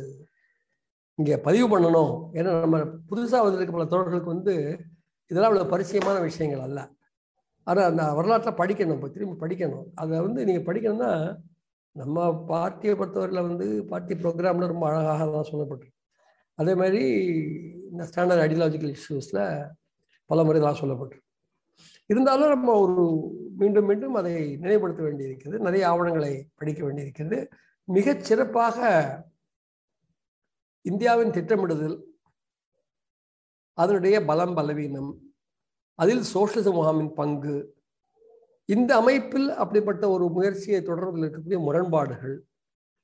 இங்கே 1.20 1.36
பதிவு 1.48 1.68
பண்ணணும். 1.74 2.14
ஏன்னா 2.38 2.52
நம்ம 2.66 2.78
புதுசாக 3.10 3.44
வந்திருக்க 3.46 3.74
பல 3.78 3.86
தோழர்களுக்கு 3.94 4.34
வந்து 4.36 4.56
இதெல்லாம் 5.32 5.52
அவ்வளோ 5.52 5.70
பரிச்சயமான 5.74 6.18
விஷயங்கள் 6.30 6.66
அல்ல. 6.68 6.80
ஆனால் 7.68 7.88
அந்த 7.92 8.04
வரலாற்றை 8.18 8.52
படிக்கணும் 8.60 8.98
இப்போ 8.98 9.10
திரும்பி 9.16 9.36
படிக்கணும். 9.44 9.88
அதை 10.02 10.16
வந்து 10.26 10.42
நீங்கள் 10.50 10.68
படிக்கணும்னா 10.70 11.12
நம்ம 11.96 12.26
பார்ட்டியை 12.52 12.94
பொறுத்தவரையில் 13.00 13.48
வந்து 13.50 13.68
பார்ட்டி 13.92 14.14
ப்ரோக்ராமில் 14.24 14.72
ரொம்ப 14.72 14.86
அழகாக 14.90 15.28
தான் 15.38 15.50
சொல்லப்பட்டிருக்கு. 15.52 15.96
அதே 16.60 16.74
மாதிரி 16.82 17.02
இந்த 17.92 18.04
ஸ்டாண்டர்ட் 18.10 18.44
ஐடியாலஜிக்கல் 18.46 18.94
இஷ்யூஸில் 18.98 19.44
பல 20.30 20.44
முறை 20.48 20.60
தான் 20.68 20.80
சொல்லப்பட்டிருக்கு. 20.82 21.28
இருந்தாலும் 22.12 22.54
நம்ம 22.56 22.76
ஒரு 22.84 23.04
மீண்டும் 23.60 23.88
மீண்டும் 23.90 24.16
அதை 24.20 24.34
நினைவுபடுத்த 24.64 25.02
வேண்டியிருக்கிறது 25.08 25.66
நிறைய 25.68 25.84
ஆவணங்களை 25.92 26.34
படிக்க 26.60 26.82
வேண்டியிருக்கிறது. 26.88 27.40
மிகச் 27.88 28.26
சிறப்பாக 28.30 28.88
இந்தியாவின் 30.82 31.32
திட்டமிடுதல் 31.32 32.04
அதனுடைய 33.74 34.26
பலம் 34.26 34.56
பலவீனம் 34.56 35.12
அதில் 35.96 36.24
சோசியலிச 36.34 36.72
முகாமின் 36.72 37.14
பங்கு 37.14 37.78
இந்த 38.66 38.96
அமைப்பில் 38.96 39.50
அப்படிப்பட்ட 39.50 40.10
ஒரு 40.10 40.30
முயற்சியை 40.30 40.82
தொடர்வதில் 40.82 41.24
இருக்கக்கூடிய 41.24 41.60
முரண்பாடுகள் 41.60 42.44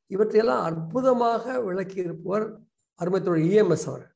இவற்றையெல்லாம் 0.07 0.63
அற்புதமாக 0.63 1.61
விளக்கி 1.61 1.95
இருப்பவர் 1.95 2.59
அருமைத்தோழர் 2.99 3.47
இஎம்எஸ் 3.51 3.87
அவர் 3.87 4.13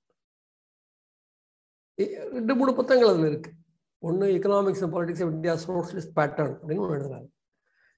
ரெண்டு 2.31 2.55
மூணு 2.55 2.75
புத்தகங்கள் 2.75 3.13
அதில் 3.13 3.25
இருக்கு. 3.25 3.51
ஒன்று 3.99 4.27
economics 4.27 4.83
and 4.83 4.93
politics 4.93 5.23
of 5.25 5.31
India 5.31 5.53
socialist 5.53 6.15
pattern 6.15 6.55
அப்படின்னு 6.55 6.79
ஒன்று 6.79 6.97
எழுதுறாரு. 6.97 7.27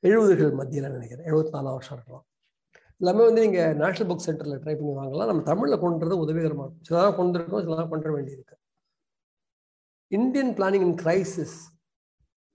எழுபதுகள் 0.04 0.54
மத்தியில் 0.54 0.90
நினைக்கிறேன். 0.90 1.26
எழுபத்தி 1.26 1.52
நாலாம் 1.56 1.72
வருஷம் 1.72 1.98
இருக்கலாம். 1.98 2.26
எல்லாமே 3.02 3.24
வந்து 3.28 3.44
நீங்கள் 3.46 3.78
நேஷனல் 3.82 4.10
புக் 4.10 4.26
சென்டரில் 4.26 4.60
ட்ரை 4.64 4.74
பண்ணி 4.80 4.94
வாங்கலாம். 4.98 5.30
நம்ம 5.30 5.46
தமிழில் 5.52 5.84
கொண்டுறது 5.84 6.16
உதவிகரமாக 6.24 6.66
இருக்கும். 6.68 6.86
சிலதான் 6.88 7.18
கொண்டிருக்கோம் 7.20 7.64
சிலதான் 7.66 7.92
கொண்டு 7.94 8.16
வேண்டியிருக்கு. 8.16 8.56
இந்தியன் 10.18 10.54
பிளானிங் 10.58 10.86
இன் 10.88 10.98
கிரைசிஸ் 11.04 11.58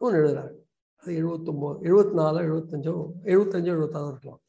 ஒன்று 0.01 0.20
எழுதுகிறாங்க 0.22 0.55
அது 1.03 1.12
எழுபத்தொம்போது 1.20 1.76
எழுபத்தி 1.88 2.14
நாலு 2.20 2.38
எழுபத்தஞ்சோ 2.49 2.94
எழுபத்தஞ்சோ 3.32 3.72
எழுபத்தாறு 3.76 4.09
இருக்கலாம். 4.12 4.40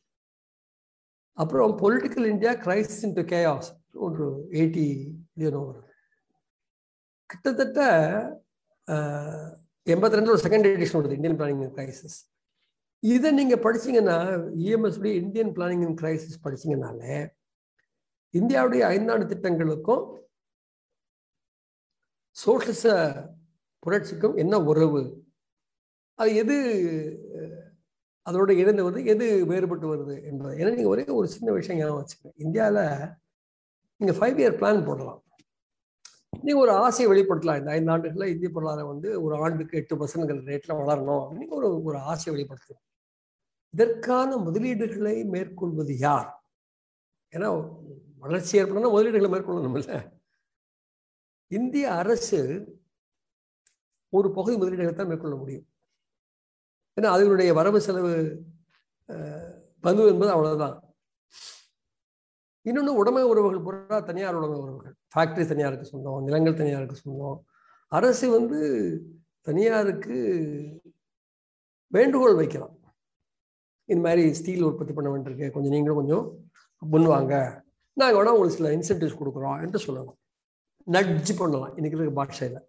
அப்புறம் 1.38 1.74
political 1.82 2.32
India 2.34 2.54
crisis 2.66 3.04
into 3.18 3.24
chaos 3.34 3.70
ஒன்று 4.06 4.28
எயிட்டி 4.58 4.86
இதுனோ 5.41 5.62
வருது. 5.68 5.91
கிட்டத்தட்ட 7.30 7.82
எண்பத்தி 9.93 10.18
ரெண்டு 10.18 10.34
ஒரு 10.34 10.43
செகண்ட் 10.45 10.68
எடிஷன் 10.76 11.00
வருது 11.00 11.18
இந்தியன் 11.18 11.38
பிளானிங் 11.39 11.76
கிரைசிஸ் 11.78 12.18
இதை 13.04 13.30
நீங்கள் 13.32 13.64
படிச்சீங்கன்னா 13.66 14.18
EMSP 14.66 15.10
Indian 15.22 15.52
planning 15.58 15.84
in 15.88 15.98
crisis 16.02 16.43
படிச்சீங்கனாலே 16.45 17.18
இந்தியாவுடைய 18.34 18.82
ஐந்தாண்டு 18.95 19.26
திட்டங்களுக்கும் 19.32 20.04
சோஷலிச 22.38 22.86
புரட்சிக்கும் 23.84 24.36
என்ன 24.43 24.56
உறவு? 24.72 25.02
அது 26.20 26.32
எது 26.41 26.56
அதோட 28.26 28.52
இணைந்து 28.62 28.86
வருது 28.86 29.06
எது 29.14 29.26
வேறுபட்டு 29.52 29.88
வருது 29.93 30.16
என்பது. 30.30 30.54
ஏன்னா 30.60 30.72
நீங்கள் 30.76 30.93
ஒரே 30.93 31.06
ஒரு 31.20 31.28
சின்ன 31.36 31.52
விஷயம் 31.58 31.80
ஞாபகம் 31.82 32.02
வச்சுக்கோங்க. 32.02 32.36
இந்தியாவில் 32.45 32.84
நீங்கள் 34.00 34.18
ஃபைவ் 34.20 34.39
இயர் 34.41 34.58
பிளான் 34.62 34.86
போடலாம். 34.89 35.22
நீங்கள் 36.45 36.64
ஒரு 36.64 36.74
ஆசையை 36.86 37.08
வெளிப்படுத்தலாம். 37.12 37.60
இந்த 37.62 37.72
ஐந்து 37.78 37.91
ஆண்டுகளில் 37.93 38.34
இந்திய 38.34 38.50
பொருளாதாரம் 38.56 38.91
வந்து 38.93 39.10
ஒரு 39.26 39.36
ஆண்டுக்கு 39.43 39.80
எட்டு 39.82 39.95
பர்சன்ட்ங்கிற 40.02 40.41
ரேட்டில் 40.52 40.80
வளரணும் 40.82 41.24
அப்படின்னு 41.28 41.58
ஒரு 41.62 41.70
ஒரு 41.84 41.98
ஆசையை 42.12 42.32
வெளிப்படுத்தலாம் 42.36 42.84
இதற்கான 43.78 44.38
முதலீடுகளை 44.38 45.26
மேற்கொள்வது 45.26 45.98
யார்? 45.98 46.30
ஏன்னா 47.32 47.50
வளர்ச்சி 48.18 48.62
ஏற்படணும்னா 48.62 48.94
முதலீடுகளை 48.96 49.30
மேற்கொள்ளணும் 49.34 49.78
இல்லை 49.78 49.98
இந்திய 51.48 51.92
அரசு 51.94 52.40
ஒரு 54.10 54.32
பகுதி 54.32 54.56
முதலீடுகளை 54.58 54.94
தான் 54.94 55.08
மேற்கொள்ள 55.08 55.36
முடியும். 55.36 55.68
ஏன்னா 56.98 57.06
அதனுடைய 57.06 57.54
வரவு 57.54 57.82
செலவு 57.82 58.14
பங்கு 59.80 60.08
என்பது 60.08 60.32
அவ்வளவுதான். 60.32 60.96
இன்னொன்று 62.62 62.94
உடைமை 62.94 63.24
உறவுகள் 63.24 63.62
பூரா 63.62 64.00
தனியார் 64.00 64.36
உடைமை 64.36 64.58
உறவுகள். 64.60 64.96
ஃபேக்டரி 65.16 65.46
தனியாருக்கு 65.48 65.86
சொந்தம் 65.86 66.24
நிலங்கள் 66.24 66.54
தனியாருக்கு 66.54 66.96
சொந்தம். 66.96 67.46
அரசு 67.88 68.30
வந்து 68.30 68.60
தனியாருக்கு 69.42 70.18
வேண்டுகோள் 71.88 72.36
வைக்கலாம். 72.36 72.77
இந்த 73.92 74.02
மாதிரி 74.06 74.24
ஸ்டீல் 74.40 74.68
உற்பத்தி 74.68 74.94
பண்ண 74.94 75.10
வேண்டியிருக்கு. 75.12 75.54
கொஞ்சம் 75.56 75.74
நீங்களும் 75.76 76.00
கொஞ்சம் 76.02 76.26
முன்வாங்க 76.82 77.36
நாங்கள் 78.00 78.18
வேணால் 78.18 78.36
உங்களுக்கு 78.36 78.60
சில 78.60 78.72
இன்சென்டிவ்ஸ் 78.78 79.20
கொடுக்குறோம் 79.20 79.60
என்று 79.66 79.80
சொல்லலாம். 79.86 80.18
நட்ஜ் 80.96 81.32
பண்ணலாம். 81.40 81.74
இன்னைக்கு 81.78 81.98
இருக்க 81.98 82.14
பாஷையில் 82.20 82.60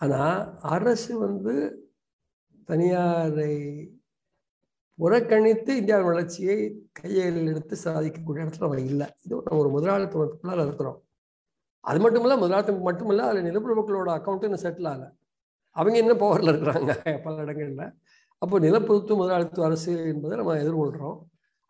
ஆனால் 0.00 0.38
அரசு 0.76 1.12
வந்து 1.26 1.54
தனியாரை 2.70 3.52
புறக்கணித்து 4.98 5.72
இந்தியாவின் 5.80 6.08
வளர்ச்சியை 6.10 6.56
கையில் 6.98 7.50
எடுத்து 7.52 7.74
சாதிக்கக்கூடிய 7.84 8.44
இடத்துல 8.44 8.66
நம்ம 8.66 8.84
இல்லை. 8.92 9.06
இது 9.24 9.34
நம்ம 9.46 9.60
ஒரு 9.64 9.70
முதலாளித்துவத்துக்குள்ளார 9.76 10.64
இருக்கிறோம் 10.68 10.98
அது 11.90 11.98
மட்டும் 12.04 12.24
இல்லை 12.26 12.36
முதலாளித்துவம் 12.42 12.88
மட்டும் 12.88 13.10
இல்லை 13.12 13.24
அதில் 13.30 13.46
நிலப்புற 13.48 13.74
மக்களோட 13.78 14.10
அக்கௌண்ட்டு 14.18 14.48
இன்னும் 14.48 14.64
செட்டில் 14.64 14.88
ஆகலை. 14.92 15.08
அவங்க 15.76 15.96
இன்னும் 16.02 16.22
பவரில் 16.22 16.50
இருக்கிறாங்க 16.52 16.92
பல 17.26 17.34
இடங்களில். 17.44 17.84
அப்போ 18.42 18.56
நிலப்பொதுத்துவ 18.58 19.18
முதலாளித்துவ 19.20 19.66
அரசு 19.68 19.92
என்பதை 20.12 20.34
நம்ம 20.40 20.56
எதிர்கொள்கிறோம் 20.64 21.18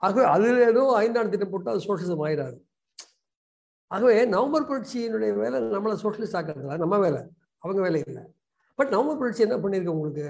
ஆகவே 0.03 0.25
அதில் 0.35 0.63
ஏதோ 0.71 0.83
ஐந்தாண்டு 1.03 1.33
திட்டம் 1.35 1.53
போட்டால் 1.53 1.75
அது 1.75 1.87
சோஷலிசம் 1.89 2.25
ஆயிடாது 2.27 2.57
ஆகவே 3.91 4.15
நவம்பர் 4.27 4.69
புரட்சியினுடைய 4.69 5.33
வேலை 5.43 5.59
நம்மளை 5.75 5.97
சோஷலிஸ்ட் 6.05 6.39
ஆக்கிறதுல 6.39 6.79
நம்ம 6.85 6.97
வேலை 6.99 7.21
அவங்க 7.63 7.81
வேலை 7.87 8.01
இல்லை. 8.09 8.23
பட் 8.79 8.91
நவம்பர் 8.95 9.19
புரட்சி 9.21 9.45
என்ன 9.47 9.57
பண்ணியிருக்கு 9.57 9.95
உங்களுக்கு? 9.97 10.27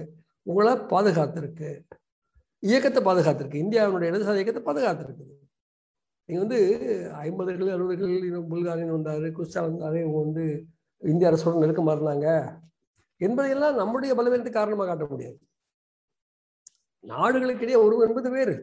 உங்களை 0.46 0.72
பாதுகாத்திருக்கு. 0.92 1.70
இயக்கத்தை 2.62 3.00
பாதுகாத்திருக்கு. 3.08 3.62
இந்தியாவினுடைய 3.64 4.10
இடதுசாரி 4.12 4.40
இயக்கத்தை 4.40 4.62
பாதுகாத்திருக்குது. 4.68 5.34
நீங்கள் 6.28 6.44
வந்து 6.44 6.60
ஐம்பதுகள் 7.26 7.74
அறுபதுகள் 7.74 8.46
புல்காரின் 8.52 8.94
வந்தார் 8.96 9.26
குஸ்டா 9.38 9.60
வந்தார் 9.68 9.98
இவங்க 10.02 10.18
வந்து 10.26 10.44
இந்திய 11.02 11.30
அரசோட 11.30 11.60
நெருக்கமாக 11.64 11.96
இருந்தாங்க. 11.96 12.28
என்பதையெல்லாம் 13.20 13.78
நம்முடைய 13.82 14.12
பலவீனத்துக்கு 14.18 14.60
காரணமாக 14.60 14.88
காட்ட 14.90 15.04
முடியாது. 15.12 15.38
நாடுகளுக்கிடையே 17.12 17.78
உறவு 17.86 18.02
என்பது 18.08 18.30
வேறு. 18.36 18.54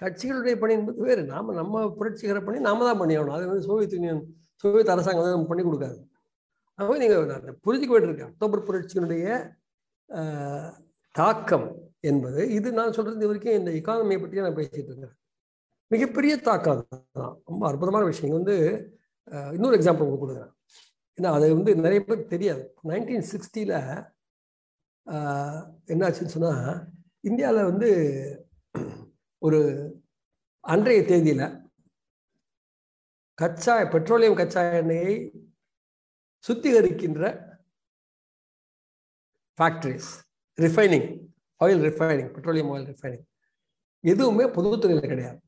கட்சிகளுடைய 0.00 0.54
பணி 0.62 0.74
என்பது 0.78 1.00
வேறு. 1.08 1.22
நாம 1.32 1.54
நம்ம 1.60 1.82
புரட்சிகர 1.98 2.38
பணி 2.46 2.58
நாம 2.68 2.84
தான் 2.88 3.00
பண்ணியாகணும். 3.00 3.36
அது 3.36 3.44
வந்து 3.50 3.66
சோவியத் 3.68 3.94
யூனியன் 3.96 4.22
சோவியத் 4.62 4.92
அரசாங்கம் 4.94 5.26
வந்து 5.26 5.50
பண்ணி 5.50 5.62
கொடுக்காது. 5.64 5.98
ஆகவே 6.78 6.96
நீங்கள் 7.02 7.26
புரிஞ்சுக்க 7.66 7.92
வேண்டியிருக்கு 7.94 8.28
அக்டோபர் 8.30 8.66
புரட்சியினுடைய 8.68 9.26
தாக்கம் 11.14 11.66
என்பது 12.10 12.40
இது 12.56 12.68
நான் 12.78 12.94
சொல்றது 12.96 13.18
இது 13.18 13.28
வரைக்கும் 13.30 13.58
இந்த 13.58 13.70
இக்கானமியை 13.78 14.18
பற்றி 14.22 14.44
நான் 14.46 14.58
பேசிட்டு 14.58 14.88
இருக்கிறேன் 14.90 15.14
மிகப்பெரிய 15.90 16.34
தாக்கம் 16.48 16.80
தான் 17.14 17.32
ரொம்ப 17.48 17.62
அற்புதமான 17.68 18.04
விஷயம். 18.10 18.36
வந்து 18.38 18.54
இன்னொரு 19.56 19.76
எக்ஸாம்பிள் 19.78 20.04
உங்களுக்கு 20.06 20.24
கொடுக்குறேன். 20.24 20.52
ஏன்னா 21.18 21.30
அது 21.36 21.46
வந்து 21.56 21.72
நிறைய 21.84 22.00
பேருக்கு 22.06 22.32
தெரியாது. 22.34 22.62
நைன்டீன் 22.90 23.26
சிக்ஸ்டியில் 23.32 23.76
என்னாச்சுன்னு 25.92 26.34
சொன்னால் 26.36 26.68
இந்தியாவில் 27.20 27.68
வந்து 27.70 27.90
ஒரு 29.42 29.60
அன்றைய 30.64 31.00
தேதியில் 31.02 31.46
கச்சா 33.38 33.74
பெட்ரோலியம் 33.94 34.38
கச்சா 34.40 34.62
எண்ணெயை 34.80 35.14
சுத்திகரிக்கின்ற 36.48 37.22
factories 39.58 40.10
refining 40.58 41.08
oil 41.60 41.82
refining 41.88 42.30
petroleum 42.36 42.70
oil 42.74 42.88
refining 42.92 43.24
எதுவுமே 44.04 44.44
பொதுத்துறையில் 44.56 45.12
கிடையாது. 45.12 45.38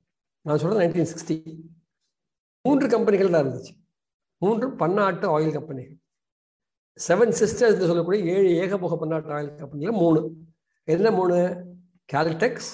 நான் 0.47 0.59
சொல்கிறேன் 0.59 0.83
நைன்டீன் 0.83 1.11
சிக்ஸ்டி 1.13 1.37
மூன்று 2.65 2.87
கம்பெனிகள் 2.89 3.33
தான் 3.35 3.45
இருந்துச்சு. 3.45 3.75
மூன்று 4.43 4.67
பன்னாட்டு 4.81 5.27
ஆயில் 5.39 5.57
கம்பெனிகள் 5.59 5.99
செவன் 7.05 7.35
சிஸ்டர்ஸ் 7.39 7.89
சொல்லக்கூடிய 7.89 8.35
ஏழு 8.35 8.51
ஏகமுக 8.63 8.95
பன்னாட்டு 9.01 9.33
ஆயில் 9.37 9.51
கம்பெனியில் 9.61 9.99
மூணு? 10.03 10.21
என்ன 10.95 11.11
மூணு 11.19 11.37
கேல்டெக்ஸ் 12.13 12.71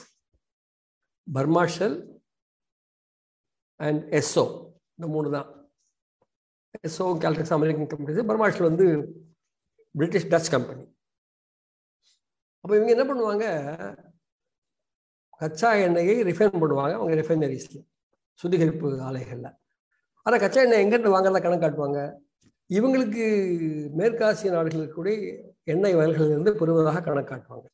பர்மாஷல் 1.26 1.96
அண்ட் 3.86 4.02
எஸ்ஓ 4.20 4.44
இந்த 4.96 5.06
மூணு 5.14 5.28
தான். 5.36 5.48
Esso 6.86 7.06
Caltex 7.24 7.54
American 7.58 7.90
companies 7.92 8.30
Burmah Shell 8.30 8.68
வந்து 8.70 8.86
பிரிட்டிஷ் 9.94 10.30
டச் 10.32 10.52
கம்பெனி 10.56 10.84
அப்போ 12.64 12.74
இவங்க 12.76 12.92
என்ன 12.96 13.04
பண்ணுவாங்க? 13.10 13.46
கச்சா 15.40 15.70
எண்ணெயை 15.86 16.14
ரிஃபைன் 16.28 16.60
பண்ணுவாங்க 16.62 16.94
அவங்க 16.98 17.14
ரிஃபைனரிஸில் 17.20 17.80
சுத்திகரிப்பு 18.40 18.88
ஆலைகளில். 19.08 19.50
ஆனால் 20.26 20.42
கச்சா 20.42 20.60
எண்ணெய் 20.62 20.82
எங்கேருந்து 20.84 21.14
வாங்குறதா 21.14 21.40
கணக்கு 21.44 21.64
காட்டுவாங்க? 21.64 22.00
இவங்களுக்கு 22.76 23.24
மேற்காசிய 23.98 24.50
நாடுகளுக்கு 24.56 24.96
கூட 24.98 25.10
எண்ணெய் 25.72 25.96
வயல்களிலிருந்து 25.98 26.52
பெறுவதாக 26.60 27.02
கணக்காட்டுவாங்க 27.08 27.66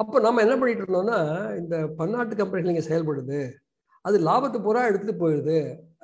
அப்போ 0.00 0.16
நம்ம 0.26 0.42
என்ன 0.44 0.54
பண்ணிட்டு 0.58 0.84
இருந்தோம்னா 0.84 1.18
இந்த 1.60 1.74
பன்னாட்டு 1.98 2.34
கம்பெனிகள் 2.40 2.72
இங்கே 2.72 2.84
செயல்படுது 2.88 3.40
அது 4.04 4.16
லாபத்தை 4.28 4.58
பூரா 4.66 4.82
எடுத்துகிட்டு 4.88 5.22
போயிடுது 5.22 5.56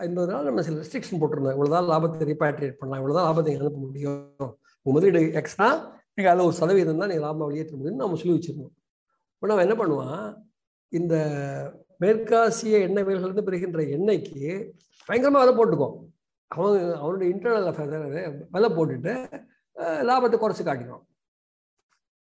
என்பதனால 0.04 0.46
நம்ம 0.48 0.62
சில 0.66 0.78
ரெஸ்ட்ரிக்ஷன் 0.82 1.20
போட்டிருந்தோம். 1.20 1.56
இவ்வளோதான் 1.56 1.88
லாபத்தை 1.92 2.26
ரிப்பாட்ரியேட் 2.30 2.78
பண்ணலாம் 2.80 3.00
இவ்வளோதான் 3.00 3.26
லாபத்தை 3.28 3.52
அனுப்ப 3.58 3.80
முடியும்? 3.86 4.48
முதலீடு 4.86 5.20
எக்ஸ்ட்ரா 5.40 5.68
நீங்கள் 6.16 6.32
அதில் 6.32 6.46
ஒரு 6.48 6.56
சதவீதம் 6.60 7.00
தான் 7.02 7.10
நீங்கள் 7.12 7.26
லாபம் 7.26 7.48
வெளியேற்ற 7.48 7.74
முடியும்னு 7.76 8.02
நம்ம 8.02 8.18
சொல்லி 8.22 8.36
வச்சிருந்தோம். 8.36 8.74
இப்போ 9.34 9.46
நம்ம 9.50 9.64
என்ன 9.66 9.76
பண்ணுவான் 9.82 10.24
இந்த 10.92 11.14
மேற்காசிய 12.02 12.80
எண்ணெய் 12.86 13.06
வயல்களிலிருந்து 13.06 13.46
பெறுகின்ற 13.48 13.82
எண்ணெய்க்கு 13.96 14.42
பயங்கரமாக 15.08 15.44
அதை 15.44 15.54
போட்டுக்கும் 15.60 15.96
அவன் 16.54 16.84
அவனுடைய 17.02 17.28
இன்டர்னல் 17.34 17.68
அஃபேர்ஸ் 17.70 18.46
விலை 18.54 18.68
போட்டுட்டு 18.76 19.12
லாபத்தை 20.08 20.36
குறைச்சி 20.42 20.64
காட்டிடும் 20.68 21.02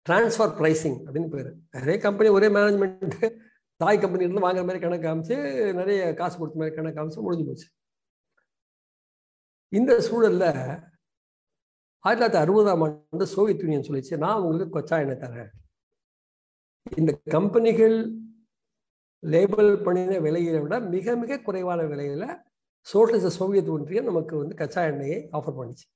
டிரான்ஸ்ஃபர் 0.07 0.53
ப்ரைஸிங் 0.59 0.99
அப்படின்னு 1.07 1.31
பேர். 1.35 1.51
நிறைய 1.77 1.97
கம்பெனி 2.05 2.29
ஒரே 2.37 2.49
மேனேஜ்மெண்ட் 2.57 3.17
தாய் 3.81 4.01
கம்பெனிலேருந்து 4.03 4.45
வாங்குற 4.47 4.65
மாதிரி 4.69 4.83
கணக்கு 4.85 5.07
காமிச்சு 5.07 5.37
நிறைய 5.81 6.01
காசு 6.21 6.37
கொடுத்த 6.39 6.61
மாதிரி 6.61 6.77
கணக்கு 6.77 6.99
காமிச்சு 6.99 7.25
முடிஞ்சு 7.27 7.47
போச்சு. 7.49 7.69
இந்த 9.79 9.93
சூழல்ல 10.07 10.45
ஆயிரத்தி 12.05 12.23
தொள்ளாயிரத்தி 12.23 12.43
அறுபதாம் 12.43 12.83
ஆண்டு 12.87 13.27
சோவியத் 13.35 13.63
யூனியன் 13.65 13.87
சொல்லிச்சு 13.89 14.15
நான் 14.25 14.43
உங்களுக்கு 14.45 14.75
கொச்சா 14.77 14.99
எண்ணெய் 15.05 15.23
தரேன். 15.25 15.51
இந்த 17.01 17.13
கம்பெனிகள் 17.35 17.97
லேபிள் 19.33 19.71
பண்ணின 19.87 20.19
விலையை 20.27 20.61
விட 20.65 20.77
மிக 20.95 21.17
மிக 21.23 21.39
குறைவான 21.47 21.81
விலையில 21.93 22.27
சோஷலிச 22.87 23.27
சோவியத் 23.27 23.69
ஒன்றியம் 23.69 24.05
நமக்கு 24.05 24.37
வந்து 24.37 24.55
கச்சா 24.55 24.85
எண்ணெயை 24.85 25.29
ஆஃபர் 25.33 25.59
பண்ணிச்சு. 25.59 25.87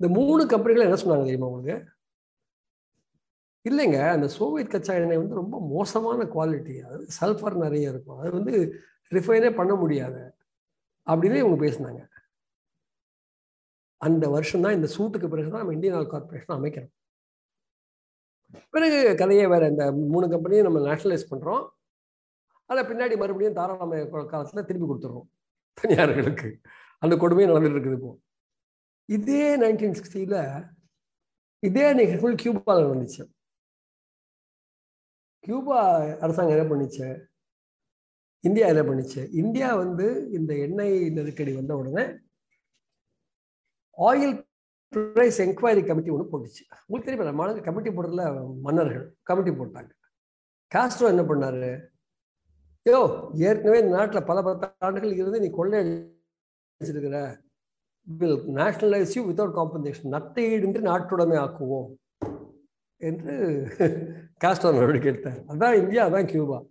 இந்த 0.00 0.20
மூணு 0.20 0.46
கம்பெனிகள் 0.46 0.86
என்ன 0.86 0.96
சொன்னாங்க 1.02 1.20
தெரியுமா 1.20 1.46
உங்களுக்கு? 1.46 1.92
இல்லைங்க 3.68 4.10
அந்த 4.10 4.28
சோவியத் 4.28 4.70
கச்சா 4.70 4.94
எண்ணெய் 4.94 5.16
வந்து 5.16 5.34
ரொம்ப 5.34 5.60
மோசமான 5.60 6.24
குவாலிட்டி 6.24 6.74
அது 6.80 7.06
சல்ஃபர் 7.20 7.56
நிறைய 7.56 7.88
இருக்கும். 7.88 8.18
அது 8.18 8.30
வந்து 8.30 8.54
ரிஃபைனே 9.12 9.56
பண்ண 9.56 9.74
முடியாது. 9.74 10.22
அப்படின்னு 11.06 11.34
இவங்க 11.34 11.58
பேசினாங்க. 11.66 12.02
அந்த 14.00 14.28
வருஷம் 14.28 14.60
தான் 14.60 14.74
இந்த 14.74 14.88
சூட்டுக்கு 14.98 15.28
பிறகு 15.28 15.50
தான் 15.50 15.58
நம்ம 15.58 15.72
இந்தியன் 15.72 15.96
ஆயில் 15.96 16.12
கார்பரேஷன் 16.12 16.56
அமைக்கிறோம். 16.56 16.92
பிறகு 18.70 19.14
கதையை 19.18 19.46
வேற 19.46 19.68
இந்த 19.68 19.92
மூணு 19.92 20.26
கம்பெனியும் 20.26 20.62
நம்ம 20.62 20.80
நேஷனலைஸ் 20.88 21.30
பண்ணுறோம் 21.30 21.64
ஆனால் 22.70 22.88
பின்னாடி 22.90 23.14
மறுபடியும் 23.22 23.58
தாராளமய 23.58 24.04
காலத்தில் 24.32 24.66
திருப்பி 24.68 24.86
கொடுத்துட்றோம் 24.86 25.28
தனியார்களுக்கு. 25.78 26.48
அந்த 26.98 27.14
கொடுமையும் 27.22 27.50
நடந்துட்டு 27.50 27.76
இருக்குது 27.76 27.98
இப்போ. 27.98 28.12
இதே 29.16 29.44
நைன்டீன் 29.62 29.96
சிக்ஸ்டியில் 29.98 30.40
இதே 31.68 31.86
நிகழ்வு 31.98 32.30
கியூபாவில் 32.42 32.86
நடந்துச்சு. 32.86 33.22
கியூபா 35.44 35.78
அரசாங்கம் 36.24 36.56
என்ன 36.56 36.66
பண்ணிச்சு? 36.72 37.08
இந்தியா 38.48 38.66
என்ன 38.72 38.82
பண்ணிச்சு? 38.88 39.22
இந்தியா 39.42 39.68
வந்து 39.82 40.06
இந்த 40.38 40.52
எண்ணெய் 40.66 40.96
நெருக்கடி 41.16 41.52
வந்த 41.58 41.72
உடனே 41.80 42.04
ஆயில் 43.98 44.34
ப்ரைஸ் 44.92 45.38
என்கொயரி 45.44 45.82
கமிட்டி 45.86 46.10
ஒன்று 46.14 46.32
போட்டுச்சு. 46.32 46.62
உங்களுக்கு 46.86 47.06
தெரியும்? 47.06 47.28
நம்ம 47.30 47.60
கமிட்டி 47.68 47.90
போடுறதுல 47.90 48.24
மன்னர்கள் 48.66 49.06
கமிட்டி 49.28 49.52
போட்டாங்க. 49.60 49.92
காஸ்ட்ரோ 50.74 51.10
என்ன 51.14 51.24
பண்ணாரு? 51.30 51.70
யோ 52.90 53.30
ஏற்கனவே 53.34 53.78
இந்த 53.78 53.96
நாட்டில் 53.96 54.22
பல 54.22 54.40
பத்தாண்டுகள் 54.40 55.12
இருந்து 55.12 55.40
நீ 55.40 55.50
கொள்ளை 55.50 55.80
அடிச்சிருக்கிற. 55.80 57.38
Will 58.18 58.46
nationalise 58.46 59.14
you 59.14 59.24
without 59.24 59.56
compensation 59.56 60.12
நட்டையீடின்றி 60.12 60.80
நாட்டுடைமை 60.80 61.36
ஆக்குவோம் 61.36 61.94
என்று 62.96 63.66
காஸ்ட்ரோ 64.44 64.74
அவர்கள் 64.74 65.00
கேட்டார். 65.00 65.44
அதான் 65.44 65.82
இந்தியா 65.82 66.08
அதான் 66.08 66.26
கியூபா. 66.26 66.62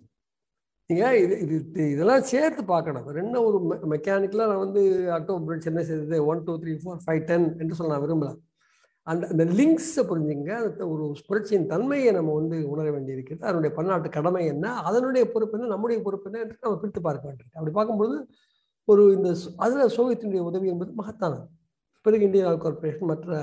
நீங்கள் 0.88 1.24
இது 1.24 1.40
இது 1.40 1.58
இது- 1.58 1.92
இதெல்லாம் 1.92 2.22
சேர்த்து 2.22 2.66
பார்க்கணும். 2.66 3.08
ரெண்டு 3.08 3.44
ஒரு 3.44 3.76
மெக்கானிக்கலாக 3.90 4.48
நான் 4.48 4.58
வந்து 4.58 4.82
ஆட்டோ 5.10 5.46
பிரிட்ஜ் 5.46 5.68
என்ன 5.68 5.84
செய்தது 5.84 6.26
one 6.26 6.44
two 6.44 6.60
three 6.60 6.80
four 6.84 6.98
five 7.06 7.24
ten 7.24 7.60
என்று 7.60 7.76
சொல்ல 7.76 7.98
நான் 7.98 8.08
விரும்பலை. 8.08 8.38
அந்த 9.12 9.24
அந்த 9.32 9.44
லிங்க்ஸை 9.60 10.04
புரிஞ்சுங்க. 10.10 10.52
அந்த 10.64 10.84
ஒரு 10.94 11.06
புரட்சியின் 11.28 11.70
தன்மையை 11.72 12.12
நம்ம 12.18 12.34
வந்து 12.40 12.58
உணர 12.74 12.86
வேண்டியிருக்கிறது. 12.92 13.46
அதனுடைய 13.48 13.72
பன்னாட்டு 13.78 14.10
கடமை 14.18 14.42
என்ன? 14.54 14.66
அதனுடைய 14.90 15.24
பொறுப்பு 15.34 15.56
என்ன? 15.58 15.72
நம்முடைய 15.74 15.98
பொறுப்பு 16.06 16.28
என்ன? 16.30 16.42
என்று 16.44 16.58
நம்ம 16.62 16.78
பிரித்து 16.80 17.02
பார்க்க 17.08 17.30
வேண்டியிருக்கு. 17.30 17.58
அப்படி 17.60 17.74
பார்க்கும்போது 17.80 18.16
ஒரு 18.92 19.04
இந்த 19.18 19.30
அதில் 19.66 19.94
சோவியத்தினுடைய 19.98 20.44
உதவி 20.52 20.68
என்பது 20.74 20.92
மகத்தானது. 21.02 21.46
பிறகு 22.06 22.26
இந்தியன் 22.28 22.48
ஆயில் 22.48 22.64
கார்பரேஷன் 22.64 23.12
மற்ற 23.12 23.36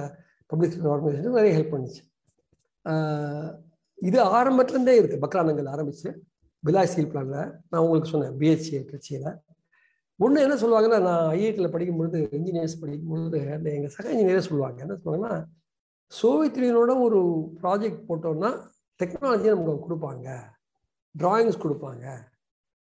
பப்ளிக் 0.50 0.74
ஆர்கனைசேஷன் 0.94 1.38
நிறைய 1.38 1.52
ஹெல்ப் 1.58 1.74
பண்ணுச்சு. 1.74 2.00
இது 4.08 4.18
ஆரம்பத்துலேருந்தே 4.38 4.94
இருக்குது 5.00 5.22
பக்ரானங்கள் 5.26 5.70
ஆரம்பிச்சு 5.74 6.10
பிலாய் 6.62 6.90
ஸ்டீல் 6.92 7.12
பிளான்ல 7.12 7.38
நான் 7.70 7.82
உங்களுக்கு 7.82 8.12
சொன்னேன் 8.12 8.36
பிஹெச்சி 8.40 8.84
கட்சியில். 8.90 9.30
ஒன்று 10.24 10.42
என்ன 10.46 10.56
சொல்லுவாங்கன்னா 10.62 10.98
நான் 11.08 11.26
ஐஐடியில் 11.36 11.72
படிக்கும்பொழுது 11.74 12.18
இன்ஜினியர்ஸ் 12.38 12.80
படிக்கும்பொழுது 12.82 13.38
அந்த 13.56 13.68
எங்கள் 13.76 13.92
சக 13.94 14.06
இன்ஜினியரே 14.14 14.42
சொல்லுவாங்க. 14.48 14.78
என்ன 14.84 14.96
சொல்லுவாங்கன்னா 14.98 15.34
சோவியத் 16.12 16.58
யூனியனோட 16.58 16.92
ஒரு 17.06 17.20
ப்ராஜெக்ட் 17.62 18.02
போட்டோம்னா 18.08 18.50
டெக்னாலஜியை 19.00 19.52
நமக்கு 19.54 19.86
கொடுப்பாங்க. 19.86 20.28
டிராயிங்ஸ் 21.14 21.62
கொடுப்பாங்க. 21.64 22.04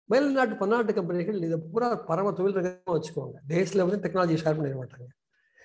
வெளிநாட்டு 0.09 0.55
பன்னாட்டு 0.55 0.93
கம்பெனிகள் 0.93 1.43
இதை 1.47 1.57
பூரா 1.71 1.87
பரம 2.09 2.31
தொழில் 2.31 2.57
ரகமாக 2.57 2.95
வச்சுக்குவாங்க. 2.95 3.37
தேசில் 3.53 3.83
வந்து 3.85 3.99
டெக்னாலஜி 4.05 4.35
ஷேர் 4.43 4.57
பண்ணிட 4.57 4.77
மாட்டாங்க. 4.81 5.07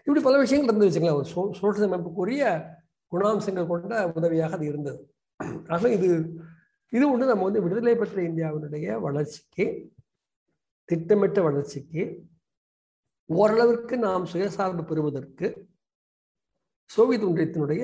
இப்படி 0.07 0.21
பல 0.27 0.37
விஷயங்கள் 0.45 0.71
இருந்து 0.71 0.89
வச்சுக்கலாம் 0.89 1.19
ஒரு 1.21 1.29
சோ 1.35 1.41
சோழ 1.59 1.87
அமைப்புக்குரிய 1.89 2.45
குணாம்சங்கள் 3.13 3.71
கொண்ட 3.73 3.95
உதவியாக 4.19 4.57
அது 4.59 4.67
இருந்தது. 4.73 5.01
ஆக 5.75 5.91
இது 5.97 6.09
இது 6.93 7.05
ஒன்று 7.13 7.31
நம்ம 7.33 7.45
வந்து 7.49 7.63
விடுதலை 7.65 7.95
பெற்ற 7.97 8.19
இந்தியாவினுடைய 8.31 9.01
வளர்ச்சிக்கு 9.07 9.67
திட்டமிட்ட 10.91 11.39
வளர்ச்சிக்கு 11.43 12.03
ஓரளவிற்கு 13.31 13.95
நாம் 13.99 14.25
சுயசார்பு 14.33 14.83
பெறுவதற்கு 14.85 15.49
சோவியத் 16.91 17.27
ஒன்றியத்தினுடைய 17.27 17.83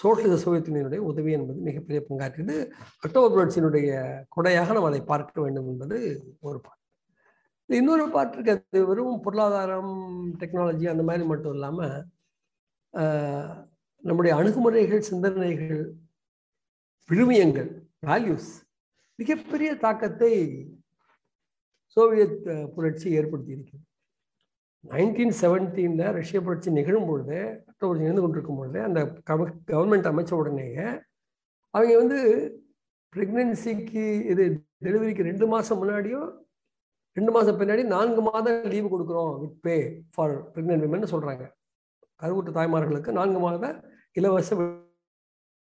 சோசியலிச 0.00 0.36
சோவியத் 0.42 0.68
யூனியனுடைய 0.68 1.00
உதவி 1.10 1.30
என்பது 1.32 1.60
மிகப்பெரிய 1.60 2.00
பங்காற்றியது. 2.08 2.56
அக்டோபர் 2.98 3.32
புரட்சியினுடைய 3.34 3.88
கொடையாக 4.36 4.74
நாம் 4.76 4.88
அதை 4.90 5.00
பார்க்க 5.02 5.42
வேண்டும் 5.42 5.68
என்பது 5.72 5.96
ஒரு 6.40 6.58
பாட்டு. 6.60 6.76
இன்னொரு 7.68 8.04
பாட்டிற்கு 8.14 8.52
அது 8.54 8.80
வெறும் 8.86 9.22
பொருளாதாரம் 9.22 9.92
டெக்னாலஜி 10.40 10.86
அந்த 10.88 11.02
மாதிரி 11.02 11.24
மட்டும் 11.26 11.54
இல்லாமல் 11.54 11.96
நம்முடைய 14.04 14.32
அணுகுமுறைகள் 14.36 15.08
சிந்தனைகள் 15.10 15.80
விழுமியங்கள் 17.10 17.70
வேல்யூஸ் 18.06 18.50
மிகப்பெரிய 19.18 19.70
தாக்கத்தை 19.84 20.32
சோவியத் 21.96 22.38
புரட்சி 22.74 23.08
ஏற்படுத்தி 23.18 23.52
இருக்கிறது 23.56 23.84
நைன்டீன் 24.84 25.34
செவன்டீனில் 25.40 26.12
ரஷ்ய 26.12 26.40
புரட்சி 26.40 26.70
நிகழும் 26.70 27.08
பொழுது 27.08 27.38
அக்டோபர் 27.70 28.00
நிகழ்ந்து 28.02 28.22
கொண்டிருக்கும் 28.22 28.56
பொழுது 28.56 28.78
அந்த 28.82 29.00
கவர்மெண்ட் 29.70 30.10
அமைச்ச 30.10 30.32
உடனேயே 30.34 30.86
அவங்க 31.74 31.94
வந்து 31.96 32.18
ப்ரெக்னென்சிக்கு 33.12 34.04
இது 34.32 34.44
டெலிவரிக்கு 34.84 35.28
ரெண்டு 35.30 35.46
மாதம் 35.46 35.80
முன்னாடியும் 35.82 36.28
ரெண்டு 37.16 37.32
மாதம் 37.32 37.58
பின்னாடி 37.60 37.82
நான்கு 37.86 38.22
மாதம் 38.22 38.68
லீவு 38.72 38.88
கொடுக்குறோம் 38.88 39.32
with 39.40 39.56
pay 39.60 39.76
for 40.14 40.34
pregnant 40.52 40.84
women 40.86 41.12
சொல்கிறாங்க 41.14 41.44
கருவுற்ற 42.20 42.52
தாய்மார்களுக்கு 42.52 43.10
நான்கு 43.18 43.40
மாத 43.40 43.66
இலவச 44.16 44.50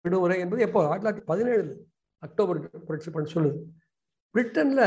விடுமுறை 0.04 0.36
என்பது 0.44 0.62
எப்போ? 0.66 0.80
ஆயிரத்தி 0.82 1.04
தொள்ளாயிரத்தி 1.04 1.24
பதினேழு 1.30 1.64
அக்டோபர் 2.22 2.58
புரட்சி 2.86 3.10
பண்ண 3.10 3.28
சொல்லுது. 3.34 3.58
பிரிட்டனில் 4.34 4.84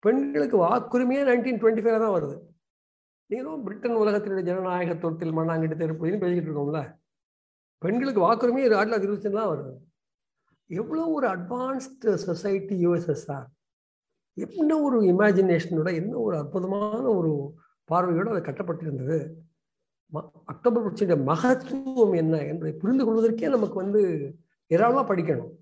பெண்களுக்கு 0.00 0.56
வாக்குரிமையே 0.56 1.26
நைன்டீன் 1.26 1.60
டுவெண்ட்டி 1.60 1.80
ஃபைவ் 1.80 1.98
தான் 1.98 2.22
வருது. 2.22 2.38
நீங்களும் 3.26 3.62
பிரிட்டன் 3.62 3.96
உலகத்தினுடைய 3.96 4.42
ஜனநாயக 4.42 4.94
தொட்டில் 4.94 5.36
மண்ணாங்கிட்டு 5.36 5.78
திருப்பதினு 5.78 6.18
பேசிக்கிட்டு 6.18 6.50
இருக்கோம்ல. 6.50 6.98
பெண்களுக்கு 7.78 8.20
வாக்குரிமையே 8.20 8.74
ஆயிரத்தி 8.74 8.90
தொள்ளாயிரத்தி 8.90 9.02
இருபத்தி 9.02 9.30
தான் 9.30 9.56
வருது. 9.56 9.76
எவ்வளோ 10.66 11.08
ஒரு 11.08 11.26
அட்வான்ஸ்டு 11.26 12.14
சொசைட்டி 12.14 12.86
யூஎஸ்எஸ்ஆர் 12.86 13.46
என்ன 14.34 14.78
ஒரு 14.78 15.00
இமேஜினேஷனோட 15.00 15.94
என்ன 15.94 16.16
ஒரு 16.16 16.38
அற்புதமான 16.38 17.00
ஒரு 17.00 17.54
பார்வையோடு 17.84 18.30
அது 18.30 18.40
கட்டப்பட்டிருந்தது? 18.40 19.32
ம- 20.12 20.30
அக்டோபர் 20.44 20.92
புரட்சியுடைய 20.92 21.24
மகத்துவம் 21.24 22.16
என்ன? 22.16 22.38
என்பதை 22.38 22.72
புரிந்து 22.72 23.04
கொள்வதற்கே 23.04 23.48
நமக்கு 23.48 23.74
வந்து 23.74 24.34
ஏராளமாக 24.66 25.14
படிக்கணும். 25.14 25.59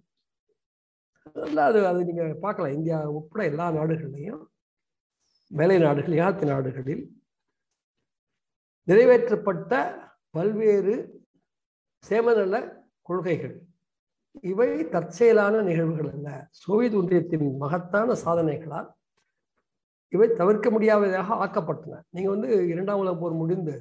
அதனால 1.29 1.65
அது 1.65 1.87
அது 1.87 2.01
நீங்கள் 2.05 2.35
பார்க்கலாம். 2.45 2.73
இந்தியா 2.73 2.99
உட்பட 3.19 3.45
எல்லா 3.45 3.67
நாடுகள்லையும் 3.71 4.43
மேலை 5.51 5.79
நாடுகள் 5.79 6.19
ஏகாத்தி 6.21 6.45
நாடுகளில் 6.45 7.05
நிறைவேற்றப்பட்ட 8.89 9.73
பல்வேறு 10.31 10.95
சேமநல 12.05 12.57
கொள்கைகள். 13.03 13.57
இவை 14.43 14.89
தற்செயலான 14.95 15.63
நிகழ்வுகள் 15.63 16.11
அல்ல. 16.13 16.29
சோவியத் 16.51 16.97
ஒன்றியத்தின் 17.01 17.47
மகத்தான 17.57 18.17
சாதனைகளால் 18.25 18.89
இவை 20.13 20.29
தவிர்க்க 20.41 20.71
முடியாததாக 20.71 21.39
ஆக்கப்பட்டன. 21.45 22.03
நீங்கள் 22.11 22.35
வந்து 22.35 22.51
இரண்டாம் 22.67 22.99
உலக 22.99 23.17
போர் 23.17 23.41
முடிந்து 23.43 23.75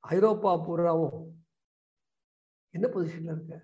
ஐரோப்பா 0.00 0.52
பூராவும் 0.66 1.18
என்ன 2.74 2.86
பொசிஷனில் 2.88 3.32
இருக்க? 3.34 3.54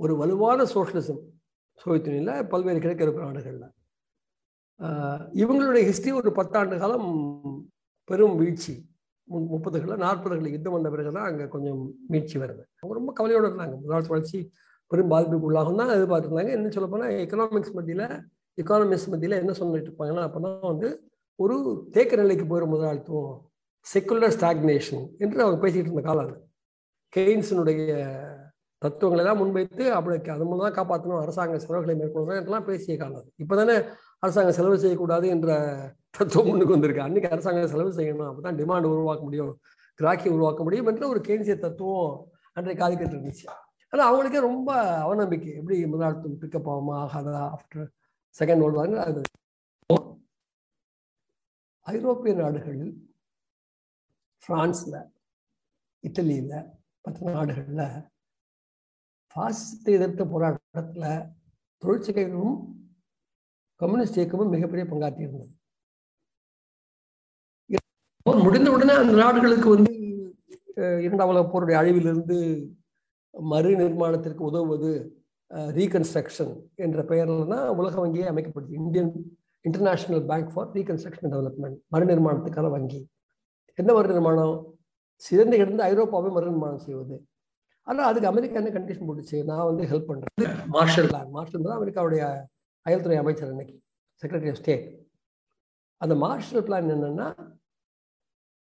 ஒரு 0.00 0.16
வலுவான 0.16 0.62
சோஷலிசம் 0.62 1.18
சோவியத் 1.74 2.06
யூனியனில் 2.06 2.48
பல்வேறு 2.48 2.80
கிழக்கிற 2.80 3.12
நாடுகளில். 3.12 3.62
இவங்களுடைய 5.32 5.92
ஹிஸ்டரி 5.92 6.14
ஒரு 6.14 6.30
பத்தாண்டு 6.30 6.78
காலம் 6.78 7.70
பெரும் 8.04 8.36
வீழ்ச்சி. 8.36 8.90
மு- 9.30 9.46
முப்பதுகளில் 9.54 9.96
நாற்பதுகளில் 9.96 10.50
யுத்தம் 10.50 10.72
வந்த 10.72 10.90
பிறகு 10.90 11.12
தான் 11.12 11.24
அங்கே 11.24 11.48
கொஞ்சம் 11.48 11.94
மீட்சி 12.08 12.38
வருது. 12.38 12.64
அவங்க 12.80 12.94
ரொம்ப 12.94 13.12
கவலையோடு 13.12 13.48
இருந்தாங்க. 13.48 13.80
முதலாளி 13.80 14.06
வளர்ச்சி 14.06 14.52
பெரும் 14.86 15.10
பாதிப்புக்கு 15.10 15.52
உள்ளாகும் 15.52 15.76
தான் 15.76 15.88
எதிர்பார்த்துருந்தாங்க. 15.88 16.50
என்ன 16.50 16.68
சொல்ல 16.68 16.88
போனால் 16.88 17.10
எக்கனாமிக்ஸ் 17.10 17.72
மத்தியில் 17.72 18.28
எக்கானமிக்ஸ் 18.62 19.08
மத்தியில் 19.08 19.38
என்ன 19.38 19.52
சொல்லிட்டு 19.52 19.90
இருப்பாங்கன்னா 19.90 20.22
அப்போ 20.22 20.40
தான் 20.40 20.58
வந்து 20.60 21.10
ஒரு 21.34 21.86
தேக்க 21.90 22.16
நிலைக்கு 22.16 22.46
போகிற 22.46 22.66
முதலாளித்துவம் 22.66 23.50
செக்குலர் 23.94 24.34
ஸ்டாக்னேஷன் 24.40 25.16
என்று 25.16 25.40
அவங்க 25.40 25.60
பேசிக்கிட்டு 25.60 25.90
இருந்த 25.90 26.00
காலம் 26.00 26.26
அது. 26.26 26.48
கெய்ன்ஸினுடைய 27.16 28.08
தத்துவங்களை 28.82 29.22
எல்லாம் 29.22 29.40
முன்வைத்து 29.40 29.84
அப்படி 29.96 30.30
அது 30.34 30.44
மூலம் 30.44 30.64
தான் 30.66 30.78
காப்பாற்றணும் 30.78 31.22
அரசாங்க 31.22 31.56
செலவுகளை 31.64 31.94
மேற்கொள்ளணும் 32.00 32.38
என்றெல்லாம் 32.40 32.68
பேசிய 32.68 32.94
காலம். 32.96 33.26
இப்போ 33.36 33.56
தானே 33.56 33.74
அரசாங்கம் 34.24 34.56
செலவு 34.58 34.78
செய்யக்கூடாது 34.82 35.26
என்ற 35.28 35.50
தத்துவம் 36.18 36.48
முன்னுக்கு 36.48 36.76
வந்திருக்கு. 36.76 37.06
அன்னைக்கு 37.06 37.30
அரசாங்கம் 37.30 37.72
செலவு 37.74 37.90
செய்யணும். 37.98 38.28
அப்பதான் 38.30 38.58
டிமாண்ட் 38.60 38.90
உருவாக்க 38.92 39.22
முடியும். 39.24 39.52
கிராக்கி 40.00 40.28
உருவாக்க 40.28 40.62
முடியும் 40.62 40.86
என்ற 40.86 41.08
ஒரு 41.08 41.20
கேந்திய 41.28 41.56
தத்துவம் 41.58 42.14
அன்றைய 42.52 42.84
ஆதிக்கத்தில் 42.86 43.18
இருந்துச்சு. 43.18 43.46
ஆனால் 43.92 44.06
அவங்களுக்கே 44.08 44.40
ரொம்ப 44.40 44.70
அவநம்பிக்கை. 45.04 45.52
எப்படி 45.60 45.76
முதலாளித்துவம் 45.86 46.40
பிக்கப் 46.42 46.70
ஆகுமா 46.72 46.96
ஆகாதா? 47.04 47.42
ஆஃப்டர் 47.56 47.88
செகண்ட் 48.38 48.62
வேர்ல்டு 48.64 48.80
வாங்க 48.82 48.98
அது. 49.04 49.22
ஐரோப்பிய 51.86 52.32
நாடுகளில் 52.34 52.92
பிரான்ஸ்ல 54.42 54.96
இத்தலியில 56.04 56.54
மற்ற 57.04 57.30
நாடுகளில் 57.36 57.84
பாசிசத்தை 59.34 59.92
எதிர்த்த 59.98 60.22
போராட்டத்துல 60.32 61.06
இயக்கமும் 62.16 62.58
கம்யூனிஸ்ட் 63.80 64.18
இயக்கமும் 64.20 64.52
மிகப்பெரிய 64.54 64.84
பங்காற்றி 64.90 65.22
இருந்தது. 65.26 65.52
முடிந்த 68.46 68.68
உடனே 68.74 68.94
அந்த 69.02 69.12
நாடுகளுக்கு 69.22 69.68
வந்து 69.74 69.92
இரண்டாம் 71.06 71.30
உலக 71.32 71.44
போருடைய 71.52 71.76
அழிவிலிருந்து 71.80 72.36
மறு 73.34 73.70
நிர்மாணத்திற்கு 73.80 74.42
உதவுவது 74.50 74.90
ரீகன்ஸ்ட்ரக்ஷன் 75.78 76.52
என்ற 76.84 76.98
பெயரில் 77.10 77.52
தான் 77.52 77.68
உலக 77.80 77.94
வங்கியே 78.02 78.26
அமைக்கப்படுது. 78.32 78.76
Indian 78.82 79.10
international 79.64 80.24
bank 80.30 80.52
for 80.54 80.70
reconstruction 80.76 81.32
development 81.34 81.78
மறு 81.94 82.04
நிர்மாணத்துக்கான 82.12 82.70
வங்கி. 82.76 83.00
என்ன 83.78 83.90
மறு 83.98 84.14
நிர்மாணம்? 84.14 84.56
சிறந்து 85.22 85.56
கிடந்து 85.60 85.82
ஐரோப்பாவை 85.90 86.30
மறு 86.36 86.48
நிர்மாணம் 86.50 86.84
செய்வது. 86.86 87.16
ஆனால் 87.90 88.08
அதுக்கு 88.10 88.30
அமெரிக்கா 88.30 88.58
என்ன 88.60 88.72
கண்டிஷன் 88.74 89.08
போட்டுச்சு? 89.08 89.38
நான் 89.50 89.68
வந்து 89.70 89.84
ஹெல்ப் 89.92 90.10
பண்ணுறேன் 90.10 90.56
மார்ஷல் 90.74 91.08
பிளான் 91.10 91.30
மார்ஷல் 91.36 91.64
தான் 91.66 91.78
அமெரிக்காவுடைய 91.80 92.22
அயல்துறை 92.86 93.16
அமைச்சர் 93.22 93.50
அன்னைக்கு 93.52 93.74
செக்ரட்டரி 94.22 94.50
ஆஃப் 94.52 94.60
ஸ்டேட் 94.60 94.84
அந்த 96.00 96.14
மார்ஷல் 96.24 96.64
பிளான் 96.68 96.92
என்னன்னா 96.96 97.26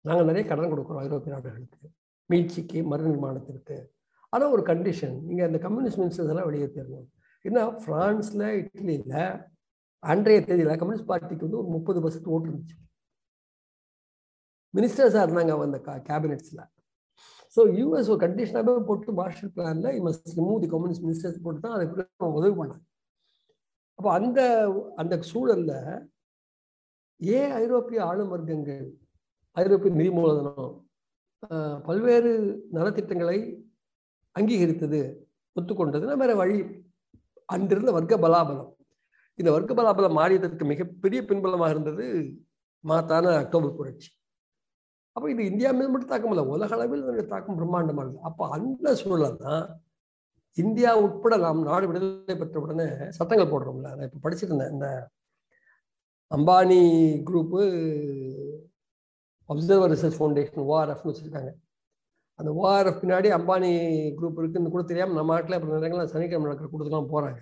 நாங்கள் 0.05 0.27
நிறைய 0.29 0.43
கடன் 0.49 0.71
கொடுக்குறோம் 0.73 1.03
ஐரோப்பிய 1.05 1.31
நாடுகளுக்கு. 1.35 1.87
மீட்சிக்கு 2.29 2.79
மறுநிர்மாணத்திற்கு 2.91 3.77
ஆனால் 4.33 4.53
ஒரு 4.55 4.63
கண்டிஷன் 4.69 5.17
நீங்கள் 5.27 5.47
அந்த 5.47 5.59
கம்யூனிஸ்ட் 5.65 5.99
மினிஸ்டர்ஸ் 6.01 6.31
எல்லாம் 6.33 6.47
வெளியேற்றணும் 6.49 7.07
ஏன்னா 7.45 7.63
ஃப்ரான்ஸில் 7.83 8.45
இட்லியில் 8.59 9.17
அன்றைய 10.03 10.39
தேதியில் 10.47 10.79
கம்யூனிஸ்ட் 10.81 11.09
பார்ட்டிக்கு 11.11 11.45
வந்து 11.47 11.61
ஒரு 11.61 11.69
முப்பது 11.75 11.99
பர்சன்ட் 12.03 12.31
ஓட்டு 12.33 12.49
இருந்துச்சு. 12.49 12.77
மினிஸ்டர்ஸாக 14.73 15.25
இருந்தாங்க 15.25 15.59
அந்த 15.67 15.79
கேபினெட்ஸில் 16.09 16.63
ஸோ 17.55 17.61
யூஎஸ் 17.79 18.09
ஒரு 18.13 18.21
கண்டிஷனாகவே 18.25 18.81
போட்டு 18.89 19.13
மார்ஷல் 19.19 19.53
பிளானில் 19.55 20.01
must 20.07 20.35
remove 20.39 20.61
the 20.63 20.69
communist 20.73 21.05
ministers 21.05 21.43
போட்டு 21.45 21.63
தான் 21.65 21.75
அதுக்கு 21.77 22.05
உதவி 22.39 22.55
பண்ணாங்க 22.59 22.85
அப்போ 23.99 24.09
அந்த 24.19 24.39
அந்த 25.01 25.15
சூழலில் 25.31 25.75
ஏன் 27.19 27.53
ஐரோப்பிய 27.63 27.99
ஆளும் 28.09 28.31
வர்க்கங்கள் 28.33 28.87
ஐரோப்பிய 29.57 29.91
நிதி 29.99 30.11
மூலதனம் 30.17 30.73
பல்வேறு 31.87 32.31
நலத்திட்டங்களை 32.77 33.37
அங்கீகரித்தது 34.35 34.99
ஒத்துக்கொண்டதுன்னா 35.55 36.15
வேற 36.23 36.33
வழி 36.41 36.57
அன்றிருந்த 37.49 37.91
வர்க்க 37.97 38.15
பலாபலம். 38.25 38.71
இந்த 39.39 39.49
வர்க்க 39.55 39.71
பலாபலம் 39.79 40.17
மாறியதற்கு 40.19 40.63
மிகப்பெரிய 40.71 41.19
பின்பலமாக 41.29 41.73
இருந்தது 41.73 42.05
மாத்தான 42.83 43.33
அக்டோபர் 43.43 43.77
புரட்சி. 43.77 44.09
அப்போ 45.15 45.27
இது 45.33 45.41
இந்தியா 45.51 45.69
மீது 45.77 45.89
மட்டும் 45.91 46.11
தாக்கம் 46.13 46.33
இல்லை 46.33 46.45
உலக 46.53 46.73
அளவில் 46.77 47.01
இதனுடைய 47.03 47.25
தாக்கம் 47.33 47.59
இருக்குது 47.59 48.23
அப்போ 48.29 48.43
அந்த 48.55 48.93
சூழல் 49.01 49.41
தான் 49.45 49.63
இந்தியா 50.57 50.91
உட்பட 51.05 51.35
நாம் 51.43 51.61
நாடு 51.69 51.85
விடுதலை 51.89 52.35
பெற்ற 52.41 52.57
உடனே 52.63 52.87
சட்டங்கள் 53.17 53.51
போடுறோம்ல. 53.53 53.89
நான் 53.95 54.07
இப்போ 54.09 54.19
படிச்சிருந்தேன் 54.25 54.73
இந்த 54.75 54.87
Ambani 56.31 56.79
group 57.29 57.61
observer 59.49 59.91
research 59.93 60.17
foundation 60.19 60.67
ஓஆர்எஃப்னு 60.69 61.11
வச்சுருக்காங்க. 61.11 61.51
அந்த 62.39 62.49
ஓஆர்எஃப் 62.61 63.01
பின்னாடி 63.01 63.29
அம்பானி 63.37 63.71
குரூப் 64.19 64.39
இருக்குன்னு 64.41 64.73
கூட 64.75 64.83
தெரியாமல் 64.91 65.19
நம்ம 65.19 65.33
நாட்டில் 65.35 65.57
அப்புறம் 65.57 65.75
நேரங்களில் 65.75 66.13
சனிக்கிழமை 66.13 66.47
நடக்கிற 66.47 66.69
கூட்டத்துலாம் 66.71 67.11
போகிறாங்க 67.13 67.39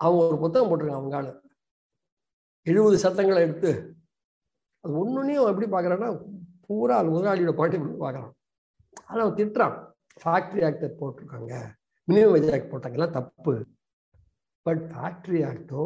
அவங்க 0.00 0.22
ஒரு 0.30 0.38
புத்தகம் 0.44 0.70
போட்டிருக்காங்க 0.70 1.02
அவங்க 1.02 1.18
ஆளு. 1.20 1.32
எழுபது 2.66 2.96
சட்டங்களை 3.04 3.40
எடுத்து 3.46 3.70
அது 4.84 4.94
ஒன்றுனையும் 5.00 5.50
எப்படி 5.50 5.66
பார்க்குறான்னா 5.72 6.08
பூரா 6.66 6.96
முதலாளியோட 7.10 7.52
பாட்டி 7.58 7.76
பார்க்குறான். 7.76 8.32
ஆனால் 9.08 9.24
அவன் 9.24 9.38
திட்டுறான். 9.38 9.76
ஃபேக்ட்ரி 10.22 10.62
ஆக்டர் 10.68 10.98
போட்டிருக்காங்க. 11.00 11.54
மினிமம் 12.08 12.34
வேஜ் 12.34 12.50
ஆக்ட் 12.54 12.72
போட்டாங்க. 12.72 12.98
எல்லாம் 12.98 13.16
தப்பு. 13.18 13.54
பட் 14.66 14.82
ஃபேக்ட்ரி 14.90 15.40
ஆக்டோ 15.50 15.84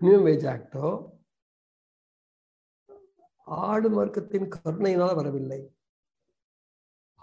மினிமம் 0.00 0.26
வேஜ் 0.28 0.46
ஆக்டோ 0.54 0.88
ஆடு 3.46 3.88
வர்க்கத்தின் 4.00 4.48
கருணையினால் 4.54 5.18
வரவில்லை. 5.20 5.60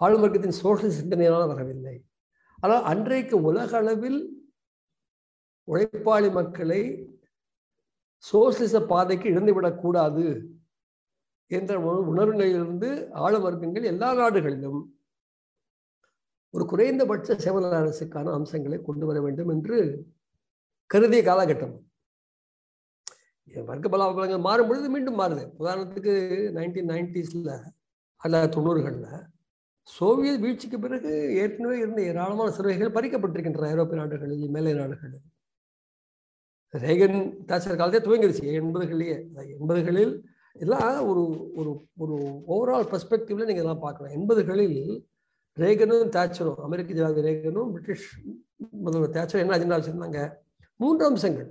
ஆடு 0.02 0.18
வர்க்கத்தின் 0.24 0.60
சோஷல் 0.64 0.98
சிந்தனையினால் 1.00 1.52
வரவில்லை. 1.54 1.96
ஆனால் 2.64 2.86
அன்றைக்கு 2.92 3.36
உலக 3.50 3.72
அளவில் 3.78 4.20
உழைப்பாளி 5.68 6.30
மக்களை 6.40 6.82
சோசியலிச 8.24 8.80
பாதைக்கு 8.92 9.28
இழந்துவிடக்கூடாது. 9.34 10.26
என்ற 11.54 11.80
இருந்து 12.49 12.89
ஆழ 13.26 13.38
வர்க்கங்கள் 13.38 13.84
எல்லா 13.84 14.14
நாடுகளிலும் 14.14 14.82
ஒரு 16.54 16.66
குறைந்தபட்ச 16.66 17.34
சேவல 17.34 17.68
அரசுக்கான 17.78 18.32
அம்சங்களை 18.32 18.78
கொண்டு 18.82 19.06
வர 19.06 19.22
வேண்டும் 19.22 19.47
என்று 19.47 19.78
கருதிய 20.93 21.22
காலகட்டம். 21.22 21.76
வர்க்க 23.66 23.89
பலாபலங்கள் 23.89 24.39
மாறும் 24.39 24.68
பொழுது 24.68 24.89
மீண்டும் 24.89 25.20
மாறுது. 25.20 25.43
உதாரணத்துக்கு 25.60 26.14
நைன்டீன் 26.58 26.89
நைன்டிஸில் 26.91 27.60
அல்ல 28.16 28.45
தொண்ணூறுகளில் 28.45 29.26
சோவியத் 29.84 30.39
வீழ்ச்சிக்கு 30.39 30.80
பிறகு 30.80 31.36
ஏற்கனவே 31.36 31.78
இருந்த 31.78 32.01
ஏராளமான 32.01 32.51
சிறுவைகள் 32.51 32.95
பறிக்கப்பட்டிருக்கின்றன 32.95 33.68
ஐரோப்பிய 33.68 34.01
நாடுகளில் 34.01 34.49
மேலை 34.49 34.74
நாடுகளில். 34.74 35.24
ரேகன் 36.72 37.20
தாச்சர் 37.45 37.80
காலத்தே 37.80 38.01
துவங்கிருச்சு. 38.06 38.45
எண்பதுகளிலேயே 38.60 39.18
எண்பதுகளில் 39.60 40.14
எல்லாம் 40.56 40.97
ஒரு 41.10 41.22
ஒரு 41.60 41.72
ஒரு 42.04 42.16
ஓவரால் 42.54 42.89
பர்ஸ்பெக்டிவ்ல 42.91 43.45
நீங்கள் 43.49 43.66
எல்லாம் 43.66 43.84
பார்க்கலாம். 43.86 44.14
எண்பதுகளில் 44.18 44.80
ரேகனும் 45.58 46.12
தேச்சரும் 46.18 46.62
அமெரிக்க 46.68 46.97
ஜனாதிபதி 46.97 47.28
ரேகனும் 47.30 47.72
பிரிட்டிஷ் 47.74 48.08
முதல்வர் 48.86 49.16
தேச்சரும் 49.18 49.43
என்ன 49.43 49.56
அஜெண்டா 49.58 49.78
வச்சுருந்தாங்க? 49.80 50.22
மூன்று 50.80 51.04
அம்சங்கள். 51.10 51.49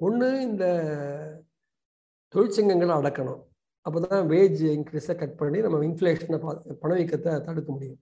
ஒன்று 0.00 0.28
இந்த 0.48 0.64
தொழிற்சங்கங்களை 2.34 2.94
அடக்கணும். 3.00 3.40
அப்போ 3.86 3.98
தான் 4.00 4.24
வேஜ் 4.32 4.62
இன்க்ரீஸை 4.76 5.14
கட் 5.20 5.38
பண்ணி 5.40 5.58
நம்ம 5.64 5.82
இன்ஃப்ளேஷனை 5.88 6.38
பணவீக்கத்தை 6.82 7.32
தடுக்க 7.48 7.68
முடியும். 7.76 8.00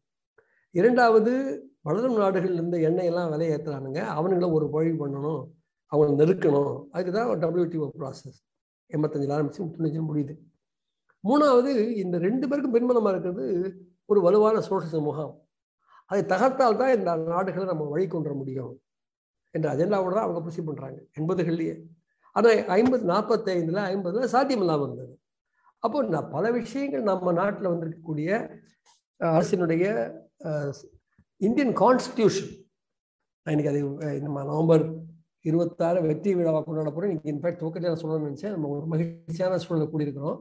இரண்டாவது 0.79 1.33
வளரும் 1.87 2.18
நாடுகள் 2.22 2.57
இருந்த 2.59 2.76
எண்ணெயெல்லாம் 2.89 3.31
விலை 3.33 3.47
ஏற்றுறானுங்க 3.55 4.01
அவனுங்களை 4.18 4.49
ஒரு 4.59 4.66
வழி 4.76 4.93
பண்ணணும். 5.03 5.43
அவங்களை 5.93 6.12
நெருக்கணும். 6.20 6.74
அதுக்கு 6.93 7.12
தான் 7.16 7.31
டபிள்யூடிஓ 7.45 7.87
ப்ராசஸ் 7.99 8.39
எண்பத்தஞ்சில் 8.97 9.34
ஆரம்பிச்சு 9.36 9.61
தொண்ணூற்றி 9.74 10.03
முடியுது. 10.11 10.34
மூணாவது 11.24 11.72
இந்த 12.03 12.16
ரெண்டு 12.26 12.45
பேருக்கும் 12.49 12.74
பின்பலமாக 12.76 13.12
இருக்கிறது 13.14 13.47
ஒரு 14.11 14.20
வலுவான 14.26 14.61
சோழ 14.68 14.82
சமூகம். 14.97 15.32
அதை 16.11 16.20
தகர்த்தால் 16.32 16.80
தான் 16.80 16.95
இந்த 16.99 17.11
நாடுகளை 17.32 17.64
நம்ம 17.70 17.86
வழி 17.95 18.05
கொண்டு 18.12 18.28
வர 18.28 18.36
முடியும். 18.41 18.72
என்ற 19.55 19.66
அஜெண்டாவோட 19.74 20.12
தான் 20.16 20.26
அவங்க 20.26 20.41
புசி 20.47 20.62
பண்ணுறாங்க 20.68 20.99
எண்பதுகள்லேயே. 21.18 21.74
ஆனால் 22.36 22.61
ஐம்பது 22.78 23.05
நாற்பத்தைந்தில் 23.12 23.82
ஐம்பதில் 23.93 24.32
சாத்தியம் 24.34 24.62
இல்லாமல் 24.64 24.86
இருந்தது. 24.89 25.14
அப்போ 25.84 25.99
நான் 26.14 26.32
பல 26.36 26.45
விஷயங்கள் 26.61 27.09
நம்ம 27.11 27.32
நாட்டில் 27.41 27.72
வந்திருக்கக்கூடிய 27.72 28.30
அரசினுடைய 29.20 29.84
இந்தியன் 31.41 31.74
கான்ஸ்டியூஷன். 31.82 32.53
இன்னைக்கு 33.47 33.70
அது 33.72 33.82
நம்ம 34.26 34.39
நவம்பர் 34.53 34.84
இருபத்தாறு 35.45 35.99
வெற்றி 36.07 36.30
விழாவாக 36.34 36.62
கொண்டாட 36.64 36.91
போகிறோம் 36.91 37.11
இன்னைக்கு 37.11 37.32
இன்ஃபேக்ட் 37.32 37.61
துவக்கத்தில் 37.61 38.01
சொல்லணும்னு 38.03 38.28
நினச்சேன். 38.28 38.55
நம்ம 38.55 38.68
ஒரு 38.68 38.86
மகிழ்ச்சியான 38.86 39.59
சூழலை 39.59 39.86
கூடியிருக்கிறோம். 39.93 40.39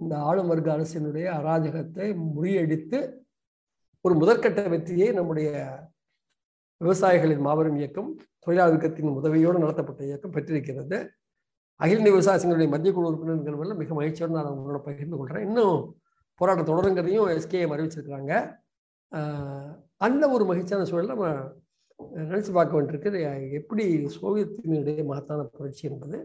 இந்த 0.00 0.14
ஆளும் 0.18 0.50
வர்க்க 0.50 0.76
அரசினுடைய 0.76 1.26
அராஜகத்தை 1.38 2.06
முறியடித்து 2.34 2.98
ஒரு 4.04 4.14
முதற்கட்ட 4.20 4.60
வெற்றியை 4.68 5.08
நம்முடைய 5.12 5.48
விவசாயிகளின் 6.80 7.42
மாபெரும் 7.46 7.78
இயக்கம் 7.80 8.10
தொழிலாளர் 8.44 8.74
இயக்கத்தின் 8.74 9.16
உதவியோடு 9.20 9.62
நடத்தப்பட்ட 9.64 10.02
இயக்கம் 10.04 10.34
பெற்றிருக்கிறது. 10.36 10.98
அகில 11.80 11.98
இந்திய 11.98 12.14
விவசாயிகளுடைய 12.16 12.68
மத்திய 12.68 12.92
குழு 12.94 13.08
உறுப்பினர்கள் 13.08 13.80
மிக 13.82 13.94
மகிழ்ச்சியோடு 13.98 14.36
நான் 14.36 14.54
உங்களோட 14.54 14.78
பகிர்ந்து 14.86 15.16
கொள்கிறேன் 15.16 15.46
இன்னும் 15.48 15.78
போராட்டம் 16.40 16.68
தொடருங்கிறதையும் 16.70 17.30
எஸ்கேஎம் 17.36 17.74
அறிவிச்சிருக்கிறாங்க. 17.74 18.32
அந்த 19.96 20.24
ஒரு 20.36 20.44
மகிழ்ச்சியான 20.50 20.86
சூழலில் 20.90 21.14
நம்ம 21.14 21.28
நினைச்சு 22.28 22.52
பார்க்க 22.56 22.76
வேண்டியிருக்கு 22.76 23.50
எப்படி 23.60 23.84
சோவியத்தினுடைய 24.16 25.04
மகத்தான 25.10 25.46
புரட்சி 25.56 25.84
என்பது 25.90 26.18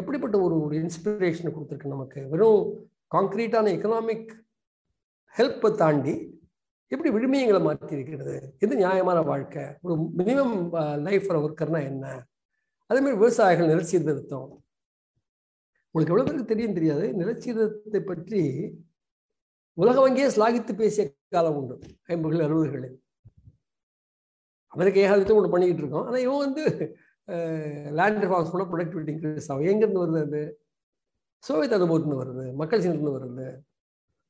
எப்படிப்பட்ட 0.00 0.36
ஒரு 0.46 0.56
ஒரு 0.64 0.74
இன்ஸ்பிரேஷனை 0.82 1.50
கொடுத்துருக்கு 1.52 1.94
நமக்கு? 1.94 2.20
வெறும் 2.32 2.62
காங்கிரீட்டான 3.14 3.70
எக்கனாமிக் 3.76 4.32
ஹெல்ப்பை 5.34 5.70
தாண்டி 5.82 6.14
எப்படி 6.92 7.10
விழுமியங்களை 7.14 7.60
மாற்றி 7.66 7.94
இருக்கிறது 7.96 8.34
எது 8.64 8.72
நியாயமான 8.82 9.18
வாழ்க்கை? 9.30 9.64
ஒரு 9.84 9.94
மினிமம் 10.18 10.56
லைஃப் 11.06 11.28
ஒர்க்கர்னா 11.38 11.80
என்ன? 11.92 12.04
அதே 12.90 12.98
மாதிரி 13.00 13.18
விவசாயிகள் 13.20 13.72
நிலச்சீர்திருத்தம் 13.72 14.50
உங்களுக்கு 15.94 16.12
எவ்வளோ 16.12 16.26
பேருக்கு 16.26 16.52
தெரியும் 16.52 16.76
தெரியாது. 16.78 17.06
நிலச்சீர்திருத்தத்தை 17.22 18.02
பற்றி 18.10 18.42
உலக 19.82 19.96
வங்கியே 20.04 20.28
ஸ்லாகித்து 20.36 20.72
பேசிய 20.82 21.04
காலம் 21.34 21.56
உண்டு. 21.60 21.74
ஐம்பதுகள் 22.12 22.46
அறுபதுகளில். 22.46 22.96
அமெரிக்க 24.76 25.04
ஏகாதிபத்தியம் 25.06 25.40
ஒன்று 25.40 25.52
பண்ணிக்கிட்டு 25.54 25.82
இருக்கோம். 25.84 26.06
ஆனால் 26.08 26.22
இவன் 26.26 26.44
வந்து 26.46 26.64
லேண்ட் 27.98 28.20
ரிஃபார்ம்ஸ் 28.24 28.52
பண்ண 28.52 28.64
ப்ரொடக்டிவிட்டி 28.72 29.12
இன்க்ரீஸ் 29.14 29.50
ஆகும். 29.52 29.68
எங்கேருந்து 29.72 30.02
வருது 30.04 30.20
அது? 30.26 30.42
சோவியத் 31.44 31.76
அனுபவத்துலேருந்து 31.78 32.22
வருது. 32.24 32.44
மக்கள் 32.60 32.82
சின்னத்துலேருந்து 32.84 33.18
வருது. 33.18 33.48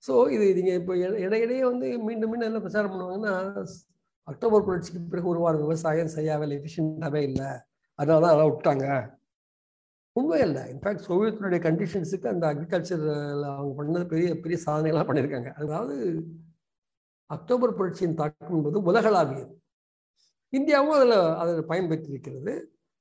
ஸோ 0.07 0.15
இது 0.37 0.47
நீங்கள் 0.59 0.79
இப்போ 0.81 0.95
இடையிடையே 1.27 1.63
வந்து 1.73 1.87
மீண்டும் 2.07 2.31
மீண்டும் 2.33 2.49
என்ன 2.51 2.61
பிரச்சாரம் 2.65 2.93
பண்ணுவாங்கன்னா 2.95 3.35
அக்டோபர் 4.29 4.65
புரட்சிக்கு 4.67 5.01
பிறகு 5.13 5.31
உருவான 5.33 5.59
விவசாயம் 5.65 6.15
சரியாகவே 6.15 6.45
இல்லை 6.47 6.57
எஃபிஷியண்டாகவே 6.61 7.21
இல்லை. 7.29 7.51
அதனால 7.99 8.19
தான் 8.23 8.33
அதெல்லாம் 8.33 8.53
விட்டாங்க 8.53 8.87
உண்மை 10.17 10.39
இல்லை 10.47 10.63
இன்ஃபேக்ட் 10.73 11.07
சோவியத்தினுடைய 11.09 11.61
கண்டிஷன்ஸுக்கு 11.67 12.27
அந்த 12.33 12.45
அக்ரிகல்ச்சரில் 12.53 13.47
அவங்க 13.57 13.73
பண்ணது 13.79 14.07
பெரிய 14.13 14.29
பெரிய 14.45 14.59
சாதனைகளாக 14.67 15.07
பண்ணியிருக்காங்க. 15.09 15.51
அதாவது 15.63 15.97
அக்டோபர் 17.37 17.77
புரட்சியின் 17.79 18.19
தாக்கம் 18.21 18.57
என்பது 18.59 18.81
உலகளாவியது. 18.91 19.55
இந்தியாவும் 20.53 20.97
அதில் 20.99 21.19
அதில் 21.43 21.69
பயன்பெற்றிருக்கிறது. 21.71 22.55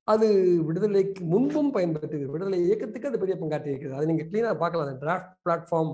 அது 0.07 0.27
விடுதலைக்கு 0.67 1.21
முன்பும் 1.33 1.71
பயன்பெற்றது 1.75 2.25
விடுதலை 2.33 2.57
இயக்கத்துக்கு 2.65 3.09
அது 3.09 3.21
பெரிய 3.23 3.35
பங்காற்றியிருக்கிறது. 3.41 3.97
அதை 3.97 4.07
நீங்கள் 4.11 4.27
க்ளீனாக 4.31 4.55
பார்க்கலாம். 4.63 4.87
அந்த 4.87 4.99
டிராஃப்ட் 5.03 5.33
பிளாட்ஃபார்ம் 5.45 5.91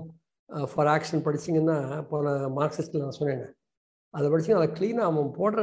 ஃபார் 0.72 0.90
ஆக்ஷன் 0.94 1.24
படிச்சிங்கன்னா 1.26 1.76
போன 2.10 2.34
மார்க்சிஸ்டில் 2.58 3.04
நான் 3.04 3.18
சொன்னேன் 3.18 3.44
அதை 4.14 4.26
படிச்சு 4.32 4.58
அதை 4.58 4.66
க்ளீனாக 4.78 5.10
அவன் 5.10 5.30
போடுற 5.38 5.62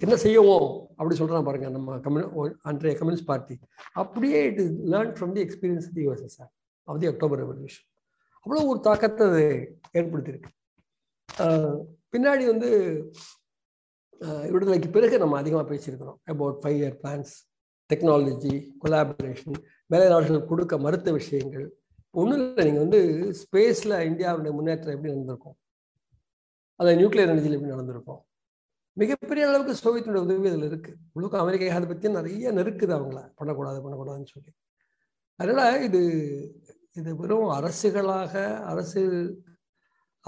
என்ன 0.00 0.16
செய்யவும் 0.24 0.66
அப்படி 0.98 1.14
சொல்கிறான் 1.20 1.46
பாருங்கள் 1.46 1.74
நம்ம 1.76 1.96
கம்யூனி 2.04 2.50
அன்றைய 2.70 2.92
கம்யூனிஸ்ட் 2.98 3.28
பார்ட்டி. 3.30 3.54
அப்படியே 4.02 4.40
it 4.50 4.60
is 4.64 4.74
learn 4.92 5.12
from 5.16 5.32
the 5.36 5.42
experience 5.46 5.88
the 5.96 6.04
USSR 6.06 6.50
of 6.88 7.00
the 7.02 7.08
October 7.12 7.40
revolution 7.42 7.86
அவ்வளோ 8.44 8.60
ஒரு 8.72 8.80
தாக்கத்தை 8.86 9.24
அது 9.30 9.42
ஏற்படுத்தியிருக்கு. 9.98 10.50
பின்னாடி 12.14 12.44
வந்து 12.52 12.70
விடுதலைக்கு 14.20 14.88
பிறகு 14.90 15.18
நம்ம 15.18 15.36
அதிகமாக 15.38 15.74
பேசியிருக்கிறோம் 15.74 16.18
about 16.24 16.58
five 16.62 16.78
year 16.80 16.96
plans 17.02 17.34
technology 17.90 18.54
collaboration 18.84 19.58
வேலை 19.86 20.08
நாடுகள் 20.08 20.46
கொடுக்க 20.46 20.78
மறுத்த 20.78 21.12
விஷயங்கள். 21.12 21.66
ஒன்றும் 22.10 22.38
இல்லை 22.38 22.64
நீங்கள் 22.64 22.84
வந்து 22.86 23.00
ஸ்பேஸில் 23.40 23.94
இந்தியாவுடைய 24.10 24.52
முன்னேற்றம் 24.52 24.94
எப்படி 24.94 25.12
நடந்திருக்கும்? 25.12 25.56
அதை 26.76 26.96
நியூக்ளியர் 26.96 27.30
எனர்ஜியில் 27.32 27.56
எப்படி 27.56 27.74
நடந்திருக்கும்? 27.74 28.20
மிகப்பெரிய 28.92 29.48
அளவுக்கு 29.48 29.74
சோவியத்தினுடைய 29.82 30.24
உதவி 30.26 30.48
அதில் 30.48 30.62
இருக்கு. 30.62 30.94
முழுக்க 31.12 31.38
அமெரிக்க 31.38 31.80
பற்றியும் 31.80 32.16
நிறைய 32.22 32.52
நெருக்குது 32.52 32.94
அவங்கள. 32.98 33.32
பண்ணக்கூடாது 33.34 33.78
பண்ணக்கூடாதுன்னு 33.84 34.32
சொல்லி. 34.34 34.52
அதனால 35.36 35.84
இது 35.84 36.00
இது 36.92 37.16
வெறும் 37.16 37.50
அரசுகளாக 37.50 38.56
அரசு 38.62 39.02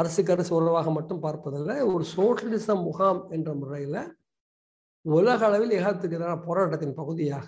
அரசுக்கு 0.01 0.33
அரசு 0.35 0.53
உறவாக 0.59 0.91
மட்டும் 0.99 1.23
பார்ப்பதில்லை 1.27 1.77
ஒரு 1.93 2.05
சோஷலிச 2.17 2.75
முகாம் 2.87 3.21
என்ற 3.37 3.51
முறையில் 3.61 4.01
உலக 5.05 5.41
அளவில் 5.49 5.77
ஏகாத்துக்கு 5.79 6.17
எதிரான 6.19 6.39
போராட்டத்தின் 6.47 6.99
பகுதியாக 7.01 7.47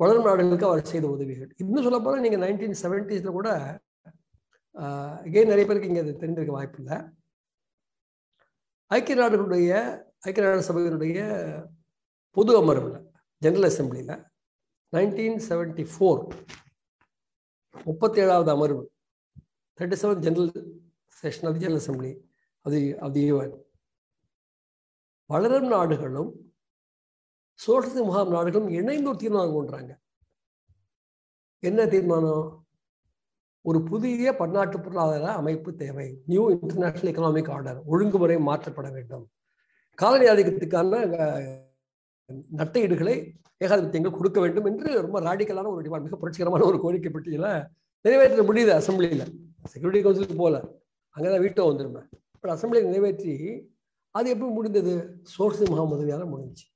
வளரும் 0.00 0.26
நாடுகளுக்கு 0.28 0.68
அவர் 0.68 0.90
செய்த 0.92 1.06
உதவிகள். 1.14 1.50
இன்னும் 1.62 1.84
சொல்ல 1.86 1.98
போனால் 2.04 2.24
நீங்கள் 2.24 2.42
நைன்டீன் 2.44 2.80
செவன்டிஸில் 2.82 3.36
கூட 3.38 3.48
எகெயின் 5.28 5.52
நிறைய 5.52 5.64
பேருக்கு 5.66 5.90
இங்கே 5.90 6.02
அது 6.04 6.14
தெரிந்திருக்க 6.22 6.52
வாய்ப்பில்லை. 6.56 6.96
ஐக்கிய 8.90 9.16
நாடுகளுடைய 9.20 9.70
ஐக்கிய 10.26 10.42
நாடு 10.46 10.66
சபையினுடைய 10.68 11.20
பொது 12.36 12.52
அமர்வில் 12.60 12.98
ஜெனரல் 13.42 13.68
அசம்பிளியில் 13.70 14.14
நைன்டீன் 14.92 15.38
செவன்டி 15.48 15.84
ஃபோர் 15.92 16.22
முப்பத்தி 17.86 18.18
ஏழாவது 18.24 18.50
அமர்வு 18.56 18.84
thirty 19.78 19.96
seven 20.02 20.22
general 20.26 20.52
session 21.26 21.48
of 21.48 21.60
general 21.62 21.82
assembly 21.82 22.12
அது 22.66 22.78
அது 22.98 23.20
யூஎன் 23.20 23.54
வளரும் 25.30 25.68
நாடுகளும் 25.68 26.32
சோழத்து 27.66 28.00
முகாம் 28.08 28.30
நாடுகளும் 28.30 28.68
இணைந்து 28.68 29.08
ஒரு 29.08 29.18
தீர்மானம் 29.18 29.56
கொண்டுறாங்க. 29.56 29.92
என்ன 31.62 31.86
தீர்மானம்? 31.86 32.46
ஒரு 33.64 33.78
புதிய 33.82 34.32
பன்னாட்டு 34.36 34.80
பொருளாதார 34.80 35.32
அமைப்பு 35.32 35.70
தேவை. 35.74 36.08
நியூ 36.26 36.50
இன்டர்நேஷனல் 36.50 37.10
எக்கனாமிக் 37.12 37.50
ஆர்டர் 37.50 37.78
ஒழுங்குமுறை 37.84 38.36
மாற்றப்பட 38.36 38.92
வேண்டும். 38.92 39.24
காலனி 39.94 40.26
ஆதிக்கத்துக்கான 40.26 41.00
நட்டையீடுகளை 42.60 43.16
ஏகாதிபத்தியங்கள் 43.64 44.16
கொடுக்க 44.18 44.38
வேண்டும் 44.40 44.64
என்று 44.64 44.88
ரொம்ப 45.00 45.20
ராடிக்கலான 45.20 45.70
ஒரு 45.74 45.82
டிமாண்ட் 45.84 46.06
மிக 46.06 46.16
புரட்சிகரமான 46.16 46.64
ஒரு 46.64 46.78
கோரிக்கை 46.80 47.10
பட்டியலை 47.12 47.52
நிறைவேற்ற 48.04 48.42
முடியுது 48.42 48.72
அசம்பிளியில் 48.80 49.26
செக்யூரிட்டி 49.64 50.00
கவுன்சிலுக்கு 50.02 50.36
போகல 50.36 50.58
அங்கே 51.16 51.28
தான் 51.32 51.44
வீட்டோ 51.46 51.64
வந்துருப்பேன். 51.70 52.08
இப்போ 52.34 52.48
அசம்பிளியில் 52.54 52.88
நிறைவேற்றி 52.90 53.34
அது 54.14 54.26
எப்படி 54.34 54.50
முடிந்தது? 54.58 54.94
சோர்ஸ் 55.34 55.62
முகாம் 55.70 55.94
உதவியால் 55.96 56.32
முடிஞ்சுச்சு. 56.32 56.66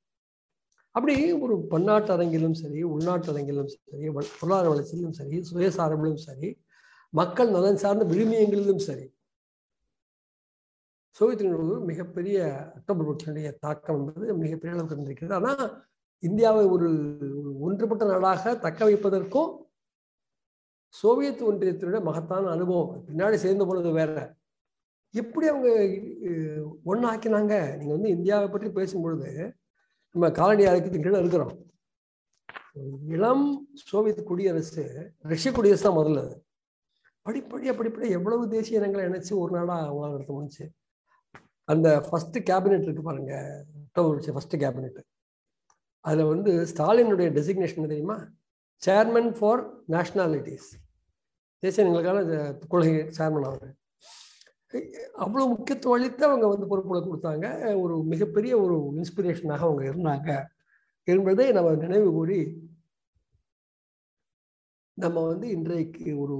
அப்படி 0.94 1.14
ஒரு 1.44 1.54
பன்னாட்டு 1.72 2.10
அரங்கிலும் 2.14 2.56
சரி 2.62 2.80
உள்நாட்டு 2.94 3.30
அரங்கிலும் 3.32 3.70
சரி 3.74 4.08
பொருளாதார 4.40 4.66
வளர்ச்சியிலும் 4.72 5.16
சரி 5.18 5.36
சுயசார்பிலும் 5.48 6.20
சரி 6.26 6.48
மக்கள் 7.12 7.54
நலன் 7.56 7.80
சார்ந்த 7.82 8.04
விழுமியங்களிலும் 8.12 8.82
சரி 8.88 9.06
சோவியத் 11.18 11.44
யூனியன் 11.44 11.86
மிகப்பெரிய 11.90 12.38
அக்டோபர் 12.76 13.06
புரட்சியினுடைய 13.06 13.48
தாக்கம் 13.64 13.96
என்பது 14.00 14.26
மிகப்பெரிய 14.42 14.74
அளவுக்கு 14.74 14.96
இருந்திருக்கிறது. 14.96 15.34
ஆனால் 15.38 15.64
இந்தியாவை 16.22 16.62
ஒரு 16.74 16.88
ஒன்றுபட்ட 17.66 18.04
நாடாக 18.10 18.52
தக்க 18.66 18.80
வைப்பதற்கும் 18.88 19.50
சோவியத் 21.00 21.46
ஒன்றியத்தினுடைய 21.48 22.00
மகத்தான 22.08 22.50
அனுபவம். 22.50 23.04
பின்னாடி 23.08 23.36
சேர்ந்து 23.44 23.66
போனது 23.66 23.90
வேற. 23.98 24.14
எப்படி 25.14 25.46
அவங்க 25.52 25.68
ஒன்றாக்கினாங்க 26.90 27.54
நீங்கள் 27.78 27.96
வந்து 27.96 28.10
இந்தியாவை 28.16 28.48
பற்றி 28.48 28.68
பேசும்பொழுது 28.78 29.30
நம்ம 30.14 30.30
காலனி 30.38 30.64
ஆதிக்கத்தின் 30.70 31.04
கீழே 31.06 31.18
இருக்கிறோம். 31.22 31.54
இளம் 33.14 33.46
சோவியத் 33.90 34.28
குடியரசு 34.30 34.84
ரஷ்ய 35.30 35.50
குடியரசு 35.52 35.84
தான் 35.86 35.98
முதல்ல 35.98 36.20
படிப்படியாக 37.26 37.76
படிப்படியாக 37.78 38.18
எவ்வளவு 38.18 38.44
தேசிய 38.54 38.80
இனங்களை 38.80 39.02
இணைச்சி 39.06 39.32
ஒரு 39.42 39.52
நாளாக 39.56 39.88
அவங்களால 39.88 40.12
நடத்த 40.12 40.32
முடிஞ்சு. 40.32 40.66
அந்த 41.72 41.88
ஃபர்ஸ்ட் 42.08 42.38
கேபினெட் 42.50 42.86
இருக்கு 42.86 43.02
பாருங்க 43.08 43.34
அக்டோபர் 43.84 44.32
ஃபர்ஸ்ட் 44.36 44.56
கேபினெட் 44.62 45.00
அதில் 46.04 46.30
வந்து 46.32 46.52
ஸ்டாலினுடைய 46.72 47.28
டெசிக்னேஷன் 47.38 47.92
தெரியுமா? 47.92 48.18
சேர்மன் 48.82 49.30
ஃபார் 49.38 49.62
நேஷ்னாலிட்டிஸ் 49.88 50.68
தேசியங்களுக்கான 51.62 52.18
கொள்கை 52.68 52.92
சேர்மன் 53.18 53.48
அவர். 53.50 53.68
அவ்வளோ 55.24 55.44
முக்கியத்துவம் 55.52 55.96
அளித்து 55.96 56.24
அவங்க 56.26 56.46
வந்து 56.48 56.66
பொறுப்புகளை 56.66 57.00
கொடுத்தாங்க. 57.02 57.46
ஒரு 57.80 58.04
மிகப்பெரிய 58.04 58.60
ஒரு 58.60 58.76
இன்ஸ்பிரேஷனாக 59.00 59.66
அவங்க 59.68 59.84
இருந்தாங்க. 59.84 60.30
என்பதை 61.04 61.52
நம்ம 61.52 61.70
நினைவு 61.74 62.12
கூறி 62.12 62.40
நம்ம 64.94 65.26
வந்து 65.26 65.48
இன்றைக்கு 65.48 66.18
ஒரு 66.18 66.36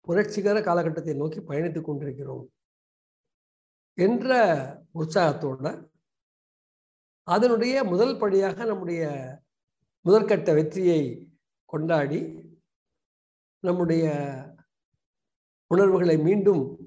புரட்சிகர 0.00 0.60
காலகட்டத்தை 0.60 1.14
நோக்கி 1.14 1.40
பயணித்துக் 1.40 1.84
கொண்டிருக்கிறோம் 1.84 2.46
என்ற 3.94 4.30
உற்சாகத்தோட 4.94 5.90
அதனுடைய 7.22 7.84
முதல் 7.84 8.16
படியாக 8.18 8.64
நம்முடைய 8.64 9.02
முதற்கட்ட 10.04 10.54
வெற்றியை 10.54 11.02
கொண்டாடி 11.64 12.20
நம்முடைய 13.62 14.24
உணர்வுகளை 15.66 16.18
மீண்டும் 16.18 16.78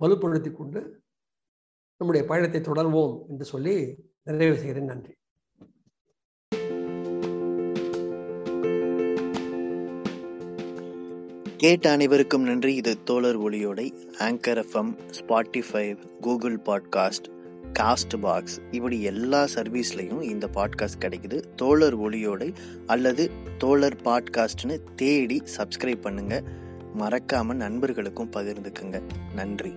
வலுப்படுத்தி 0.00 0.52
கொண்டு 0.52 1.02
நம்முடைய 1.96 2.28
பயணத்தை 2.28 2.60
தொடர்வோம் 2.60 3.22
என்று 3.28 3.44
சொல்லி 3.44 3.96
நிறைவு 4.22 4.56
செய்கிறேன். 4.56 4.84
நன்றி. 4.84 5.12
கேட்ட 11.56 11.90
அனைவருக்கும் 11.90 12.42
நன்றி. 12.42 12.74
இது 12.74 13.02
தோழர் 13.02 13.38
ஒளியோடை 13.38 13.92
anchor 14.18 14.64
FM 14.64 14.98
Spotify 15.10 16.18
Google 16.20 16.56
podcast 16.56 17.33
Castbox 18.20 18.60
இப்படி 18.70 19.02
எல்லா 19.02 19.46
சர்வீஸ்லையும் 19.54 20.22
இந்த 20.22 20.48
பாட்காஸ்ட் 20.54 21.00
கிடைக்குது. 21.00 21.42
தோழர் 21.56 21.98
ஒளியோடை 21.98 22.54
அல்லது 22.86 23.30
தோழர் 23.58 23.96
பாட்காஸ்ட்னு 24.04 24.80
தேடி 24.96 25.42
சப்ஸ்கிரைப் 25.56 26.02
பண்ணுங்கள் 26.02 26.42
மறக்காமல் 26.94 27.56
நண்பர்களுக்கும் 27.56 28.30
பகிர்ந்துக்குங்க. 28.30 29.00
நன்றி. 29.34 29.74